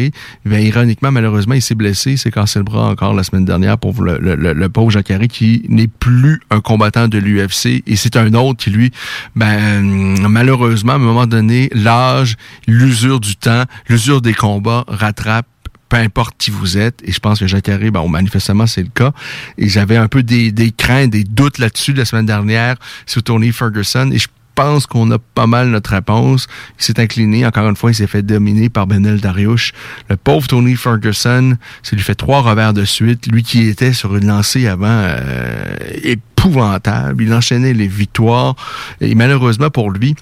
[0.45, 2.11] Ben, ironiquement, malheureusement, il s'est blessé.
[2.13, 5.01] Il s'est cassé le bras encore la semaine dernière pour le, le, le- le pauvre
[5.29, 7.85] qui n'est plus un combattant de l'UFC.
[7.87, 8.91] Et c'est un autre qui, lui,
[9.37, 9.83] ben,
[10.29, 12.35] malheureusement, à un moment donné, l'âge,
[12.67, 15.47] l'usure du temps, l'usure des combats rattrape
[15.91, 17.03] peu importe qui vous êtes.
[17.05, 19.13] Et je pense que Jacare, ben, manifestement, c'est le cas.
[19.59, 23.53] Et j'avais un peu des, des craintes, des doutes là-dessus la semaine dernière sur Tony
[23.53, 24.11] Ferguson.
[24.13, 26.47] Et je pense qu'on a pas mal notre réponse.
[26.79, 27.45] Il s'est incliné.
[27.45, 29.73] Encore une fois, il s'est fait dominer par Benel Dariush.
[30.09, 33.27] Le pauvre Tony Ferguson, ça lui fait trois revers de suite.
[33.27, 37.23] Lui qui était sur une lancée avant euh, épouvantable.
[37.25, 38.55] Il enchaînait les victoires.
[39.01, 40.15] Et malheureusement pour lui,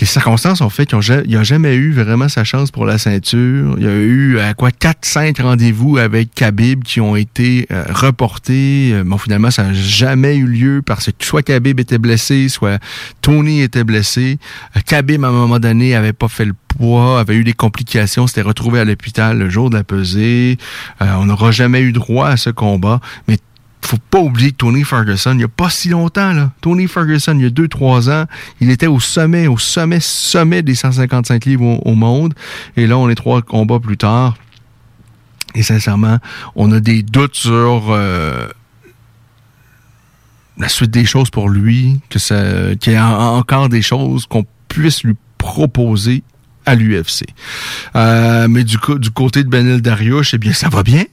[0.00, 3.74] les circonstances ont fait qu'il n'a jamais eu vraiment sa chance pour la ceinture.
[3.78, 8.90] Il y a eu à quoi 4-5 rendez-vous avec Khabib qui ont été euh, reportés.
[8.92, 12.82] Euh, Bon, finalement, ça n'a jamais eu lieu parce que soit Khabib était blessé, soit
[13.20, 14.38] Tony était blessé.
[14.76, 18.26] Euh, Khabib, à un moment donné, avait pas fait le poids, avait eu des complications,
[18.26, 20.58] s'était retrouvé à l'hôpital le jour de la pesée.
[21.02, 23.00] Euh, on n'aura jamais eu droit à ce combat.
[23.28, 23.38] Mais
[23.86, 26.52] faut pas oublier que Tony Ferguson, il y a pas si longtemps, là.
[26.60, 28.24] Tony Ferguson, il y a 2-3 ans,
[28.60, 32.34] il était au sommet, au sommet, sommet des 155 livres au, monde.
[32.76, 34.36] Et là, on est trois combats plus tard.
[35.54, 36.18] Et sincèrement,
[36.56, 38.48] on a des doutes sur euh,
[40.58, 44.26] la suite des choses pour lui, que ça, qu'il y a en- encore des choses
[44.26, 46.22] qu'on puisse lui proposer
[46.66, 47.24] à l'UFC.
[47.94, 51.04] Euh, mais du, du côté de Benel Dariush, eh bien, ça va bien.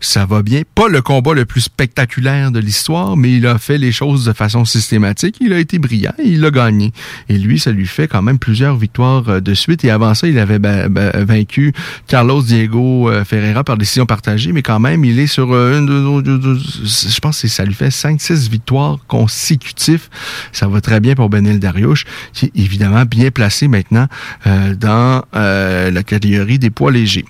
[0.00, 0.62] Ça va bien.
[0.74, 4.32] Pas le combat le plus spectaculaire de l'histoire, mais il a fait les choses de
[4.32, 5.36] façon systématique.
[5.40, 6.92] Il a été brillant et il a gagné.
[7.28, 9.84] Et lui, ça lui fait quand même plusieurs victoires euh, de suite.
[9.84, 11.72] Et avant ça, il avait vaincu
[12.06, 15.86] Carlos Diego euh, Ferreira par décision partagée, mais quand même, il est sur euh, une,
[15.86, 20.08] deux, deux, deux, je pense que ça lui fait 5-6 victoires consécutives.
[20.52, 24.06] Ça va très bien pour Benel Dariush, qui est évidemment bien placé maintenant
[24.44, 27.24] dans la catégorie des poids légers.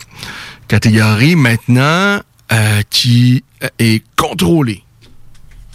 [0.69, 2.21] Catégorie maintenant
[2.53, 3.45] euh, qui
[3.79, 4.85] est contrôlée,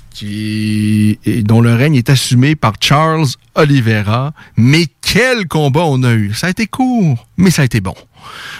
[0.09, 4.33] qui et dont le règne est assumé par Charles Oliveira.
[4.55, 6.33] Mais quel combat on a eu!
[6.33, 7.95] Ça a été court, mais ça a été bon.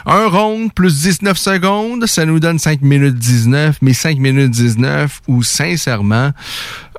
[0.05, 5.21] Un round plus 19 secondes, ça nous donne 5 minutes 19, mais 5 minutes 19
[5.27, 6.31] où sincèrement,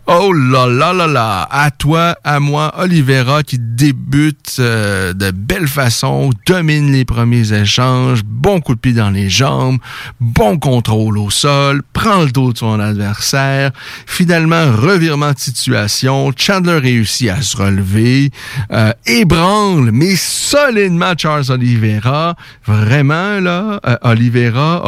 [0.08, 5.68] Oh là là là là, à toi, à moi, Oliveira qui débute euh, de belle
[5.68, 9.78] façon, domine les premiers échanges, bon coup de pied dans les jambes,
[10.20, 13.70] bon contrôle au sol, prend le dos de son adversaire,
[14.06, 18.32] finalement revirement de situation, Chandler réussit à se relever,
[18.72, 22.34] euh, ébranle, mais solidement Charles Oliveira,
[22.66, 24.82] vraiment là, euh, Oliveira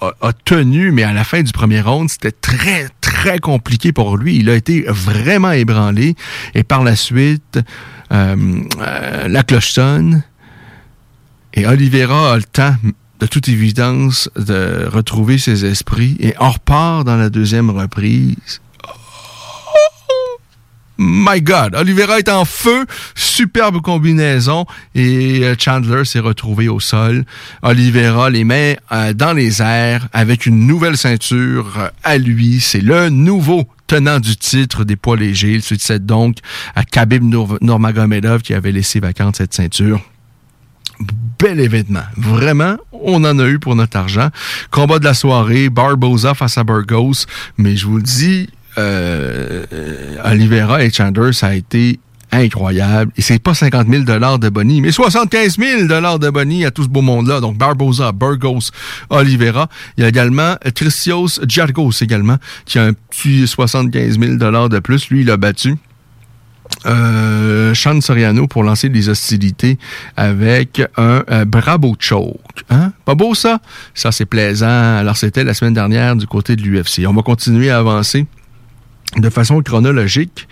[0.00, 3.90] a, a- a tenu, mais à la fin du premier round, c'était très très compliqué
[3.92, 4.36] pour lui.
[4.36, 6.14] Il été vraiment ébranlé.
[6.54, 7.58] Et par la suite,
[8.12, 8.36] euh,
[8.80, 10.22] euh, la cloche sonne.
[11.54, 12.76] Et Oliveira a le temps,
[13.20, 16.16] de toute évidence, de retrouver ses esprits.
[16.20, 18.60] Et on repart dans la deuxième reprise.
[21.00, 22.84] My God, Oliveira est en feu,
[23.14, 27.24] superbe combinaison et euh, Chandler s'est retrouvé au sol.
[27.62, 28.78] Oliveira les met
[29.14, 32.58] dans les airs avec une nouvelle ceinture à lui.
[32.60, 35.52] C'est le nouveau tenant du titre des poids légers.
[35.54, 36.36] Il succède donc
[36.76, 40.00] à Khabib Nur- Nurmagomedov qui avait laissé vacante cette ceinture
[41.38, 42.02] bel événement.
[42.16, 44.30] Vraiment, on en a eu pour notre argent.
[44.72, 47.26] Combat de la soirée, Barboza face à Burgos.
[47.56, 48.48] Mais je vous le dis,
[48.78, 52.00] euh, euh, Oliveira et Chandler, ça a été
[52.32, 53.12] incroyable.
[53.16, 55.82] Et c'est pas 50 000 de Bonnie, mais 75 000
[56.18, 57.40] de Bonnie à tout ce beau monde-là.
[57.40, 58.70] Donc Barbosa, Burgos,
[59.10, 59.68] Oliveira.
[59.96, 65.08] Il y a également Tristios Jargos également, qui a un petit 75 000 de plus.
[65.10, 65.76] Lui, il a battu.
[66.86, 69.78] Euh, Sean Soriano pour lancer des hostilités
[70.16, 72.38] avec un euh, Bravo Choke.
[72.70, 72.92] Hein?
[73.04, 73.60] Pas beau ça?
[73.94, 74.96] Ça c'est plaisant.
[74.96, 77.06] Alors c'était la semaine dernière du côté de l'UFC.
[77.08, 78.26] On va continuer à avancer
[79.16, 80.46] de façon chronologique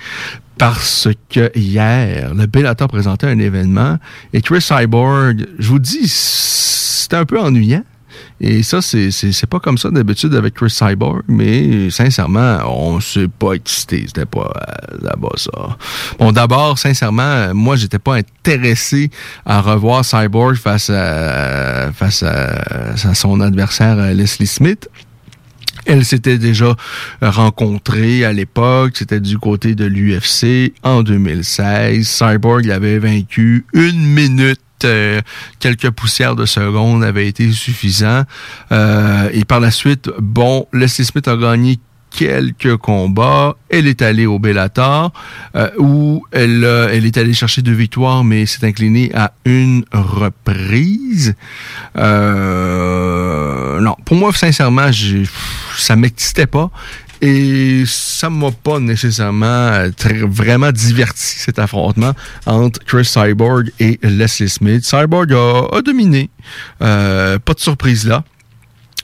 [0.58, 3.98] parce que hier, le Bellator présentait un événement
[4.32, 7.84] et Chris Cyborg, je vous dis, c'était un peu ennuyant.
[8.40, 13.52] Et ça, c'est, pas comme ça d'habitude avec Chris Cyborg, mais sincèrement, on s'est pas
[13.52, 14.04] excité.
[14.06, 15.78] C'était pas euh, là-bas ça.
[16.18, 19.10] Bon, d'abord, sincèrement, moi, j'étais pas intéressé
[19.46, 24.88] à revoir Cyborg face à, face à, son adversaire euh, Leslie Smith.
[25.86, 26.74] Elle s'était déjà
[27.22, 32.06] rencontrée à l'époque, c'était du côté de l'UFC en 2016.
[32.06, 35.20] Cyborg avait vaincu une minute euh,
[35.58, 38.24] quelques poussières de secondes avaient été suffisants.
[38.72, 41.78] Euh, et par la suite, bon, Leslie Smith a gagné
[42.16, 43.56] quelques combats.
[43.68, 45.12] Elle est allée au Bellator
[45.54, 51.34] euh, où elle, elle est allée chercher deux victoires, mais s'est inclinée à une reprise.
[51.94, 52.02] non,
[54.04, 54.90] pour moi, sincèrement,
[55.76, 56.70] ça m'excitait pas.
[57.22, 59.90] Et ça m'a pas nécessairement euh,
[60.26, 62.12] vraiment diverti cet affrontement
[62.44, 64.84] entre Chris Cyborg et Leslie Smith.
[64.84, 66.30] Cyborg a, dominé.
[66.82, 68.22] Euh, pas de surprise là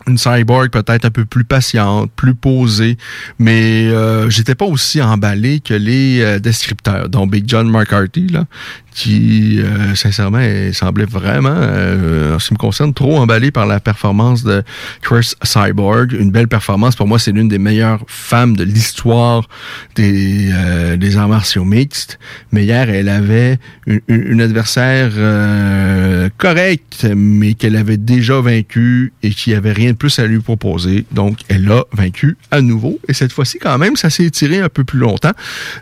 [0.07, 2.97] une cyborg peut-être un peu plus patiente, plus posée,
[3.39, 8.47] mais euh, j'étais pas aussi emballé que les euh, descripteurs, dont Big John McCarthy, là,
[8.94, 10.43] qui euh, sincèrement
[10.73, 14.62] semblait vraiment, en ce qui me concerne, trop emballé par la performance de
[15.01, 16.12] Chris Cyborg.
[16.12, 16.97] Une belle performance.
[16.97, 19.48] Pour moi, c'est l'une des meilleures femmes de l'histoire
[19.94, 20.51] des,
[20.98, 22.19] des arts martiaux mixtes.
[22.52, 25.12] Mais hier, elle avait une, une adversaire
[26.39, 31.05] correcte, mais qu'elle avait déjà vaincu et qui avait rien plus à lui proposer.
[31.12, 32.98] Donc, elle l'a vaincu à nouveau.
[33.09, 35.32] Et cette fois-ci, quand même, ça s'est étiré un peu plus longtemps.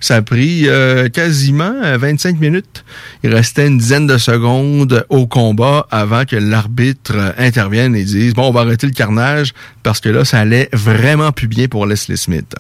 [0.01, 2.85] Ça a pris euh, quasiment 25 minutes.
[3.23, 8.49] Il restait une dizaine de secondes au combat avant que l'arbitre intervienne et dise, bon,
[8.49, 9.53] on va arrêter le carnage
[9.83, 12.55] parce que là, ça allait vraiment plus bien pour Leslie Smith.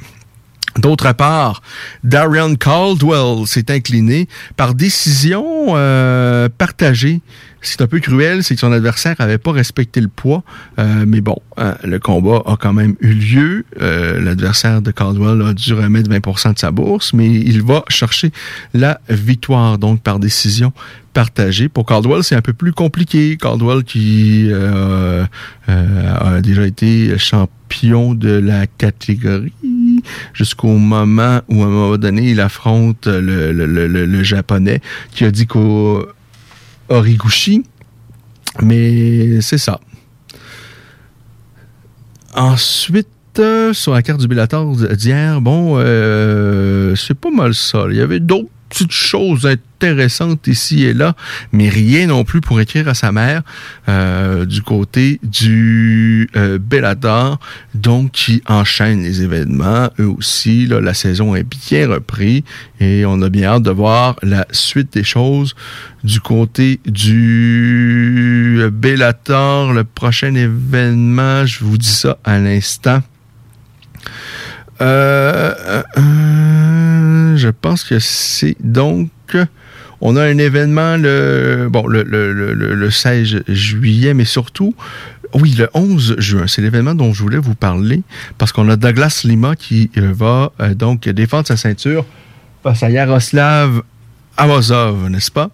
[0.77, 1.63] D'autre part,
[2.05, 7.21] Darian Caldwell s'est incliné par décision euh, partagée
[7.63, 10.43] c'est un peu cruel, c'est que son adversaire avait pas respecté le poids.
[10.79, 13.65] Euh, mais bon, hein, le combat a quand même eu lieu.
[13.81, 18.33] Euh, l'adversaire de Caldwell a dû remettre 20% de sa bourse, mais il va chercher
[18.73, 20.73] la victoire, donc par décision
[21.13, 21.69] partagée.
[21.69, 23.37] Pour Caldwell, c'est un peu plus compliqué.
[23.37, 25.25] Caldwell qui euh,
[25.67, 29.53] a déjà été champion de la catégorie
[30.33, 34.81] jusqu'au moment où, à un moment donné, il affronte le, le, le, le japonais
[35.11, 36.07] qui a dit qu'au
[36.91, 37.65] Origuchi.
[38.63, 39.81] Mais c'est ça.
[42.35, 43.09] Ensuite,
[43.39, 47.87] euh, sur la carte du Bellator d'hier, bon, euh, c'est pas mal ça.
[47.91, 51.15] Il y avait d'autres petites choses intéressantes ici et là,
[51.53, 53.43] mais rien non plus pour écrire à sa mère
[53.89, 57.39] euh, du côté du euh, Bellator,
[57.75, 59.91] donc qui enchaîne les événements.
[59.99, 62.43] Eux aussi, la saison est bien reprise
[62.79, 65.55] et on a bien hâte de voir la suite des choses
[66.05, 69.73] du côté du Bellator.
[69.73, 73.03] Le prochain événement, je vous dis ça à l'instant.
[74.81, 79.11] Euh, euh, euh, je pense que c'est donc.
[80.01, 84.75] On a un événement le bon le, le, le, le 16 juillet, mais surtout,
[85.35, 86.47] oui, le 11 juin.
[86.47, 88.03] C'est l'événement dont je voulais vous parler
[88.39, 92.07] parce qu'on a Douglas Lima qui va donc défendre sa ceinture
[92.63, 93.83] face à Yaroslav
[94.37, 95.51] Amazov, n'est-ce pas?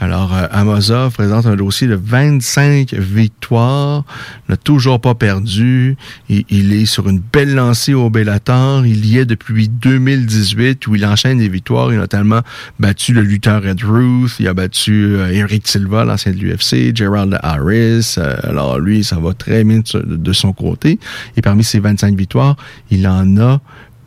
[0.00, 4.04] Alors, euh, Amazov présente un dossier de 25 victoires,
[4.48, 5.96] n'a toujours pas perdu.
[6.28, 8.86] Il est sur une belle lancée au Bellator.
[8.86, 11.92] Il y est depuis 2018 où il enchaîne des victoires.
[11.92, 12.40] Il a notamment
[12.78, 17.38] battu le lutteur Ed Ruth, il a battu euh, Eric Silva, l'ancien de l'UFC, Gerald
[17.42, 18.14] Harris.
[18.16, 20.98] Euh, alors, lui, ça va très bien de, de son côté.
[21.36, 22.56] Et parmi ses 25 victoires,
[22.90, 23.60] il en a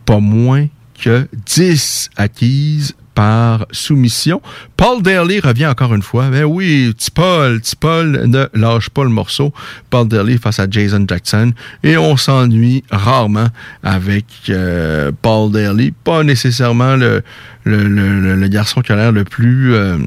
[0.06, 0.68] pas moins
[1.00, 4.41] que 10 acquises par soumission.
[4.77, 6.30] Paul Daly revient encore une fois.
[6.30, 9.53] Ben oui, Paul, Paul ne lâche pas le morceau.
[9.90, 11.53] Paul Daly face à Jason Jackson.
[11.84, 13.48] Et on s'ennuie rarement
[13.84, 15.91] avec euh, Paul Daly.
[15.91, 19.98] Pas nécessairement le, garçon qui a l'air le plus euh,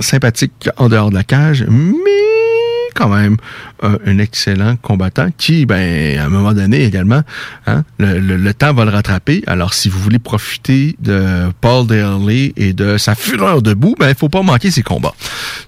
[0.00, 2.35] sympathique en dehors de la cage, mais
[2.96, 3.36] quand même
[3.82, 7.22] un, un excellent combattant qui, ben, à un moment donné également,
[7.66, 9.42] hein, le, le- temps va le rattraper.
[9.46, 14.28] Alors, si vous voulez profiter de Paul Daly et de sa fureur debout, ben, faut
[14.30, 15.14] pas manquer ses combats.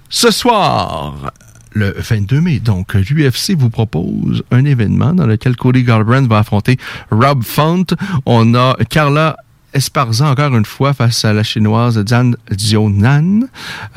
[0.09, 1.31] Ce soir,
[1.73, 2.59] le 22 mai.
[2.59, 6.77] Donc, l'UFC vous propose un événement dans lequel Cody Garbrandt va affronter
[7.11, 7.85] Rob Font.
[8.25, 9.37] On a Carla
[9.73, 13.41] Esparza encore une fois face à la chinoise Zhang Zionan.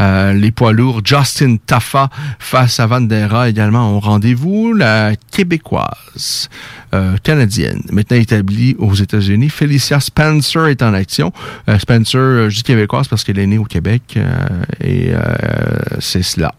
[0.00, 4.74] Euh, les poids lourds Justin Taffa face à Vandera également au rendez-vous.
[4.74, 6.48] La québécoise
[6.94, 9.48] euh, canadienne, maintenant établie aux États-Unis.
[9.48, 11.32] Felicia Spencer est en action.
[11.70, 14.18] Euh, Spencer, euh, je dis québécoise parce qu'elle est née au Québec
[14.84, 15.12] et
[16.00, 16.54] c'est cela.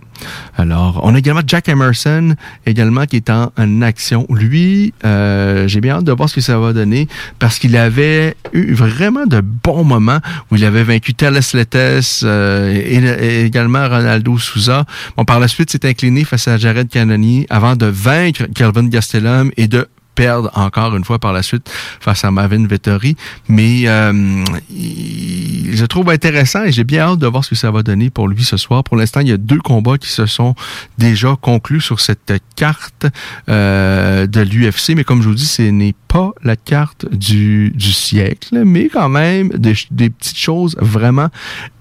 [0.57, 2.35] Alors, on a également Jack Emerson,
[2.65, 4.25] également, qui est en, action.
[4.29, 7.07] Lui, euh, j'ai bien hâte de voir ce que ça va donner,
[7.39, 10.19] parce qu'il avait eu vraiment de bons moments
[10.51, 14.85] où il avait vaincu Teles Letes euh, et, également Ronaldo Souza.
[15.17, 19.51] Bon, par la suite, s'est incliné face à Jared Cannonier avant de vaincre Kelvin Gastelum
[19.57, 21.69] et de perdre encore une fois par la suite
[21.99, 23.15] face à Marvin Vettori.
[23.47, 27.83] Mais euh, je trouve intéressant et j'ai bien hâte de voir ce que ça va
[27.83, 28.83] donner pour lui ce soir.
[28.83, 30.55] Pour l'instant, il y a deux combats qui se sont
[30.97, 33.05] déjà conclus sur cette carte
[33.49, 34.95] euh, de l'UFC.
[34.95, 39.09] Mais comme je vous dis, ce n'est pas la carte du, du siècle, mais quand
[39.09, 41.29] même des, des petites choses vraiment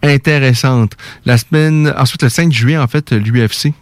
[0.03, 0.93] intéressantes.
[1.27, 3.73] La semaine, ensuite le 5 juillet, en fait, l'UFC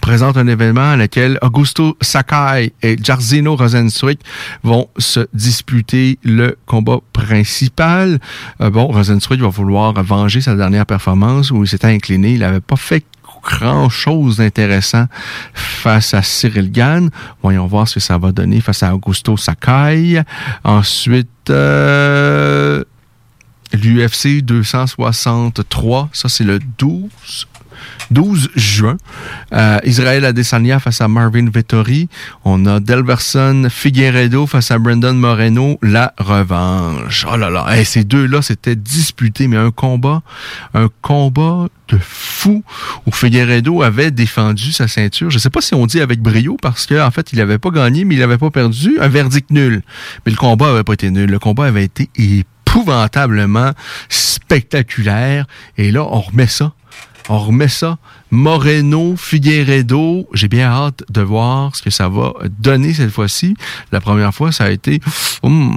[0.00, 4.20] présente un événement à lequel Augusto Sakai et Jarzino Rosenstruik
[4.62, 8.18] vont se disputer le combat principal.
[8.60, 12.34] Euh, bon, Rosenstruik va vouloir venger sa dernière performance où il s'était incliné.
[12.34, 13.04] Il n'avait pas fait
[13.42, 15.06] grand chose d'intéressant
[15.54, 17.10] face à Cyril Gann.
[17.42, 20.20] Voyons voir ce que ça va donner face à Augusto Sakai.
[20.64, 22.82] Ensuite, euh,
[23.72, 27.46] l'UFC 263, ça c'est le 12
[28.10, 28.96] 12 juin.
[29.52, 32.08] Euh, Israël Adesanya face à Marvin Vettori.
[32.44, 35.78] On a Delverson Figueredo face à Brendan Moreno.
[35.82, 37.26] La revanche.
[37.30, 37.66] Oh là là.
[37.68, 40.22] Hey, ces deux-là, c'était disputé, mais un combat,
[40.74, 42.64] un combat de fou
[43.06, 45.30] où Figueredo avait défendu sa ceinture.
[45.30, 47.70] Je sais pas si on dit avec brio parce qu'en en fait, il avait pas
[47.70, 48.98] gagné, mais il avait pas perdu.
[49.00, 49.82] Un verdict nul.
[50.24, 51.30] Mais le combat avait pas été nul.
[51.30, 53.72] Le combat avait été épouvantablement
[54.08, 55.46] spectaculaire.
[55.76, 56.72] Et là, on remet ça
[57.28, 57.98] on remet ça.
[58.30, 63.56] Moreno, Figueredo, j'ai bien hâte de voir ce que ça va donner cette fois-ci.
[63.92, 65.00] La première fois, ça a été
[65.42, 65.76] hum,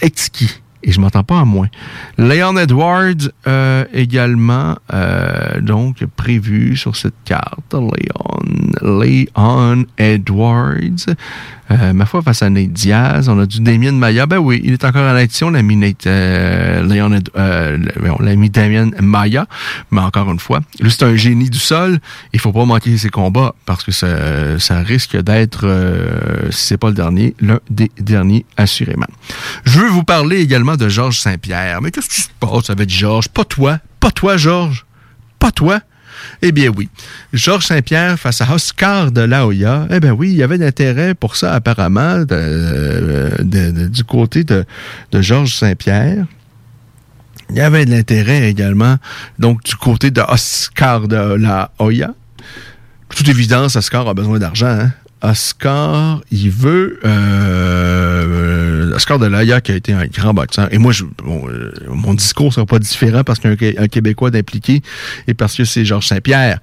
[0.00, 0.60] exquis.
[0.84, 1.68] Et je m'entends pas à moins.
[2.18, 7.72] Leon Edwards euh, également, euh, donc prévu sur cette carte.
[7.72, 8.40] Leon,
[8.80, 11.06] Leon Edwards.
[11.72, 14.26] Euh, ma foi, face à Nate Diaz, on a du Damien Maya.
[14.26, 15.48] Ben oui, il est encore en action.
[15.48, 17.78] On a mis Nate, euh, Leon, euh,
[18.18, 19.46] on l'a mis Damien Maya.
[19.90, 21.98] Mais encore une fois, lui, c'est un génie du sol.
[22.32, 26.76] Il faut pas manquer ses combats parce que ça, ça risque d'être, euh, si c'est
[26.76, 29.06] pas le dernier, l'un des derniers, assurément.
[29.64, 31.80] Je veux vous parler également de Georges Saint-Pierre.
[31.80, 33.28] Mais qu'est-ce qui se passe avec Georges?
[33.28, 33.78] Pas toi.
[34.00, 34.84] Pas toi, Georges.
[35.38, 35.80] Pas toi.
[36.42, 36.88] Eh bien oui.
[37.32, 39.86] Georges Saint-Pierre face à Oscar de la Hoya.
[39.90, 44.64] Eh bien oui, il y avait d'intérêt pour ça apparemment du côté de,
[45.12, 46.26] Georges Saint-Pierre.
[47.50, 48.96] Il y avait de l'intérêt également
[49.38, 52.14] donc du côté de Oscar de la Hoya.
[53.14, 54.66] Toute évidence, Oscar a besoin d'argent.
[54.66, 54.92] Hein?
[55.22, 56.98] Oscar, il veut...
[57.04, 60.68] Euh, Oscar de la Hoya qui a été un grand boxeur.
[60.72, 60.92] Et moi,
[61.26, 64.82] euh, mon discours sera pas différent parce qu'il y a un, Qué- un Québécois d'impliqué
[65.28, 66.58] et parce que c'est Georges Saint-Pierre.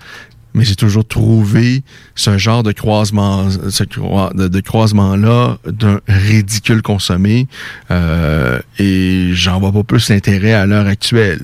[0.56, 1.84] Mais j'ai toujours trouvé
[2.16, 7.48] ce genre de croisement, de, de croisement-là d'un ridicule consommé.
[7.92, 11.42] Euh, et j'en vois pas plus l'intérêt à l'heure actuelle.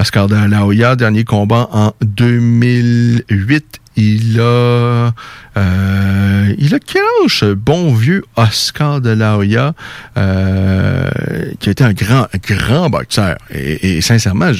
[0.00, 5.12] Oscar de la Hoya, dernier combat en 2008, il a,
[5.56, 9.74] euh, il a quel âge, bon vieux Oscar de la Hoya,
[10.16, 11.10] euh,
[11.58, 13.38] qui a été un grand, grand boxeur.
[13.50, 14.52] Et, sincèrement,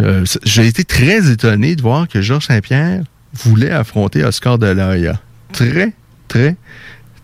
[0.00, 3.02] euh, j'ai été très étonné de voir que Georges Saint-Pierre
[3.34, 5.20] voulait affronter Oscar de la Hoya.
[5.52, 5.94] Très,
[6.28, 6.54] très,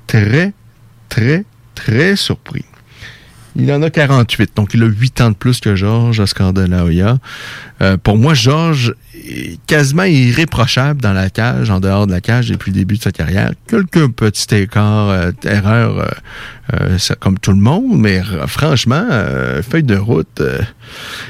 [0.09, 0.53] très,
[1.09, 1.45] très,
[1.77, 2.65] très surpris.
[3.57, 6.63] Il en a 48, donc il a 8 ans de plus que Georges, Oscar de
[6.63, 7.19] la Hoya.
[7.83, 12.49] Euh, pour moi, Georges est quasiment irréprochable dans la cage, en dehors de la cage
[12.49, 13.53] depuis le début de sa carrière.
[13.69, 16.09] Quelques petits écarts, euh, erreurs, euh,
[16.75, 19.07] euh, comme tout le monde, mais franchement,
[19.69, 20.43] feuille de route.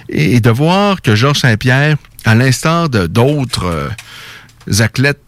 [0.09, 3.91] et, et de voir que Georges Saint-Pierre, à l'instar de d'autres
[4.81, 5.21] athlètes,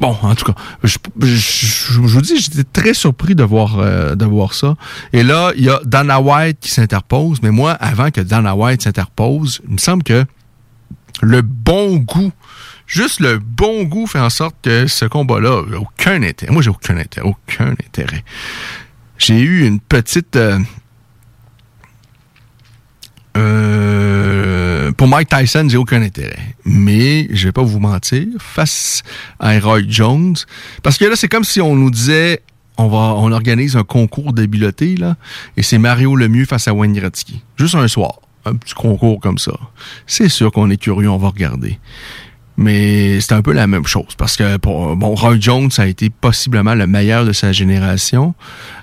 [0.00, 0.98] bon, en tout cas, je,
[1.98, 4.76] vous dis, j'étais très surpris de voir, euh, de voir ça.
[5.12, 8.82] Et là, il y a Dana White qui s'interpose, mais moi, avant que Dana White
[8.82, 10.24] s'interpose, il me semble que
[11.20, 12.32] le bon goût
[12.88, 16.52] juste le bon goût fait en sorte que ce combat-là aucun intérêt.
[16.52, 17.28] Moi, j'ai aucun intérêt.
[17.28, 18.24] Aucun intérêt.
[19.18, 20.36] J'ai eu une petite.
[20.36, 20.58] euh,
[23.38, 26.54] euh, pour Mike Tyson, j'ai aucun intérêt.
[26.64, 29.02] Mais je vais pas vous mentir, face
[29.38, 30.36] à Roy Jones,
[30.82, 32.42] parce que là, c'est comme si on nous disait,
[32.76, 35.16] on va, on organise un concours d'habileté là,
[35.56, 39.38] et c'est Mario Lemieux face à Wayne Gretzky, juste un soir, un petit concours comme
[39.38, 39.52] ça.
[40.06, 41.78] C'est sûr qu'on est curieux, on va regarder.
[42.60, 46.74] Mais c'est un peu la même chose parce que bon, Roy Jones a été possiblement
[46.74, 48.34] le meilleur de sa génération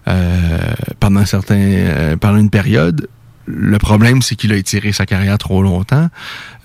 [0.07, 0.57] euh,
[1.01, 3.09] pendant certains, euh, pendant une période.
[3.45, 6.09] Le problème, c'est qu'il a étiré sa carrière trop longtemps.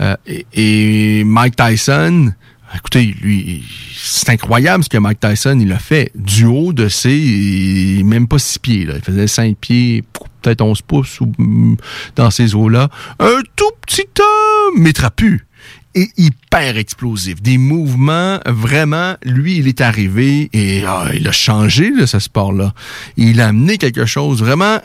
[0.00, 0.16] Euh,
[0.52, 2.32] et, Mike Tyson,
[2.74, 6.10] écoutez, lui, c'est incroyable ce que Mike Tyson il a fait.
[6.14, 8.94] Du haut de ses, même pas six pieds, là.
[8.96, 10.04] il faisait cinq pieds,
[10.42, 11.76] peut-être 11 pouces ou, mm,
[12.16, 12.88] dans ces eaux-là.
[13.18, 15.46] Un tout petit homme, mais trapu
[15.94, 17.42] et hyper explosif.
[17.42, 22.74] Des mouvements, vraiment, lui, il est arrivé et ah, il a changé là, ce sport-là.
[23.16, 24.78] Il a amené quelque chose, vraiment,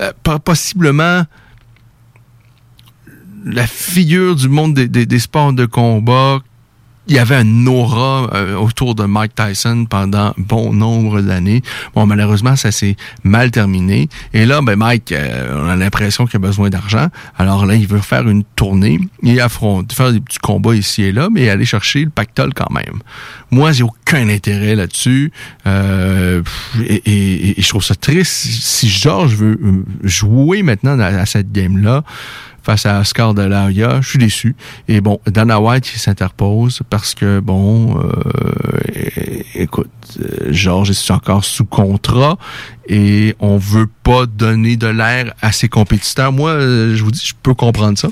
[0.00, 0.12] euh,
[0.44, 1.24] possiblement
[3.44, 6.40] la figure du monde des sports de combat.
[7.08, 11.62] Il y avait un aura euh, autour de Mike Tyson pendant bon nombre d'années.
[11.94, 14.08] Bon, malheureusement, ça s'est mal terminé.
[14.32, 17.08] Et là, ben Mike, euh, on a l'impression qu'il a besoin d'argent.
[17.36, 21.12] Alors là, il veut faire une tournée et affronter, faire des petits combats ici et
[21.12, 23.00] là, mais aller chercher le pactole quand même.
[23.50, 25.32] Moi, j'ai aucun intérêt là-dessus.
[25.66, 26.42] Euh,
[26.86, 28.32] et, je trouve ça triste.
[28.32, 32.04] Si Georges veut euh, jouer maintenant à, à cette game-là,
[32.62, 34.54] face à Oscar de la Hoya, je suis déçu.
[34.88, 39.90] Et bon, Dana White qui s'interpose parce que, bon, euh, écoute,
[40.20, 42.38] euh, Georges est encore sous contrat
[42.88, 46.32] et on veut pas donner de l'air à ses compétiteurs.
[46.32, 48.08] Moi, euh, je vous dis, je peux comprendre ça.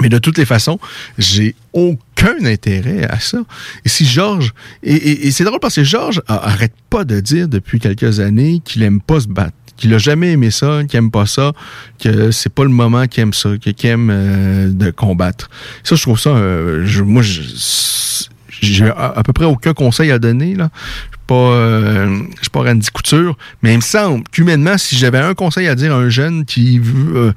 [0.00, 0.78] Mais de toutes les façons,
[1.18, 3.38] j'ai aucun intérêt à ça.
[3.84, 7.78] Et si Georges, et, et- c'est drôle parce que Georges arrête pas de dire depuis
[7.78, 11.26] quelques années qu'il aime pas se battre, qu'il a jamais aimé ça, qu'il aime pas
[11.26, 11.52] ça,
[12.00, 15.50] que c'est pas le moment qu'il aime ça, qu'il aime euh, de combattre.
[15.84, 17.22] Ça, je trouve ça, euh, je- moi,
[18.60, 20.70] j'ai à, à peu près aucun conseil à donner là.
[20.74, 24.96] Je suis pas, euh, je suis pas Randy Couture, mais il me semble qu'humainement, si
[24.96, 27.32] j'avais un conseil à dire à un jeune qui veut, euh,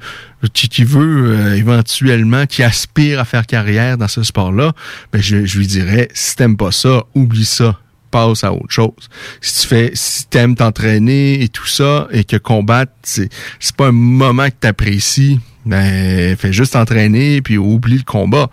[0.52, 4.72] qui, qui veut euh, éventuellement, qui aspire à faire carrière dans ce sport-là,
[5.12, 7.78] ben je, je lui dirais, si t'aimes pas ça, oublie ça
[8.10, 9.08] passe à autre chose.
[9.40, 13.28] Si tu fais, si t'aimes t'entraîner et tout ça, et que combattre, c'est,
[13.60, 18.48] c'est pas un moment que t'apprécies, ben, fais juste t'entraîner puis oublie le combat.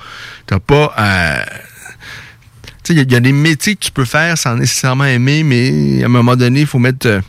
[0.48, 1.46] T'as pas à,
[2.84, 6.02] tu sais, il y a- des métiers que tu peux faire sans nécessairement aimer, mais
[6.04, 7.08] à un moment donné, il faut mettre.
[7.08, 7.22] euh,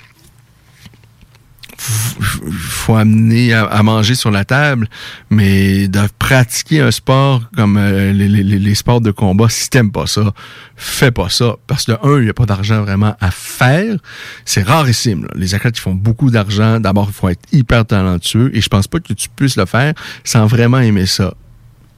[1.78, 4.88] faut- amener à, manger sur la table,
[5.30, 10.32] mais de pratiquer un sport comme euh, les, sports de combat, si t'aimes pas ça,
[10.76, 11.56] fais pas ça.
[11.66, 13.96] Parce que, un, il n'y a pas d'argent vraiment à faire.
[14.44, 15.22] C'est rarissime.
[15.22, 15.30] là.
[15.34, 18.86] Les athlètes qui font beaucoup d'argent, d'abord, il faut être hyper talentueux, et je pense
[18.86, 19.94] pas que tu puisses le faire
[20.24, 21.34] sans vraiment aimer ça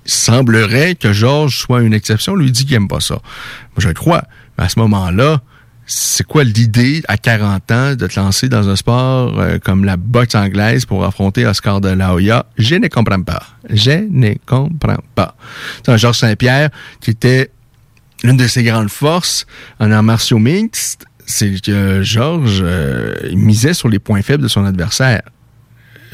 [0.07, 2.37] il semblerait que Georges soit une exception.
[2.37, 3.15] Lui dit qu'il aime pas ça.
[3.15, 4.23] Moi, je crois.
[4.57, 5.43] À ce moment-là,
[5.87, 9.97] c'est quoi l'idée à 40 ans de te lancer dans un sport euh, comme la
[9.97, 12.47] boxe anglaise pour affronter Oscar de la Hoya?
[12.59, 13.43] Je ne comprends pas.
[13.71, 15.37] Je ne comprends pas.
[15.77, 17.51] C'est un Georges Saint-Pierre qui était
[18.25, 19.47] l'une de ses grandes forces
[19.79, 24.65] en arts martiaux mixtes, c'est que Georges euh, misait sur les points faibles de son
[24.65, 25.23] adversaire.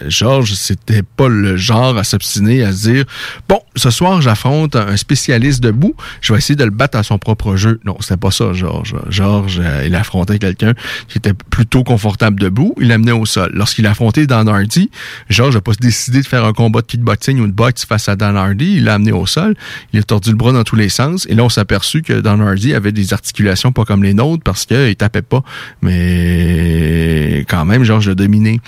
[0.08, 3.04] Georges, c'était pas le genre à s'obstiner, à se dire
[3.48, 7.18] Bon, ce soir, j'affronte un spécialiste debout, je vais essayer de le battre à son
[7.18, 7.80] propre jeu.
[7.84, 8.94] Non, c'était pas ça, Georges.
[9.08, 10.74] Georges, euh, il affrontait quelqu'un
[11.08, 13.50] qui était plutôt confortable debout, il l'amenait au sol.
[13.54, 14.90] Lorsqu'il a affronté Dan Hardy,
[15.28, 18.16] Georges n'a pas décidé de faire un combat de kickboxing ou de boxe face à
[18.16, 19.54] Dan Hardy, il l'a amené au sol,
[19.92, 22.14] il a tordu le bras dans tous les sens, et là, on s'est aperçu que
[22.14, 25.42] Dan Hardy avait des articulations pas comme les nôtres parce qu'il tapait pas.
[25.82, 28.60] Mais quand même, Georges l'a dominé.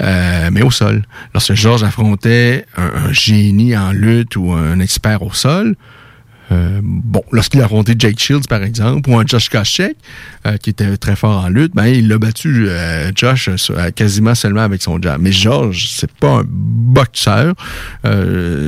[0.00, 0.70] Euh, mais au.
[1.34, 5.76] Lorsque Georges affrontait un, génie en lutte ou un expert au sol,
[6.52, 9.96] euh, bon, lorsqu'il a affronté Jake Shields, par exemple, ou un Josh Koscheck,
[10.46, 13.48] euh, qui était très fort en lutte, ben, il l'a battu, euh, Josh,
[13.94, 15.20] quasiment seulement avec son jab.
[15.20, 17.54] Mais Georges, c'est pas un boxeur.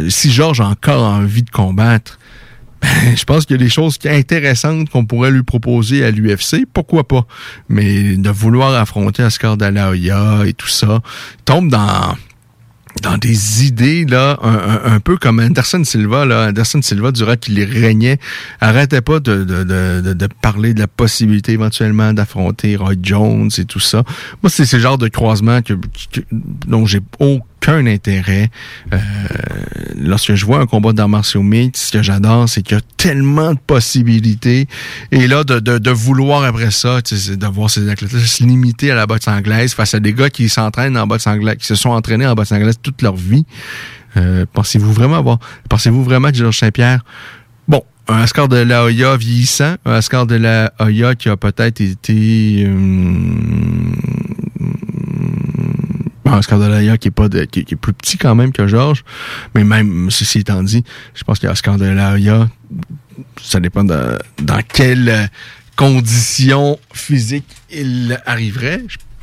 [0.08, 2.18] Si Georges a encore envie de combattre,
[3.16, 6.66] je pense qu'il y a des choses intéressantes qu'on pourrait lui proposer à l'UFC.
[6.72, 7.26] Pourquoi pas?
[7.68, 9.56] Mais de vouloir affronter Oscar
[10.44, 11.00] et tout ça,
[11.44, 12.16] tombe dans
[13.02, 14.38] dans des idées là
[14.84, 18.20] un, peu comme Anderson Silva là Anderson Silva durant qu'il régnait
[18.60, 23.80] arrêtait pas de, de- de parler de la possibilité éventuellement d'affronter Roy Jones et tout
[23.80, 24.04] ça
[24.44, 25.72] moi c'est ce genre de croisement que,
[26.12, 28.50] que- dont j'ai aucun aucun intérêt.
[28.92, 28.98] Euh,
[29.96, 32.82] lorsque je vois un combat d'arts martiaux mixtes, ce que j'adore, c'est qu'il y a
[32.96, 34.66] tellement de possibilités.
[35.12, 38.94] Et là, de, de, de vouloir après ça, de voir ces athlètes se limiter à
[38.94, 41.90] la boxe anglaise face à des gars qui s'entraînent en boxe anglaise, qui se sont
[41.90, 43.44] entraînés en boxe anglaise toute leur vie.
[44.16, 45.38] Euh, pensez-vous vraiment avoir,
[45.68, 47.04] pensez-vous vraiment que Georges Saint-Pierre,
[47.66, 51.80] bon, un score de la Hoya vieillissant, un score de la Hoya qui a peut-être
[51.80, 52.74] été, euh,
[56.76, 59.04] Hoya qui est pas qui, est plus petit quand même que Georges,
[59.54, 60.84] mais même ceci étant dit,
[61.14, 62.16] je pense score de la
[63.42, 64.18] ça dépend dans
[64.72, 65.30] quelles
[65.76, 68.82] conditions physiques il arriverait.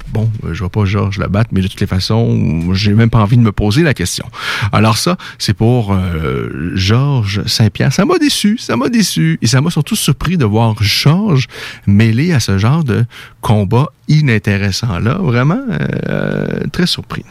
[0.10, 3.10] Bon, euh, je vois pas Georges le battre, mais de toutes les façons, j'ai même
[3.10, 4.26] pas envie de me poser la question.
[4.72, 7.94] Alors ça, c'est pour euh, Georges Saint-Pierre.
[7.94, 9.38] Ça m'a déçu, ça m'a déçu.
[9.41, 11.48] Et ça m'a surtout surpris de voir Georges
[11.88, 13.06] mêlé à ce genre de
[13.41, 15.15] combat inintéressant-là.
[15.22, 15.61] Vraiment,
[16.10, 17.26] euh, très surpris.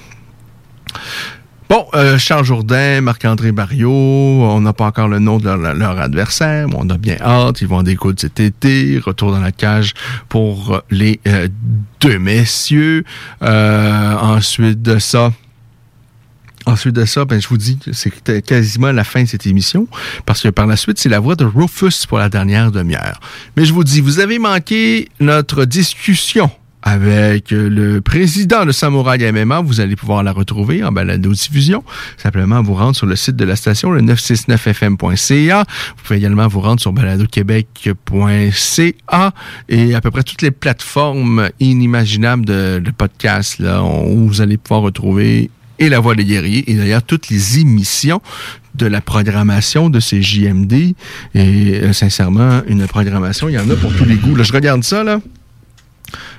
[1.71, 6.67] Bon, euh, Charles Jourdain, Marc-André Barriot, on n'a pas encore le nom de leur, adversaire,
[6.67, 7.61] mais on a bien hâte.
[7.61, 8.99] Ils vont découdre cet été.
[8.99, 9.95] Retour dans la cage
[10.29, 11.47] pour les euh,
[12.01, 13.05] deux messieurs.
[13.45, 15.33] Euh, ensuite de ça,
[16.67, 19.87] Ensuite de ça, ben, je vous dis, c'est quasiment la fin de cette émission,
[20.27, 23.19] parce que par la suite, c'est la voix de Rufus pour la dernière demi-heure.
[23.57, 26.51] Mais je vous dis, vous avez manqué notre discussion
[26.83, 29.61] avec le président de Samouraï MMA.
[29.61, 31.85] Vous allez pouvoir la retrouver en balado-diffusion.
[32.17, 35.65] Simplement vous rendre sur le site de la station, le 969fm.ca.
[35.97, 39.33] Vous pouvez également vous rendre sur baladoquebec.ca
[39.69, 44.57] et à peu près toutes les plateformes inimaginables de, de podcast là, où vous allez
[44.57, 45.51] pouvoir retrouver
[45.81, 48.21] et La Voix des guerriers, et d'ailleurs toutes les émissions
[48.75, 50.73] de la programmation de ces JMD.
[50.73, 50.95] Et
[51.35, 54.37] euh, sincèrement, une programmation, il y en a pour tous les goûts.
[54.37, 55.21] Là, je regarde ça, là.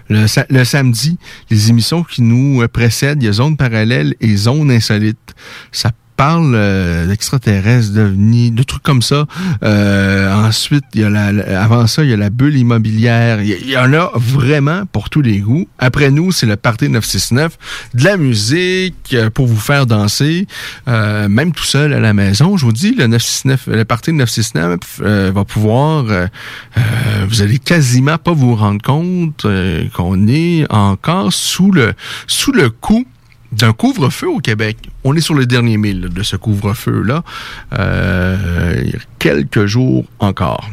[0.10, 1.18] Le, sa- le samedi,
[1.50, 5.34] les émissions qui nous précèdent, il y a Zone parallèle et Zone insolite.
[5.72, 5.92] Ça
[6.22, 9.26] parle euh, d'extraterrestres, de trucs comme ça.
[9.64, 13.42] Euh, ensuite, il y a la, avant ça, il y a la bulle immobilière.
[13.42, 15.68] Il y, en a vraiment pour tous les goûts.
[15.80, 17.58] Après nous, c'est le Party 969.
[17.96, 20.46] De la musique euh, pour vous faire danser.
[20.88, 25.02] Euh, même tout seul à la maison, je vous dis, le 969, le Party 969
[25.02, 26.06] euh, va pouvoir...
[27.28, 29.48] vous allez quasiment pas vous rendre compte
[29.96, 31.94] qu'on est encore sous le
[32.28, 33.08] sous le coup
[33.52, 34.78] d'un couvre-feu au Québec.
[35.04, 37.24] On est sur le dernier mille de ce couvre-feu-là.
[37.78, 38.84] Euh,
[39.20, 40.70] quelques jours encore.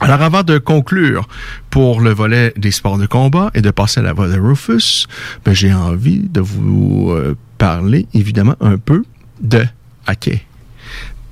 [0.00, 1.28] Alors, avant de conclure
[1.70, 5.06] pour le volet des sports de combat et de passer à la voix de Rufus,
[5.44, 9.04] ben, j'ai envie de vous euh, parler évidemment un peu
[9.40, 9.64] de
[10.08, 10.44] hockey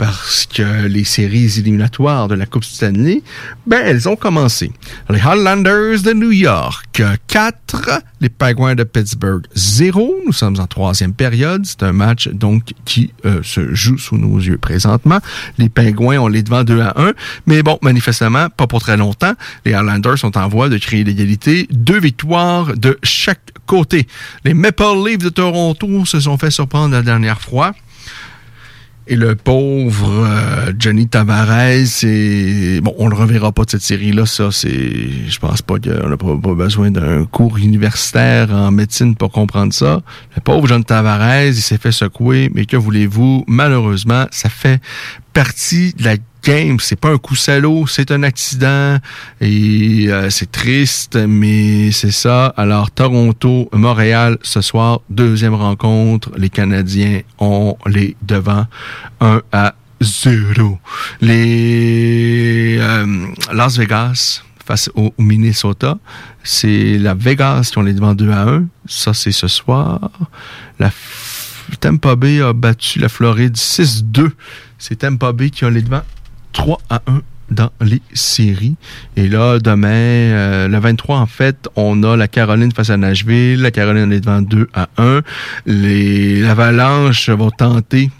[0.03, 3.23] parce que les séries éliminatoires de la Coupe Stanley,
[3.69, 4.73] ben, elles ont commencé.
[5.09, 8.03] Les Highlanders de New York, 4.
[8.21, 10.23] Les Penguins de Pittsburgh, 0.
[10.27, 11.65] Nous sommes en troisième période.
[11.65, 15.21] C'est un match, donc, qui euh, se joue sous nos yeux présentement.
[15.59, 17.13] Les Penguins, on les devant 2 à 1.
[17.47, 19.35] Mais bon, manifestement, pas pour très longtemps.
[19.65, 21.69] Les Highlanders sont en voie de créer l'égalité.
[21.71, 24.09] Deux victoires de chaque côté.
[24.45, 27.73] Les Maple Leafs de Toronto se sont fait surprendre la dernière fois.
[29.09, 34.27] Et le pauvre euh, Johnny Tavares, c'est bon, on le reverra pas de cette série-là.
[34.27, 34.71] Ça, c'est,
[35.29, 39.73] je pense pas qu'on n'a pas, pas besoin d'un cours universitaire en médecine pour comprendre
[39.73, 40.03] ça.
[40.37, 43.45] Le pauvre Johnny Tavares, il s'est fait secouer, mais que voulez-vous?
[43.49, 44.81] Malheureusement, ça fait
[45.33, 46.79] partie de la game.
[46.81, 48.99] C'est pas un coup salaud, c'est un accident
[49.41, 52.47] et euh, c'est triste, mais c'est ça.
[52.57, 56.31] Alors Toronto, Montréal ce soir, deuxième rencontre.
[56.37, 58.67] Les Canadiens ont les devants
[59.21, 60.79] 1 à 0.
[61.21, 65.99] Les euh, Las Vegas face au Minnesota,
[66.45, 68.65] c'est la Vegas qui ont les devants 2 à 1.
[68.87, 70.11] Ça c'est ce soir.
[70.79, 70.91] La
[71.81, 74.31] Tampa Bay a battu la Floride 6-2.
[74.79, 76.03] C'est Tampa qui a les devants
[76.53, 77.21] 3 à 1
[77.51, 78.77] dans les séries.
[79.17, 83.61] Et là, demain, euh, le 23, en fait, on a la Caroline face à Nashville.
[83.61, 85.21] La Caroline est devant 2 à 1.
[85.67, 88.11] Les l'Avalanche vont tenter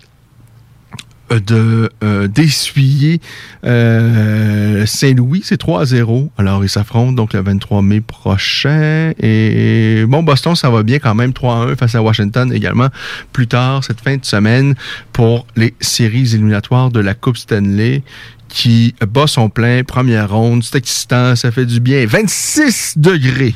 [1.41, 3.21] de euh, d'essuyer
[3.65, 6.31] euh, Saint-Louis, c'est 3 à 0.
[6.39, 9.13] Alors, ils s'affrontent donc le 23 mai prochain.
[9.21, 12.89] Et bon, Boston, ça va bien quand même, 3 à 1 face à Washington également
[13.33, 14.75] plus tard cette fin de semaine
[15.13, 18.03] pour les séries éliminatoires de la Coupe Stanley
[18.49, 22.05] qui bat son plein, première ronde, c'est excitant, ça fait du bien.
[22.07, 23.55] 26 degrés!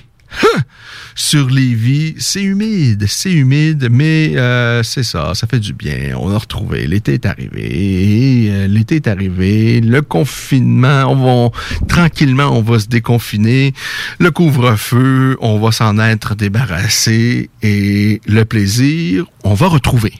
[1.14, 6.14] Sur Lévis, c'est humide, c'est humide, mais euh, c'est ça, ça fait du bien.
[6.18, 11.58] On a retrouvé, l'été est arrivé, euh, l'été est arrivé, le confinement, on va
[11.88, 13.72] tranquillement, on va se déconfiner,
[14.18, 20.12] le couvre-feu, on va s'en être débarrassé, et le plaisir, on va retrouver.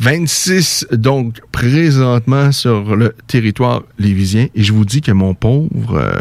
[0.00, 4.46] 26, donc, présentement sur le territoire lévisien.
[4.54, 6.12] Et je vous dis que mon pauvre, euh,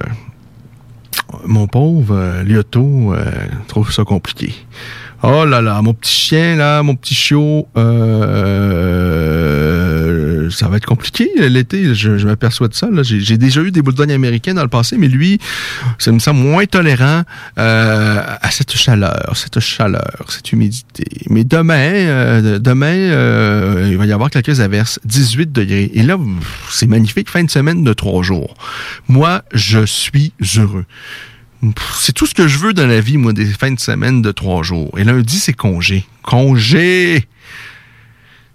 [1.46, 3.32] mon pauvre euh, Lyoto euh,
[3.68, 4.54] trouve ça compliqué.
[5.24, 7.92] Oh là là, mon petit chien, là, mon petit chiot, euh,
[10.50, 12.90] ça va être compliqué l'été, je, m'aperçois de ça.
[13.04, 15.40] j'ai déjà eu des bulldogs américains dans le passé, mais lui,
[15.98, 17.24] ça me semble moins tolérant
[17.58, 21.06] euh, à cette chaleur, cette chaleur, cette humidité.
[21.30, 25.92] Mais demain, euh, demain, euh, il va y avoir quelques averses, 18 degrés.
[25.94, 26.18] Et là,
[26.70, 28.56] c'est magnifique, fin de semaine de trois jours.
[29.08, 30.86] Moi, je suis heureux.
[32.00, 34.32] C'est tout ce que je veux dans la vie, moi, des fins de semaine de
[34.32, 34.98] trois jours.
[34.98, 36.06] Et lundi, c'est congé.
[36.24, 37.28] Congé!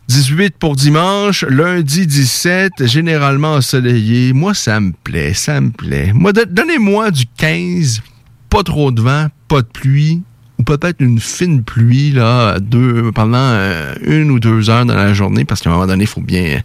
[0.08, 4.32] 18 pour dimanche, lundi 17, généralement ensoleillé.
[4.32, 6.12] Moi, ça me plaît, ça me plaît.
[6.14, 8.02] Moi, do- donnez-moi du 15,
[8.48, 10.22] pas trop de vent, pas de pluie,
[10.58, 15.12] ou peut-être une fine pluie là, deux, pendant euh, une ou deux heures dans la
[15.12, 16.60] journée, parce qu'à un moment donné, il faut bien,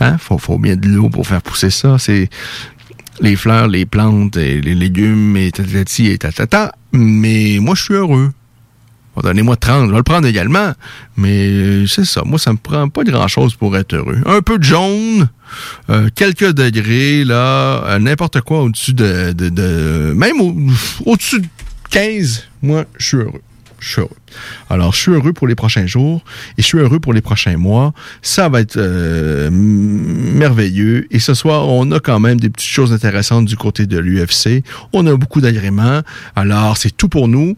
[0.00, 1.98] hein, faut, faut bien de l'eau pour faire pousser ça.
[1.98, 2.30] C'est
[3.20, 6.72] les fleurs, les plantes, et les légumes, et tatati, et tatata.
[6.92, 8.30] Mais moi, je suis heureux.
[9.22, 10.72] Donnez-moi 30, je vais le prendre également.
[11.16, 14.18] Mais euh, c'est ça, moi, ça me prend pas grand-chose pour être heureux.
[14.26, 15.28] Un peu de jaune,
[15.90, 20.56] euh, quelques degrés, là, euh, n'importe quoi au-dessus de, de, de- Même au-
[21.10, 21.46] au-dessus de
[21.90, 23.42] 15, moi, je suis heureux.
[23.78, 24.10] Je suis heureux.
[24.70, 26.22] Alors, je suis heureux pour les prochains jours
[26.58, 27.92] et je suis heureux pour les prochains mois.
[28.22, 31.06] Ça va être euh, merveilleux.
[31.10, 34.62] Et ce soir, on a quand même des petites choses intéressantes du côté de l'UFC.
[34.92, 36.00] On a beaucoup d'agréments.
[36.34, 37.56] Alors, c'est tout pour nous.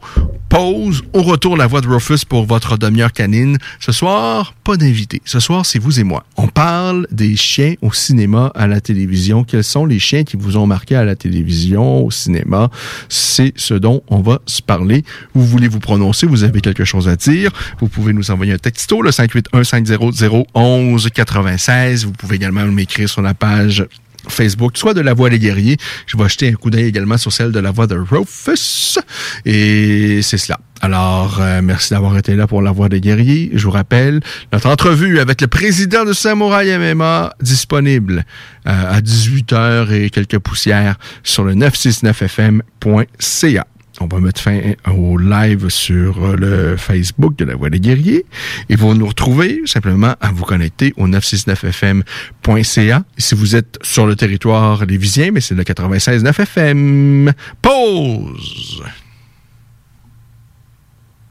[0.48, 1.02] Pause.
[1.12, 3.58] Au retour, la voix de Rufus pour votre demi-heure canine.
[3.80, 5.20] Ce soir, pas d'invité.
[5.24, 6.24] Ce soir, c'est vous et moi.
[6.36, 9.44] On parle des chiens au cinéma, à la télévision.
[9.44, 12.70] Quels sont les chiens qui vous ont marqué à la télévision, au cinéma?
[13.08, 15.04] C'est ce dont on va se parler.
[15.34, 16.26] Vous voulez vous prononcer?
[16.26, 17.50] Vous avez quelque chose à dire?
[17.80, 22.04] Vous pouvez nous envoyer un texto, le 581-500-1196.
[22.04, 23.84] Vous pouvez également m'écrire sur la page
[24.28, 25.76] Facebook, soit de La Voix des Guerriers.
[26.06, 28.98] Je vais jeter un coup d'œil également sur celle de La Voix de Rufus.
[29.44, 30.58] Et c'est cela.
[30.80, 33.50] Alors, euh, merci d'avoir été là pour La Voix des Guerriers.
[33.52, 34.20] Je vous rappelle,
[34.52, 38.24] notre entrevue avec le président de Samouraï MMA disponible
[38.66, 43.66] euh, à 18h et quelques poussières sur le 969fm.ca.
[44.00, 44.60] On va mettre fin
[44.90, 48.24] au live sur euh, le Facebook de la Voix des Guerriers
[48.68, 53.02] et vous nous retrouver simplement à vous connecter au 969fm.ca.
[53.16, 57.32] Et si vous êtes sur le territoire lévisien, mais c'est le 96.9 FM.
[57.60, 58.84] Pause!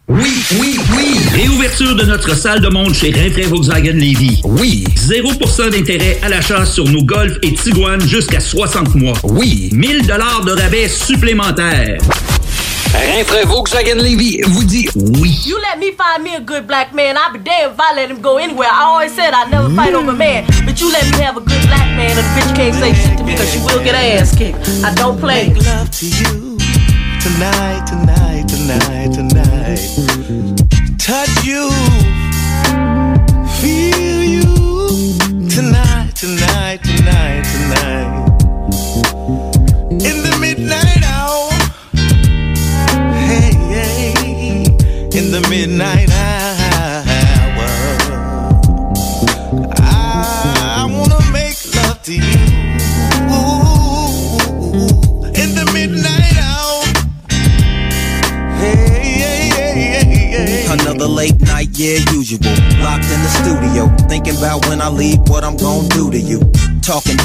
[0.09, 1.19] Oui, oui, oui!
[1.34, 4.39] Réouverture de notre salle de monde chez Rinfrae Volkswagen Levy.
[4.45, 4.85] Oui!
[4.95, 9.17] 0% d'intérêt à l'achat sur nos Golf et Tiguan jusqu'à 60 mois.
[9.23, 9.69] Oui!
[9.73, 11.97] 1000 dollars de rabais supplémentaires.
[12.93, 15.38] Rinfrae Volkswagen Levy vous dit oui.
[15.45, 18.09] You let me find me a good black man, I'll be damned if I let
[18.09, 18.69] him go anywhere.
[18.71, 21.67] I always said I'd never fight over man, but you let me have a good
[21.67, 24.34] black man and the bitch can't say shit to me because she will get ass
[24.34, 24.69] kicked.
[24.85, 25.49] I don't play.
[25.49, 26.46] Make love to you
[27.22, 29.80] tonight, tonight, tonight, tonight.
[30.98, 31.69] Touch you,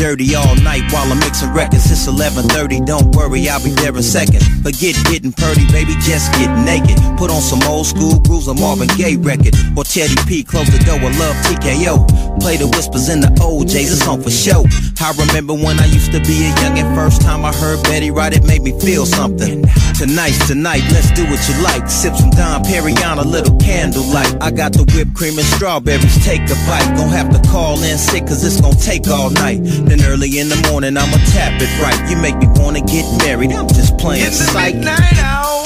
[0.03, 1.89] dirty all night while I'm mixing records.
[1.89, 2.85] It's 11:30.
[2.85, 4.43] Don't worry, I'll be there in a second.
[4.67, 6.99] Forget getting purdy, baby, just get naked.
[7.17, 10.43] Put on some old school grooves, a Marvin Gaye record, or Teddy P.
[10.43, 11.95] Close the door, I love TKO.
[12.41, 14.67] Play the whispers in the OJ's, it's on for show.
[15.01, 16.95] I remember when I used to be a youngin'.
[16.97, 19.63] First time I heard Betty write it made me feel something.
[19.95, 21.89] Tonight, tonight, let's do what you like.
[21.89, 24.35] Sip some Dom Perignon, a little candlelight.
[24.43, 26.91] I got the whipped cream and strawberries, take a bite.
[26.97, 29.61] Gonna have to call in sick, cause it's gonna take all night.
[29.93, 32.11] Then early in the morning, I'ma tap it right.
[32.11, 34.75] You make me wanna get married, I'm just playing In the psych.
[34.77, 35.65] midnight hour.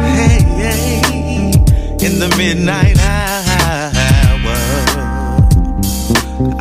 [0.00, 1.50] Hey, hey,
[2.06, 4.56] in the midnight hour.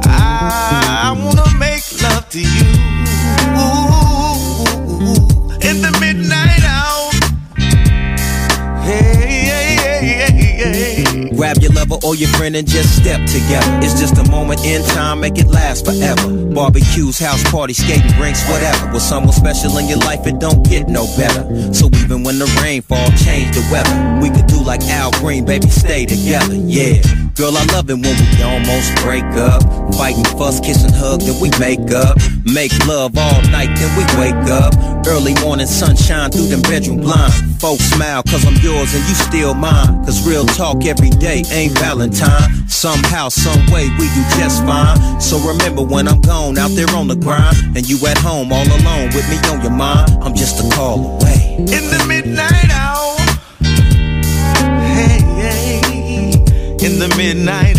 [0.06, 3.93] I wanna make love to you.
[12.44, 13.80] Friend and just step together.
[13.82, 16.54] It's just a moment in time, make it last forever.
[16.54, 18.92] Barbecues, house parties, skating rinks, whatever.
[18.94, 21.74] With someone special in your life, it don't get no better.
[21.74, 24.20] So even when the rain fall, change the weather.
[24.22, 26.56] We could do like Al Green, baby, stay together.
[26.56, 27.02] Yeah,
[27.36, 29.62] girl, I love it when we almost break up.
[29.96, 32.18] Fighting, fuss, kiss and hug, then we make up.
[32.46, 34.74] Make love all night, then we wake up.
[35.08, 37.36] Early morning sunshine through them bedroom blinds.
[37.60, 40.04] Folks smile, cause I'm yours and you still mine.
[40.06, 42.68] Cause real talk every day ain't Valentine.
[42.68, 45.22] Somehow, some way, we do just fine.
[45.22, 48.68] So remember when I'm gone out there on the grind, and you at home all
[48.68, 51.56] alone with me on your mind, I'm just a call away.
[51.58, 53.13] In the midnight hour.
[56.84, 57.73] In the midnight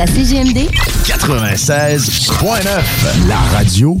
[0.00, 0.68] à CGMD
[1.04, 2.66] 96.9,
[3.26, 4.00] la radio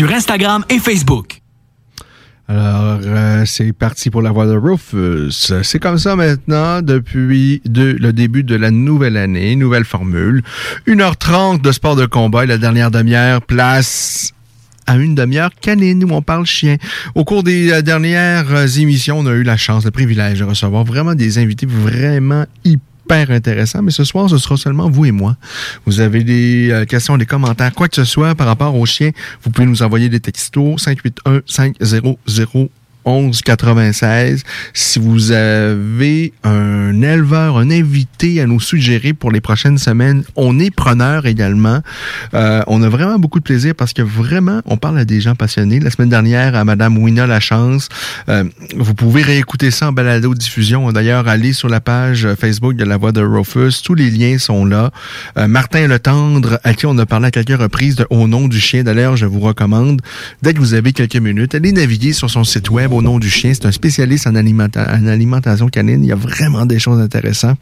[0.00, 1.42] sur Instagram et Facebook.
[2.48, 5.52] Alors, euh, c'est parti pour la voix de Rufus.
[5.62, 10.42] C'est comme ça maintenant depuis de- le début de la nouvelle année, nouvelle formule.
[10.86, 14.32] 1h30 de sport de combat et la dernière demi-heure place
[14.86, 16.76] à une demi-heure canine où on parle chien.
[17.14, 20.84] Au cours des euh, dernières émissions, on a eu la chance, le privilège de recevoir
[20.84, 22.80] vraiment des invités vraiment hyper
[23.14, 25.36] intéressants, mais ce soir, ce sera seulement vous et moi.
[25.86, 29.10] Vous avez des euh, questions, des commentaires, quoi que ce soit par rapport aux chiens,
[29.42, 32.68] vous pouvez nous envoyer des textos 581 500
[33.06, 34.42] 1196.
[34.74, 40.58] Si vous avez un éleveur, un invité à nous suggérer pour les prochaines semaines, on
[40.58, 41.80] est preneur également.
[42.34, 45.34] Euh, on a vraiment beaucoup de plaisir parce que vraiment, on parle à des gens
[45.34, 45.80] passionnés.
[45.80, 47.88] La semaine dernière, à Madame Wina Lachance,
[48.28, 48.44] euh,
[48.76, 50.90] vous pouvez réécouter ça en balado diffusion.
[50.92, 53.82] D'ailleurs, allez sur la page Facebook de La Voix de Rufus.
[53.82, 54.90] Tous les liens sont là.
[55.38, 58.48] Euh, Martin Le Tendre, à qui on a parlé à quelques reprises de Au nom
[58.48, 58.82] du chien.
[58.82, 60.00] D'ailleurs, je vous recommande,
[60.42, 63.30] dès que vous avez quelques minutes, allez naviguer sur son site web Au nom du
[63.30, 63.52] chien.
[63.54, 66.02] C'est un spécialiste en, alimenta- en alimentation canine.
[66.02, 67.58] Il y a vraiment des choses intéressantes.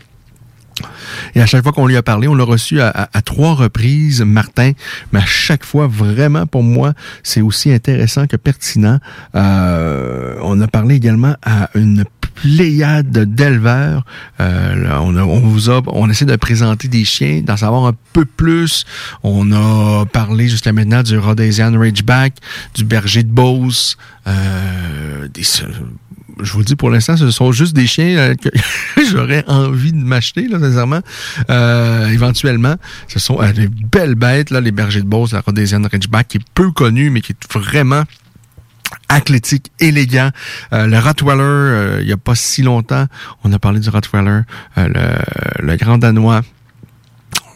[1.35, 4.73] Et à chaque fois qu'on lui a parlé, on l'a reçu à trois reprises, Martin.
[5.13, 6.93] Mais à chaque fois, vraiment, pour moi,
[7.25, 9.01] c'est aussi intéressant que pertinent.
[9.35, 12.05] Euh, on a parlé également à une
[12.41, 14.05] pléiade d'éleveurs.
[14.41, 18.25] Euh, on, on vous a, on essaie de présenter des chiens, d'en savoir un peu
[18.25, 18.85] plus.
[19.23, 22.35] On a parlé jusqu'à maintenant du Rhodesian Ridgeback,
[22.75, 23.97] du Berger de Beauce,
[24.27, 25.43] euh, des,
[26.41, 28.49] je vous dis pour l'instant, ce sont juste des chiens euh, que
[29.11, 31.01] j'aurais envie de m'acheter, là, sincèrement.
[31.51, 32.77] Euh, éventuellement,
[33.09, 36.37] ce sont euh, des belles bêtes, là, les bergers de Beauce, la Rhodesian Ridgeback, qui
[36.39, 38.05] est peu connu, mais qui est vraiment
[39.09, 40.31] athlétique, élégant.
[40.73, 43.07] Euh, le Rottweiler, euh, il n'y a pas si longtemps,
[43.45, 44.41] on a parlé du Rottweiler,
[44.77, 44.89] euh,
[45.59, 46.43] le, le Grand Danois.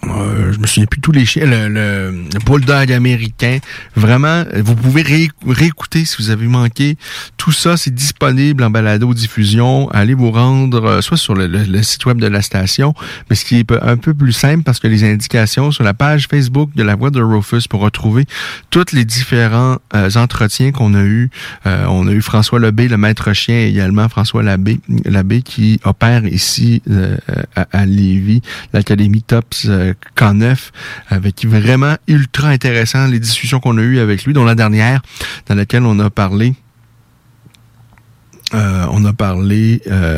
[0.09, 3.59] Euh, je me souviens plus tous les chiens, le, bulldog américain.
[3.95, 6.97] Vraiment, vous pouvez ré- réécouter si vous avez manqué.
[7.37, 9.89] Tout ça, c'est disponible en balado diffusion.
[9.91, 12.95] Allez vous rendre euh, soit sur le, site web de la station,
[13.31, 16.27] mais ce qui est un peu plus simple parce que les indications sur la page
[16.29, 18.27] Facebook de la voix de Rufus pour retrouver
[18.71, 21.31] tous les différents euh, entretiens qu'on a eu.
[21.65, 26.83] On a eu François Lebé, le maître chien, également François Labbé, qui opère ici
[27.55, 28.43] à, à Lévis,
[28.73, 29.69] l'Académie Tops
[30.17, 30.71] K9,
[31.09, 35.03] avec vraiment ultra intéressant les discussions qu'on a eues avec lui, dont la dernière,
[35.47, 36.55] dans laquelle on a parlé
[38.55, 39.81] euh, on a parlé.
[39.87, 40.17] Euh,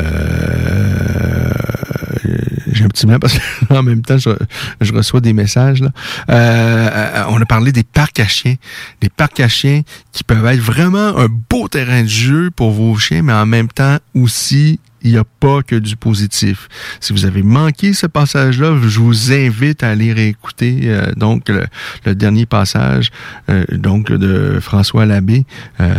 [2.71, 3.37] J'ai un petit blanc parce
[3.67, 5.83] qu'en même temps, je, reçois des messages.
[6.29, 8.55] Euh, on a parlé des parcs à chiens.
[9.01, 9.81] Des parcs à chiens
[10.11, 13.69] qui peuvent être vraiment un beau terrain de jeu pour vos chiens, mais en même
[13.69, 16.67] temps aussi, il n'y a pas que du positif.
[16.99, 22.15] Si vous avez manqué ce passage-là, je vous invite à aller réécouter euh, donc le,
[22.15, 23.11] dernier passage
[23.49, 25.45] euh, donc de François Labbé.
[25.79, 25.93] Euh,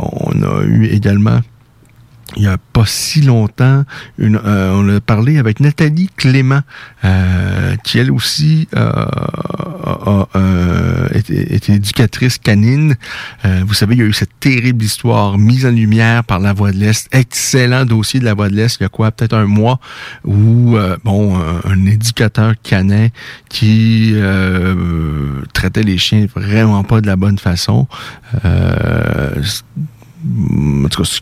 [0.00, 1.40] on a eu également
[2.36, 3.84] il y a pas si longtemps,
[4.20, 6.60] euh, on a parlé avec Nathalie Clément,
[7.04, 8.90] euh, qui elle aussi euh,
[9.84, 10.28] a-
[11.14, 12.96] était, était éducatrice canine.
[13.66, 16.72] Vous savez, il y a eu cette terrible histoire mise en lumière par La Voix
[16.72, 17.08] de l'Est.
[17.12, 19.78] Excellent dossier de La Voix de l'Est, il y a quoi, peut-être un mois,
[20.24, 23.08] où bon, un, éducateur canin
[23.48, 24.14] qui
[25.52, 27.86] traitait les chiens vraiment pas de la bonne façon.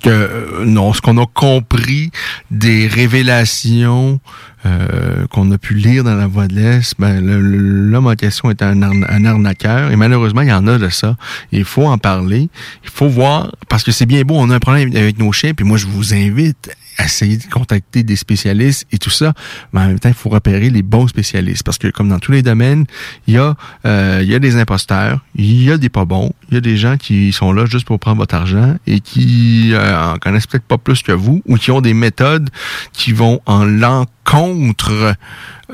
[0.06, 2.10] Euh, non, ce qu'on a compris
[2.50, 4.20] des révélations
[4.66, 8.62] euh, qu'on a pu lire dans la voix de l'Est, ben, l'homme en question est
[8.62, 8.82] un
[9.24, 11.16] arnaqueur et malheureusement, il y en a de ça.
[11.50, 12.48] Il faut en parler,
[12.84, 15.54] il faut voir, parce que c'est bien beau, on a un problème avec nos chiens,
[15.54, 19.32] puis moi, je vous invite à essayer de contacter des spécialistes et tout ça,
[19.72, 22.32] mais en même temps, il faut repérer les bons spécialistes, parce que comme dans tous
[22.32, 22.84] les domaines,
[23.26, 23.56] il y a,
[23.86, 26.60] euh, il y a des imposteurs, il y a des pas bons, il y a
[26.60, 30.46] des gens qui sont là juste pour prendre votre argent et qui euh, en connaissent
[30.46, 32.50] peut-être pas plus que vous ou qui ont des méthodes
[32.92, 34.10] qui vont en l'encontre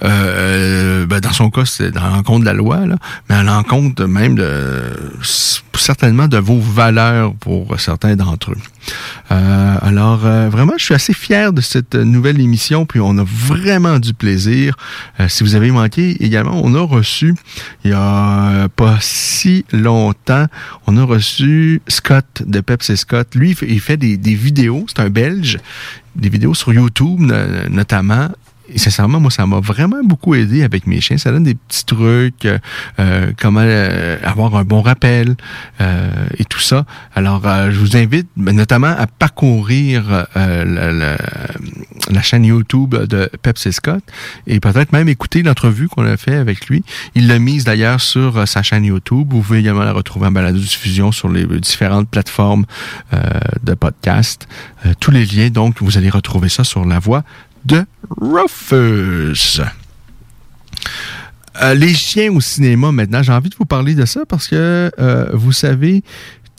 [0.05, 2.97] euh, ben, dans son cas, c'est dans l'encontre de la loi, là,
[3.29, 4.83] mais à l'encontre même de
[5.75, 8.59] certainement de vos valeurs pour certains d'entre eux.
[9.31, 13.25] Euh, alors, euh, vraiment, je suis assez fier de cette nouvelle émission, puis on a
[13.25, 14.77] vraiment du plaisir.
[15.21, 17.35] Euh, si vous avez manqué, également, on a reçu,
[17.85, 20.47] il y a pas si longtemps,
[20.87, 23.35] on a reçu Scott de Pepsi Scott.
[23.35, 25.59] Lui, il fait, des, vidéos, c'est un Belge,
[26.15, 28.29] des vidéos sur YouTube no- notamment.
[28.69, 31.19] Et sincèrement, moi, ça m'a vraiment beaucoup aidé avec mes chiens.
[31.19, 32.59] Ça donne des petits trucs, euh,
[32.99, 35.37] euh, comment euh, avoir un bon rappel
[35.81, 36.85] euh, et tout ça.
[37.15, 40.93] Alors, euh, je vous invite ben, notamment à parcourir euh, la,
[42.13, 44.03] la- chaîne YouTube de Pepsi Scott
[44.49, 46.83] et peut-être même écouter l'entrevue qu'on a fait avec lui.
[47.15, 49.29] Il l'a mise d'ailleurs sur sa chaîne YouTube.
[49.31, 52.65] Vous pouvez également la retrouver en balado-diffusion sur les différentes plateformes
[53.63, 54.49] de podcast.
[54.99, 57.23] Tous les liens, donc, vous allez retrouver ça sur la voie
[57.67, 59.61] de Rufus.
[61.63, 64.91] Euh, les chiens au cinéma maintenant, j'ai envie de vous parler de ça parce que
[64.99, 66.03] euh, vous savez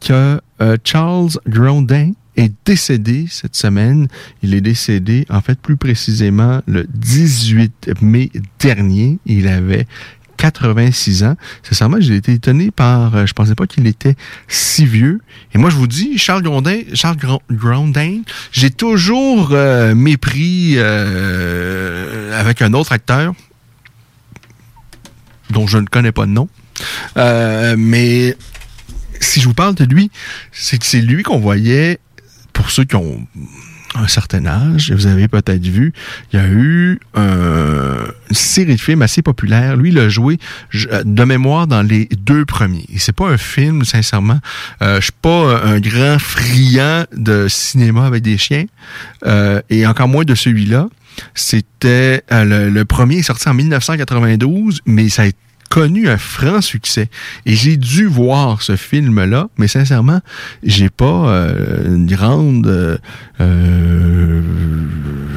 [0.06, 4.08] que euh, Charles Grondin est décédé cette semaine.
[4.44, 9.18] Il est décédé, en fait, plus précisément le 18 mai dernier.
[9.26, 9.88] Il avait
[10.38, 11.36] 86 ans.
[11.64, 13.16] Sincèrement, j'ai été étonné par...
[13.16, 14.16] euh, je pensais pas qu'il était
[14.48, 15.20] si vieux.
[15.54, 22.40] Et moi, je vous dis, Charles Grondin, Charles Gron- Grondin, j'ai toujours euh, mépris euh,
[22.40, 23.34] avec un autre acteur
[25.50, 26.48] dont je ne connais pas de nom.
[27.16, 28.36] Mais
[29.20, 30.12] si je vous parle de lui,
[30.52, 32.00] c'est que c'est lui qu'on voyait,
[32.54, 33.26] pour ceux qui ont
[34.04, 35.94] un certain âge, vous avez peut-être vu,
[36.32, 39.76] il y a eu euh, une série de films assez populaires.
[39.76, 40.38] Lui, il a joué
[40.74, 42.86] de mémoire dans les deux premiers.
[42.94, 44.40] Et c'est pas un film, sincèrement.
[44.82, 48.66] Euh, je suis pas un grand friand de cinéma avec des chiens,
[49.26, 50.88] euh, et encore moins de celui-là.
[51.34, 55.26] C'était euh, le, le premier est sorti en 1992, mais ça a
[55.70, 57.10] connu un franc succès.
[57.46, 60.22] Et j'ai dû voir ce film-là, mais sincèrement,
[60.64, 62.68] j'ai pas euh, une grande...
[62.68, 62.98] euh,
[63.42, 64.42] euh,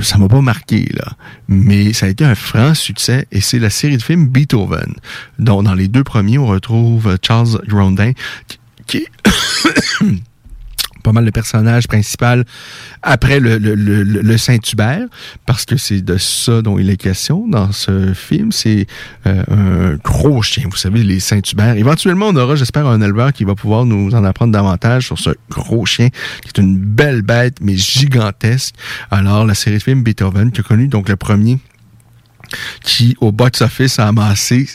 [0.02, 1.12] ça m'a pas marqué, là.
[1.48, 4.94] Mais ça a été un franc succès, et c'est la série de films Beethoven,
[5.38, 8.12] dont dans les deux premiers, on retrouve Charles Grondin,
[8.46, 9.06] qui- qui.
[11.00, 12.44] pas mal le personnage principal
[13.02, 15.06] après le, le, le, le- Saint-Hubert,
[15.46, 18.52] parce que c'est de ça dont il est question dans ce film.
[18.52, 18.86] C'est
[19.26, 21.76] euh, un gros chien, vous savez, les Saint-Hubert.
[21.76, 25.30] Éventuellement, on aura, j'espère, un éleveur qui va pouvoir nous en apprendre davantage sur ce
[25.50, 26.08] gros chien,
[26.42, 28.74] qui est une belle bête, mais gigantesque.
[29.10, 31.58] Alors, la série de films Beethoven, qui a connu donc le premier
[32.82, 34.66] qui, au box-office, a amassé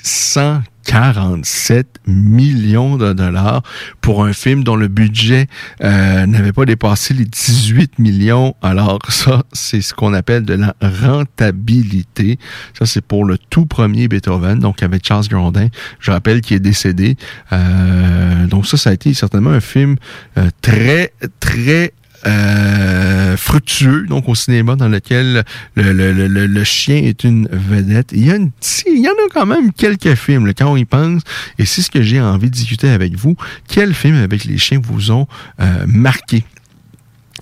[0.86, 3.64] 147 millions de dollars
[4.02, 5.48] pour un film dont le budget
[5.84, 8.56] euh, n'avait pas dépassé les 18 millions.
[8.62, 12.38] Alors ça, c'est ce qu'on appelle de la rentabilité.
[12.78, 15.68] Ça, c'est pour le tout premier Beethoven, donc avec Charles Grondin.
[15.99, 17.18] Je rappelle qu'il est décédé.
[17.52, 19.95] Euh, donc ça, ça a été certainement un film
[20.38, 21.94] euh, très, très
[22.26, 25.43] euh, fructueux, donc au cinéma, dans lequel
[25.76, 28.10] le, le, le, le- chien est une vedette.
[28.14, 28.52] Il y, a une,
[28.88, 31.22] il y en a quand même quelques films, là, quand on y pense,
[31.60, 33.35] et c'est ce que j'ai envie de discuter avec vous.
[33.68, 35.27] Quels films avec les chiens vous ont
[35.60, 36.43] euh, marqué?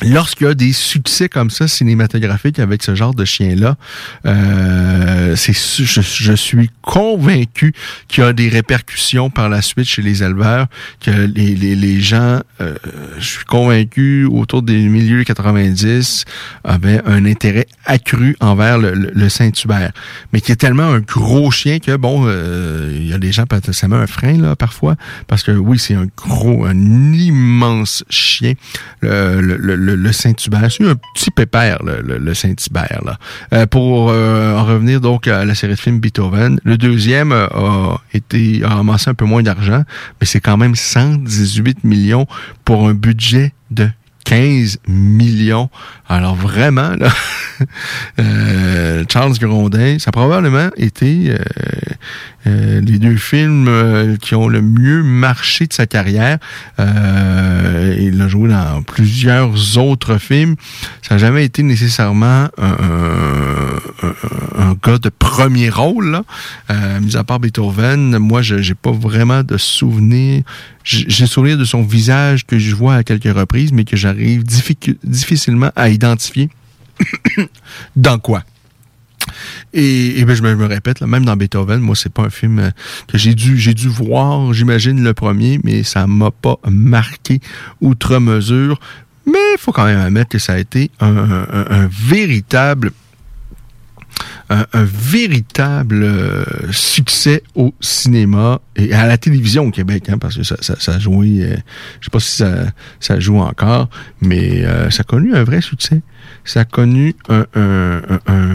[0.02, 3.76] Lorsqu'il y a des succès comme ça cinématographiques avec ce genre de chien-là,
[4.26, 7.74] euh, c'est je, je suis convaincu
[8.08, 10.66] qu'il y a des répercussions par la suite chez les éleveurs,
[11.00, 12.76] que les, les, les gens, euh,
[13.20, 16.26] je suis convaincu, autour des milieux 90,
[16.64, 19.92] avaient un intérêt accru envers le, Saint-Hubert,
[20.34, 23.46] mais qui est tellement un gros chien que, bon, euh, il y a des gens,
[23.72, 24.96] ça met un frein, là, parfois,
[25.28, 28.54] parce que oui, c'est un gros, un immense chien,
[29.84, 30.72] le, le- Saint-Hubert.
[30.72, 33.18] C'est un petit pépère, le, Saint-Hubert.
[33.54, 37.48] Euh, pour euh, en revenir donc à la série de films Beethoven, le deuxième euh,
[37.52, 39.84] a été, a amassé un peu moins d'argent,
[40.20, 42.26] mais c'est quand même 118 millions
[42.66, 43.90] pour un budget de
[44.26, 45.70] 15 millions.
[46.08, 47.10] Alors vraiment, là,
[48.20, 51.38] euh, Charles Grondin, ça a probablement été euh,
[52.48, 56.38] euh, les deux films qui ont le mieux marché de sa carrière.
[56.80, 60.56] Il a joué dans plusieurs autres films.
[61.02, 62.78] Ça n'a jamais été nécessairement un,
[64.58, 66.12] un- gars de premier rôle.
[66.12, 67.00] Là.
[67.00, 70.44] Mis à part Beethoven, moi, je j'ai pas vraiment de souvenir.
[70.84, 74.44] J'ai souvenir de son visage que je vois à quelques reprises, mais que j'arrive
[75.04, 76.50] difficilement à identifier
[77.96, 78.44] dans quoi.
[79.74, 82.60] Et, et ben, je me, répète, là, même dans Beethoven, moi, c'est pas un film
[82.60, 82.72] euh,
[83.08, 87.40] que j'ai dû, dû voir, j'imagine, le premier, mais ça m'a pas marqué
[87.80, 88.80] outre mesure.
[89.26, 92.92] Mais il faut quand même admettre que ça a été un véritable
[94.54, 100.44] un, véritable euh, succès au cinéma et à la télévision au Québec, hein, parce que
[100.44, 101.56] ça, ça, a joué, euh,
[102.00, 102.44] je sais pas si
[103.00, 103.90] ça, joue encore,
[104.22, 106.02] mais euh, ça a connu un vrai succès.
[106.46, 108.02] Ça a connu un,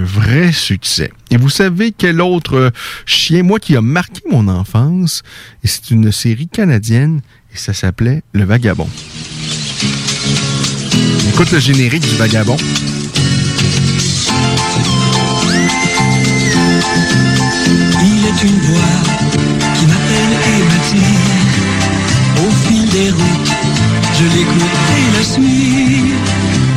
[0.04, 1.10] vrai succès.
[1.30, 2.72] Et vous savez quel autre
[3.06, 5.22] chien, moi, qui a marqué mon enfance,
[5.64, 7.20] et c'est une série canadienne,
[7.52, 8.88] et ça s'appelait Le Vagabond.
[11.28, 12.56] Écoute le générique du Vagabond.
[18.40, 19.00] Il est une voix
[19.74, 21.38] qui m'appelle et m'attire.
[22.36, 23.52] Au fil des routes,
[24.14, 26.14] je l'écoute et la suis.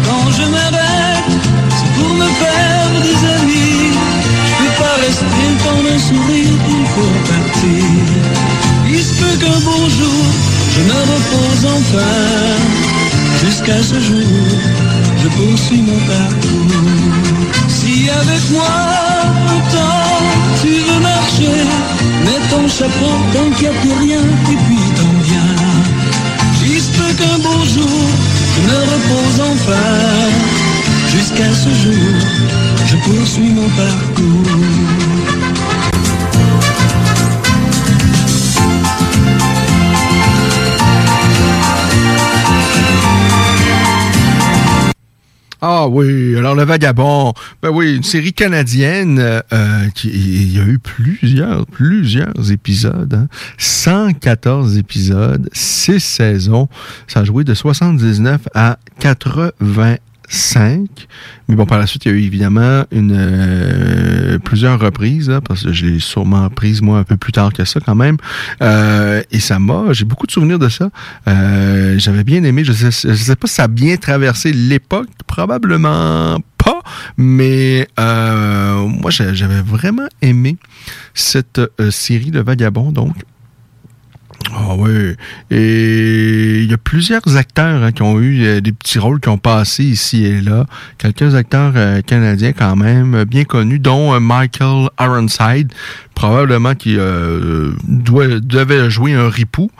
[0.05, 1.31] Quand je m'arrête,
[1.77, 3.93] c'est pour me faire des amis.
[4.47, 7.85] Je peux pas rester dans un sourire, il faut partir.
[8.89, 10.25] Il se peut qu'un beau jour,
[10.73, 12.17] je me repose enfin.
[13.45, 14.47] Jusqu'à ce jour,
[15.21, 17.30] je poursuis mon parcours.
[17.81, 18.73] Si avec moi,
[19.55, 20.05] autant
[20.61, 21.57] tu veux marcher,
[22.25, 24.19] mets ton chapeau a plus rien,
[24.51, 25.91] et puis t'en viens.
[26.97, 28.07] Peut qu'un beau jour,
[28.55, 29.99] je me repose enfin.
[31.09, 32.15] Jusqu'à ce jour,
[32.85, 35.00] je poursuis mon parcours.
[45.63, 50.59] Ah oui, alors Le Vagabond, ben oui, une série canadienne euh, euh, qui il y
[50.59, 53.27] a eu plusieurs, plusieurs épisodes, hein.
[53.59, 56.67] 114 épisodes, 6 saisons,
[57.07, 58.79] ça a joué de 79 à
[60.31, 60.87] 85.
[61.49, 65.63] Mais bon, par la suite, il y a eu évidemment une euh, plusieurs reprises, parce
[65.63, 68.17] que je l'ai sûrement prise moi un peu plus tard que ça quand même.
[68.61, 70.89] Euh, et ça m'a, j'ai beaucoup de souvenirs de ça.
[71.27, 76.37] Euh, J'avais bien aimé, je sais, sais pas si ça a bien traversé l'époque, probablement
[76.57, 76.81] pas,
[77.17, 80.57] Mais moi, j'a- j'avais vraiment aimé
[81.13, 81.59] cette
[81.89, 83.15] série Le Vagabond, donc.
[84.53, 85.15] Ah oui.
[85.49, 89.29] Et il y a plusieurs acteurs hein, qui ont eu euh, des petits rôles qui
[89.29, 90.65] ont passé ici et là.
[90.97, 95.71] Quelques acteurs euh, canadiens quand même euh, bien connus, dont Michael Ironside,
[96.15, 96.95] probablement qui
[97.87, 99.71] doit- devait jouer un ripou.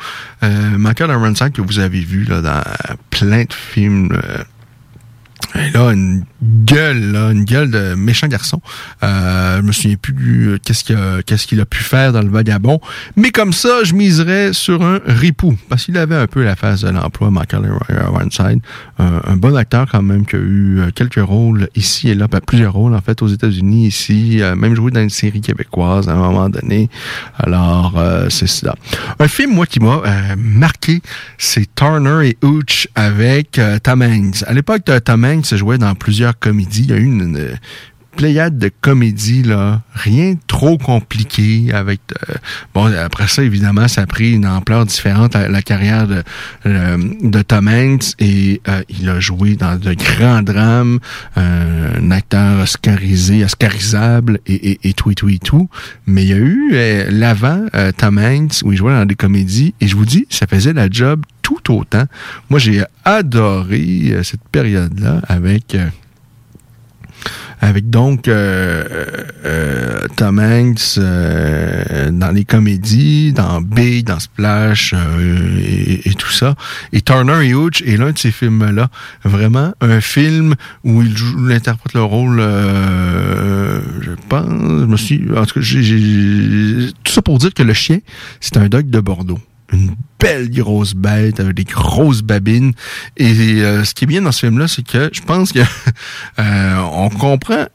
[0.41, 2.61] Michael Ironside que vous avez vu là, dans
[3.11, 4.09] plein de films.
[5.73, 8.61] là, une gueule, là, une gueule de méchant garçon.
[9.03, 12.21] Euh, je me souviens plus euh, qu'est-ce qu'il a, qu'est-ce qu'il a pu faire dans
[12.21, 12.79] le vagabond.
[13.15, 15.55] Mais comme ça, je miserais sur un ripou.
[15.69, 18.61] Parce qu'il avait un peu la phase de l'emploi, Michael Ironside.
[18.99, 22.27] Un, un bon acteur quand même qui a eu euh, quelques rôles ici et là,
[22.27, 26.07] ben, plusieurs rôles en fait aux États-Unis, ici, euh, même joué dans une série québécoise
[26.09, 26.89] à un moment donné.
[27.37, 28.75] Alors, euh, c'est ça.
[29.19, 31.01] Un film, moi, qui m'a euh, marqué,
[31.37, 34.43] c'est Turner et Hooch avec euh, Tom Hanks.
[34.47, 36.83] À l'époque, euh, Tom Hanks jouait dans plusieurs comédies.
[36.83, 37.57] Il y a eu une, une
[38.17, 42.33] pléiade de comédies, là, rien trop compliqué avec euh,
[42.73, 45.33] bon après ça évidemment ça a pris une ampleur différente.
[45.33, 46.21] La, la carrière de,
[46.65, 50.99] euh, de Tom Hanks et euh, il a joué dans de grands drames
[51.37, 55.69] euh, un acteur oscarisé oscarisable et, et, et tout et tout et tout.
[56.05, 59.15] Mais il y a eu euh, l'avant euh, Tom Hanks où il jouait dans des
[59.15, 59.73] comédies.
[59.79, 62.03] Et je vous dis ça faisait la job tout autant.
[62.49, 65.87] Moi j'ai adoré euh, cette période là avec euh,
[67.63, 68.83] avec donc euh,
[69.45, 76.31] euh, Tom Hanks euh, dans les comédies, dans Big, dans Splash euh, et, et tout
[76.31, 76.55] ça.
[76.91, 78.89] Et Turner et Hooch est l'un de ces films-là.
[79.23, 85.21] Vraiment un film où il joue, interprète le rôle, euh, je pense, je me suis,
[85.35, 87.99] en tout cas, j'ai- tout ça pour dire que le chien,
[88.39, 89.39] c'est un dog de Bordeaux
[89.71, 92.73] une belle grosse bête avec des grosses babines.
[93.17, 93.31] Et
[93.61, 95.59] euh, ce qui est bien dans ce film-là, c'est que je pense que
[96.39, 97.65] euh, on comprend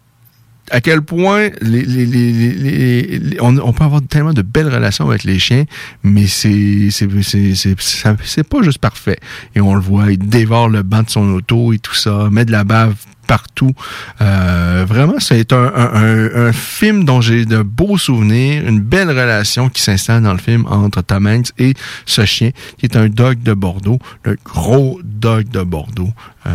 [0.71, 5.65] à quel point les, on, peut avoir tellement de belles relations avec les chiens,
[6.03, 9.19] mais c'est c'est pas juste parfait.
[9.55, 12.45] Et on le voit, il dévore le banc de son auto et tout ça, met
[12.45, 12.97] de la bave
[13.27, 13.73] partout.
[14.21, 19.83] Euh, vraiment, c'est un, un, film dont j'ai de beaux souvenirs, une belle relation qui
[19.83, 21.75] s'installe dans le film entre Tom Hanks et
[22.05, 26.13] ce chien, qui est un dog de Bordeaux, le gros dog de Bordeaux.
[26.47, 26.51] Euh,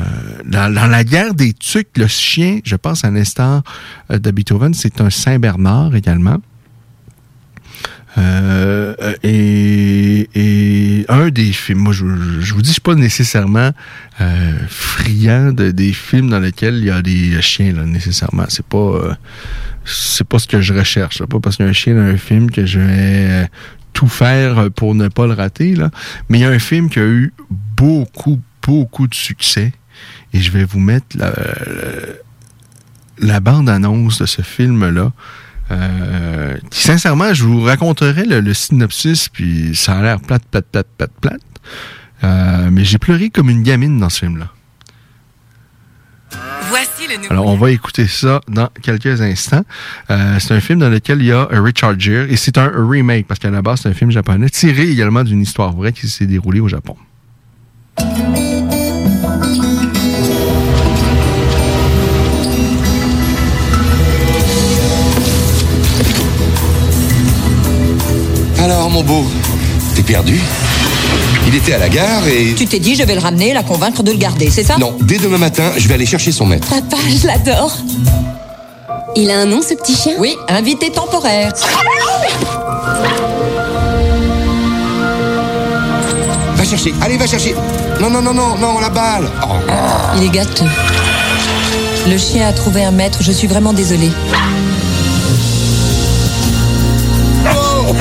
[0.45, 3.61] dans, la guerre des tucs, le chien, je pense à l'instant
[4.09, 6.37] euh, de Beethoven, c'est un Saint-Bernard également.
[8.17, 8.93] Euh,
[9.23, 12.05] et, et un des films, moi je,
[12.41, 13.71] je vous dis, je suis pas nécessairement
[14.19, 18.45] euh, friand de, des films dans lesquels il y a des chiens là, nécessairement.
[18.49, 19.13] C'est pas euh,
[19.85, 21.19] c'est pas ce que je recherche.
[21.19, 21.27] là.
[21.27, 22.85] Pas parce qu'il y a un chien dans un film que je vais
[23.29, 23.45] euh,
[23.93, 25.75] tout faire pour ne pas le rater.
[25.75, 25.89] Là.
[26.29, 27.33] Mais il y a un film qui a eu
[27.77, 29.71] beaucoup, beaucoup de succès.
[30.33, 31.33] Et je vais vous mettre la,
[33.19, 35.11] la bande-annonce de ce film-là.
[35.71, 40.87] Euh, sincèrement, je vous raconterai le, le synopsis, puis ça a l'air plate, plate, plate,
[40.97, 41.41] plate, plate.
[42.23, 44.49] Euh, mais j'ai pleuré comme une gamine dans ce film-là.
[46.69, 47.31] Voici le nouveau.
[47.31, 49.63] Alors, on va écouter ça dans quelques instants.
[50.09, 53.27] Euh, c'est un film dans lequel il y a Richard Gere, et c'est un remake,
[53.27, 56.27] parce qu'à la base, c'est un film japonais, tiré également d'une histoire vraie qui s'est
[56.27, 56.95] déroulée au Japon.
[68.61, 69.23] Alors, mon beau,
[69.95, 70.39] t'es perdu
[71.47, 72.53] Il était à la gare et...
[72.53, 74.77] Tu t'es dit, je vais le ramener, la convaincre de le garder, c'est ça?
[74.77, 76.67] Non, dès demain matin, je vais aller chercher son maître.
[76.69, 77.75] Papa, je l'adore.
[79.15, 80.13] Il a un nom, ce petit chien?
[80.19, 81.51] Oui, invité temporaire.
[86.55, 87.55] Va chercher, allez, va chercher
[87.99, 89.55] Non, non, non, non, non, la balle Oh,
[90.17, 90.65] Il est gâteux.
[92.07, 94.11] Le chien a trouvé un maître, je suis vraiment désolée.
[97.49, 97.93] oh.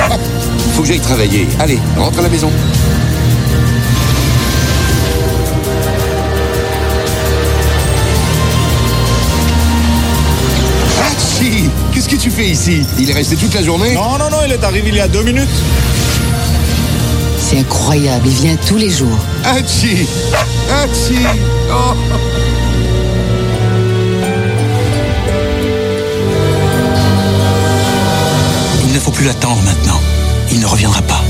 [0.73, 1.47] Faut que j'aille travailler.
[1.59, 2.51] Allez, rentre à la maison.
[10.99, 12.83] Hachi Qu'est-ce que tu fais ici?
[12.99, 13.93] Il est resté toute la journée?
[13.93, 15.49] Non, non, non, il est arrivé il y a deux minutes.
[17.39, 19.17] C'est incroyable, il vient tous les jours.
[19.43, 20.07] Hachi
[20.69, 21.19] Hachi
[21.73, 21.93] Oh.
[28.85, 30.00] Il ne faut plus l'attendre maintenant.
[30.53, 31.21] Il ne reviendra pas.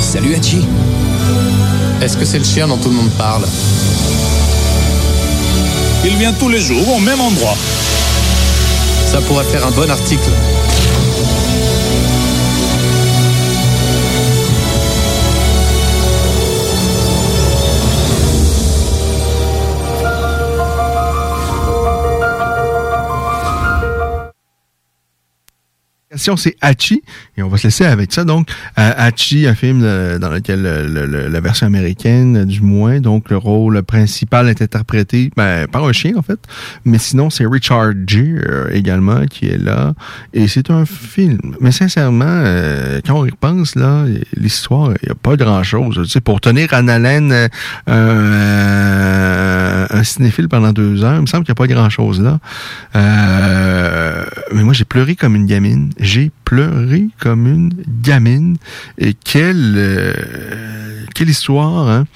[0.00, 0.66] Salut Hachi.
[2.00, 3.44] Est-ce que c'est le chien dont tout le monde parle?
[6.04, 7.56] Il vient tous les jours au même endroit.
[9.12, 10.30] Ça pourrait faire un bon article.
[26.18, 27.02] C'est Hachi.
[27.36, 28.24] Et on va se laisser avec ça.
[28.24, 32.60] Donc, euh, Hachi, un film euh, dans lequel euh, le- le- la version américaine, du
[32.60, 36.38] moins, donc le rôle principal est interprété ben, par un chien, en fait.
[36.84, 39.94] Mais sinon, c'est Richard Gere également qui est là.
[40.34, 41.38] Et c'est un film.
[41.60, 44.04] Mais sincèrement, euh, quand on y repense, là,
[44.36, 46.00] l'histoire, il n'y a pas grand-chose.
[46.04, 47.48] Tu sais, pour tenir en haleine
[47.88, 52.38] euh, un cinéphile pendant deux heures, il me semble qu'il n'y a pas grand-chose là.
[54.54, 55.90] Mais moi, j'ai pleuré comme une gamine.
[56.08, 57.70] J'ai pleuré comme une
[58.02, 58.56] gamine.
[58.96, 60.14] Et quelle, euh,
[61.14, 62.06] quelle histoire, hein?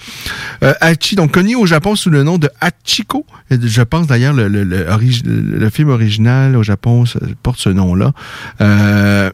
[0.63, 3.27] Euh, Hachi, donc connu au Japon sous le nom de Hachiko.
[3.51, 4.87] Je pense d'ailleurs le, le, le,
[5.27, 7.05] le- film original au Japon
[7.43, 8.13] porte ce nom-là.
[8.63, 9.31] Euh,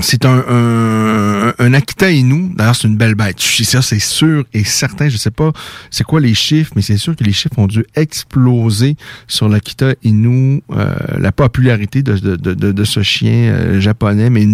[0.00, 2.52] c'est un, un, Akita Inu.
[2.54, 3.38] D'ailleurs, c'est une belle bête.
[3.40, 5.08] Sûr, c'est sûr et certain.
[5.08, 5.52] Je sais pas
[5.90, 8.96] c'est quoi les chiffres, mais c'est sûr que les chiffres ont dû exploser
[9.28, 14.46] sur l'Akita Inu, euh, la popularité de, de, de, ce chien euh, japonais, mais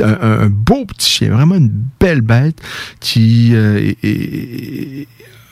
[0.00, 2.58] un, beau petit chien, vraiment une belle bête
[3.00, 3.92] qui euh,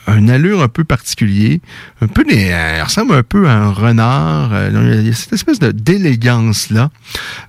[0.07, 1.61] une allure un peu particulier,
[2.01, 4.49] un peu il ressemble un peu à un renard.
[4.53, 6.89] euh, il y a cette espèce d'élégance là.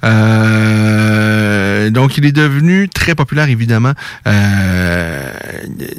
[0.05, 3.93] Euh, donc il est devenu très populaire évidemment
[4.27, 5.33] euh,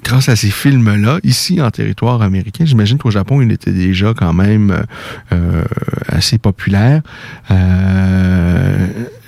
[0.04, 2.66] grâce à ces films là ici en territoire américain.
[2.66, 4.84] J'imagine qu'au Japon il était déjà quand même
[5.32, 5.64] euh,
[6.08, 7.02] assez populaire.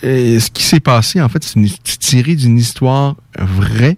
[0.04, 3.98] Ce qui s'est passé en fait c'est une- c'est tiré d'une histoire vraie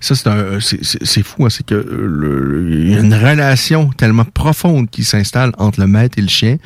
[0.00, 0.14] ça,
[0.60, 5.52] c'est c'est fou, hein, c'est que euh, y a une relation tellement profonde qui s'installe
[5.58, 6.56] entre le maître et le chien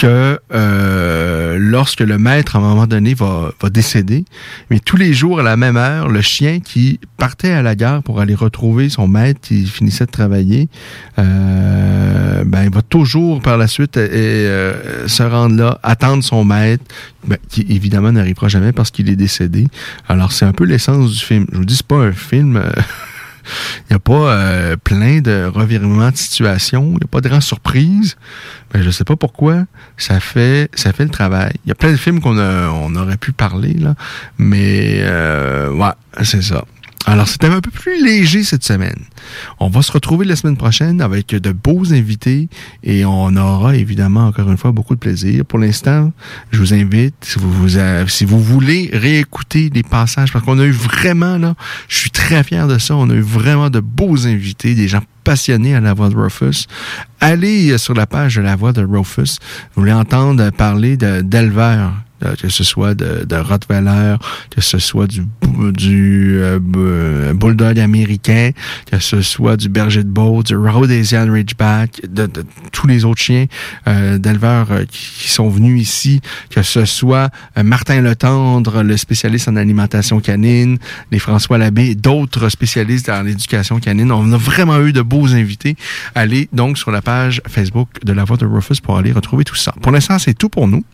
[0.00, 4.24] que euh, lorsque le maître, à un moment donné, va, va décéder,
[4.70, 8.02] mais tous les jours, à la même heure, le chien qui partait à la gare
[8.02, 10.70] pour aller retrouver son maître qui finissait de travailler,
[11.18, 16.44] euh, ben, il va toujours par la suite euh, euh, se rendre là, attendre son
[16.44, 16.84] maître,
[17.26, 19.66] ben, qui évidemment n'arrivera jamais parce qu'il est décédé.
[20.08, 21.44] Alors, c'est un peu l'essence du film.
[21.52, 22.62] Je vous dis, c'est pas un film...
[23.88, 27.28] il n'y a pas euh, plein de revirements de situation, il n'y a pas de
[27.28, 28.16] grande surprise.
[28.72, 29.64] Ben, je sais pas pourquoi.
[29.96, 31.52] Ça fait ça fait le travail.
[31.64, 33.94] Il y a plein de films qu'on aurait pu parler, là.
[34.38, 36.64] Mais euh, ouais, c'est ça.
[37.06, 39.04] Alors, c'était un peu plus léger cette semaine.
[39.58, 42.48] On va se retrouver la semaine prochaine avec de beaux invités
[42.84, 45.44] et on aura évidemment encore une fois beaucoup de plaisir.
[45.46, 46.12] Pour l'instant,
[46.52, 51.38] je vous invite, si vous, vous voulez réécouter les passages, parce qu'on a eu vraiment,
[51.38, 51.54] là,
[51.88, 55.02] je suis très fier de ça, on a eu vraiment de beaux invités, des gens
[55.24, 56.66] passionnés à la voix de Rufus.
[57.20, 59.38] Allez euh, sur la page de la voix de Rufus.
[59.74, 61.92] Vous voulez entendre parler d'éleveurs
[62.22, 64.16] euh, que ce soit de, de Rottweiler,
[64.50, 65.22] que ce soit du,
[65.72, 68.50] du euh, bu- bulldog américain,
[68.90, 73.22] que ce soit du berger de Beauce, du Rhodesian Ridgeback, de, de tous les autres
[73.22, 73.46] chiens
[73.88, 76.20] euh, d'éleveurs euh, qui, sont venus ici,
[76.50, 80.76] que ce soit euh, Martin Letendre, le spécialiste en alimentation canine,
[81.10, 84.12] les François Labbé, d'autres spécialistes dans l'éducation canine.
[84.12, 85.76] On a vraiment eu de beaux invités.
[86.14, 89.56] Allez donc sur la page Facebook de la voix de Rufus pour aller retrouver tout
[89.56, 89.74] ça.
[89.82, 90.84] Pour l'instant, c'est tout pour nous.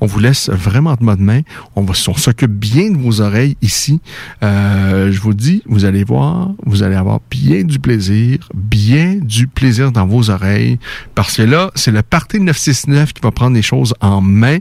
[0.00, 1.42] On vous laisse vraiment de bonnes mains.
[1.76, 4.00] On, va, on s'occupe bien de vos oreilles ici.
[4.42, 9.46] Euh, je vous dis, vous allez voir, vous allez avoir bien du plaisir, bien du
[9.46, 10.78] plaisir dans vos oreilles,
[11.14, 14.58] parce que là, c'est le Parti 969 qui va prendre les choses en main.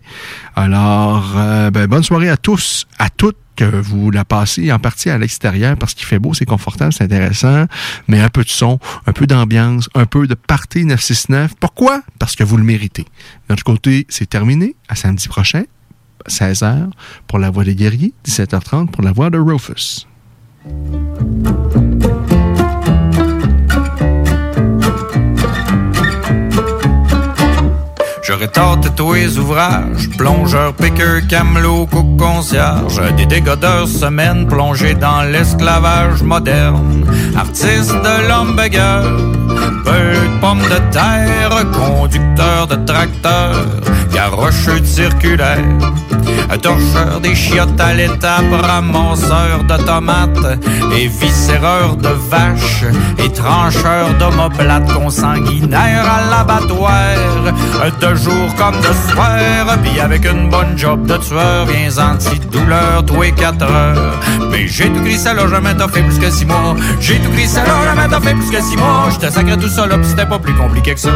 [0.56, 5.10] Alors, euh, ben, bonne soirée à tous, à toutes que vous la passez en partie
[5.10, 7.66] à l'extérieur parce qu'il fait beau, c'est confortable, c'est intéressant,
[8.08, 11.56] mais un peu de son, un peu d'ambiance, un peu de party 969.
[11.60, 12.02] Pourquoi?
[12.20, 13.04] Parce que vous le méritez.
[13.04, 13.08] De
[13.50, 14.76] notre côté, c'est terminé.
[14.88, 15.64] À samedi prochain,
[16.28, 16.90] 16h
[17.28, 20.08] pour la voix des guerriers, 17h30 pour la voix de Rufus.
[28.32, 34.94] J'aurais tort de tous les ouvrages, plongeur, piqueur, camelot, cook, concierge, des dégodeurs semaines plongés
[34.94, 37.06] dans l'esclavage moderne,
[37.36, 39.04] artiste de l'hamburger,
[39.84, 43.66] peu de pommes de terre, conducteur de tracteur,
[44.14, 45.58] garocheux circulaire,
[46.62, 50.60] torcheur des chiottes à l'étape, ramasseur de tomates,
[50.96, 52.86] et viscéreur de vaches,
[53.18, 56.92] et trancheur d'omoplates consanguinaire à l'abattoir,
[58.00, 63.22] de jour comme de soir, puis avec une bonne job de tueur, viens anti-douleur, tous
[63.22, 64.20] les quatre heures.
[64.52, 66.76] Mais j'ai tout gris ça là, jamais t'as fait plus que six mois.
[67.00, 69.10] J'ai tout gris ça là, jamais t'as fait plus que six mois.
[69.12, 71.10] J'étais sacré tout là, pis c'était pas plus compliqué que ça.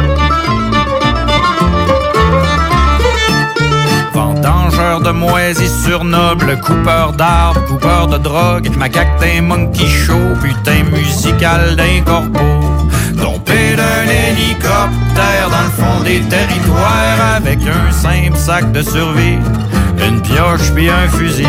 [4.12, 11.76] Vendangeur de moisissures nobles, coupeur d'arbres, coupeur de drogue, macaque d'un monkey show, putain musical
[11.76, 12.88] d'un corbeau.
[13.20, 19.38] Tombé d'un hélicoptère dans le fond des territoires avec un simple sac de survie,
[20.06, 21.46] une pioche puis un fusil.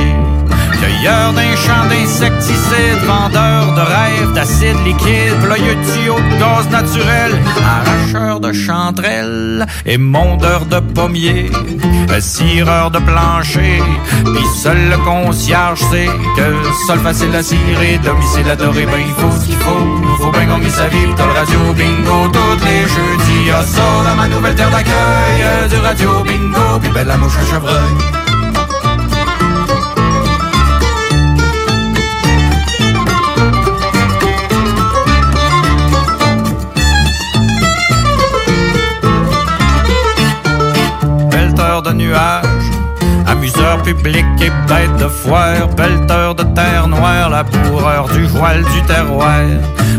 [0.80, 8.40] Cueilleur d'un champ d'insecticides, vendeur de rêves d'acide liquide, ployeux tuyaux de gaz naturel, arracheur
[8.40, 11.52] de chanterelles et mondeur de pommiers,
[12.20, 13.82] cireur de plancher,
[14.24, 19.32] puis seul le concierge sait que sol facile à cirer, domicile adoré, ben il faut
[19.40, 23.48] ce qu'il faut, faut bien gagner sa vie, t'as le radio bingo tous les jeudis,
[23.48, 27.46] y'a ça dans ma nouvelle terre d'accueil, du radio bingo, puis belle la mouche à
[27.46, 28.37] chevreuil.
[41.82, 42.72] De nuages,
[43.28, 49.42] amuseur public et bête de foire, pelleteur de terre noire, laboureur du voile du terroir,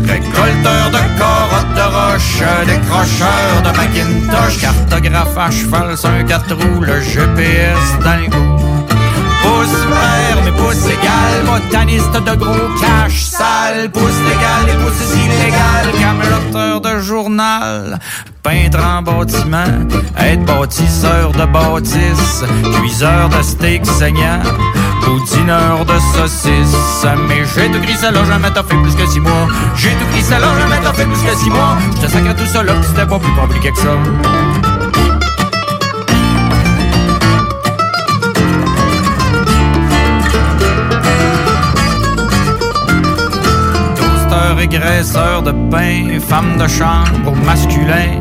[0.03, 6.81] récolteur de corottes de roche, décrocheur de Macintosh, cartographe à cheval sur un quatre roues,
[6.81, 8.68] le GPS dans goût.
[9.49, 15.85] Pouce vert, mais pouce égal, botaniste de gros cash sale, pouce légal et pouce illégal,
[15.99, 17.99] cameloteur de journal,
[18.43, 19.87] peintre en bâtiment,
[20.19, 22.43] être bâtisseur de bâtisse,
[22.79, 24.41] cuiseur de steak saignant,
[25.03, 27.07] boudineur de saucisses.
[27.27, 29.47] Mais j'ai tout gris, là, jamais t'as fait plus que six mois.
[29.75, 31.75] J'ai tout gris, là, jamais t'as fait plus que six mois.
[31.95, 33.97] Je te sacre tout ça là, c'était pas plus compliqué que ça.
[44.67, 48.19] Graisseur de pain, femme de chambre masculin,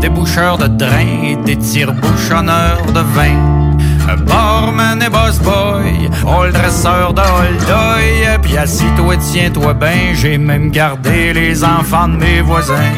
[0.00, 3.67] déboucheur de drain des tire-bouchonneurs de vin.
[4.16, 11.32] Barman et boss boy, all dresseur de hold Puis assis-toi, tiens-toi ben, j'ai même gardé
[11.32, 12.92] les enfants de mes voisins.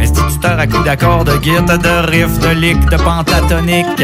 [0.00, 4.02] Instituteur à coups d'accords, de guitare, de riff, de lick, de pentatonique.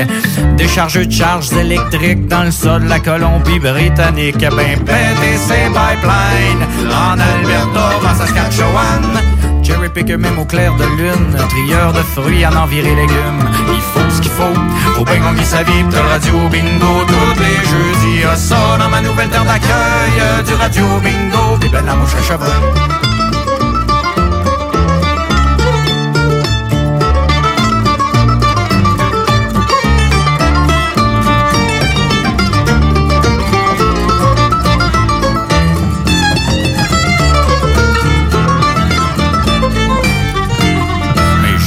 [0.57, 4.39] Déchargeux de charges électriques dans le sol de la Colombie-Britannique.
[4.39, 9.48] Ben, péter ses pipelines en Alberta, en Saskatchewan.
[9.89, 13.45] Cherry picker même au clair de lune, trieur de fruits en enviré légumes.
[13.73, 14.55] Il faut ce qu'il faut,
[14.95, 18.21] faut bien gagner sa vie, radio bingo tous les jeudis.
[18.23, 22.23] Y'a ça dans ma nouvelle terre d'accueil, du radio bingo, pis ben la mouche à
[22.23, 23.18] chevreuil.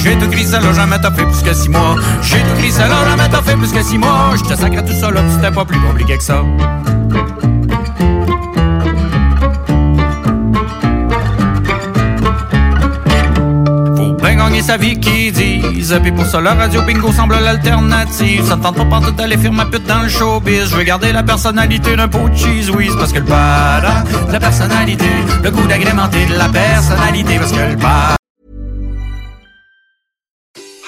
[0.03, 1.95] J'ai tout gris, ça là, jamais t'as fait plus que six mois.
[2.21, 4.33] J'ai tout gris, ça là, jamais t'as fait plus que six mois.
[4.35, 6.43] Je te sacre tout pis c'était pas plus compliqué que ça.
[14.51, 15.97] Gagner sa vie qui disent.
[16.01, 18.43] Puis pour ça, la radio bingo semble l'alternative.
[18.45, 20.71] Ça tente pas partout d'aller faire ma pute dans le showbiz.
[20.71, 22.93] Je veux garder la personnalité d'un pot de cheese whiz.
[22.97, 25.05] Parce que le para, la personnalité,
[25.41, 27.37] le goût d'agrémenter de la personnalité.
[27.37, 28.20] Parce que le para.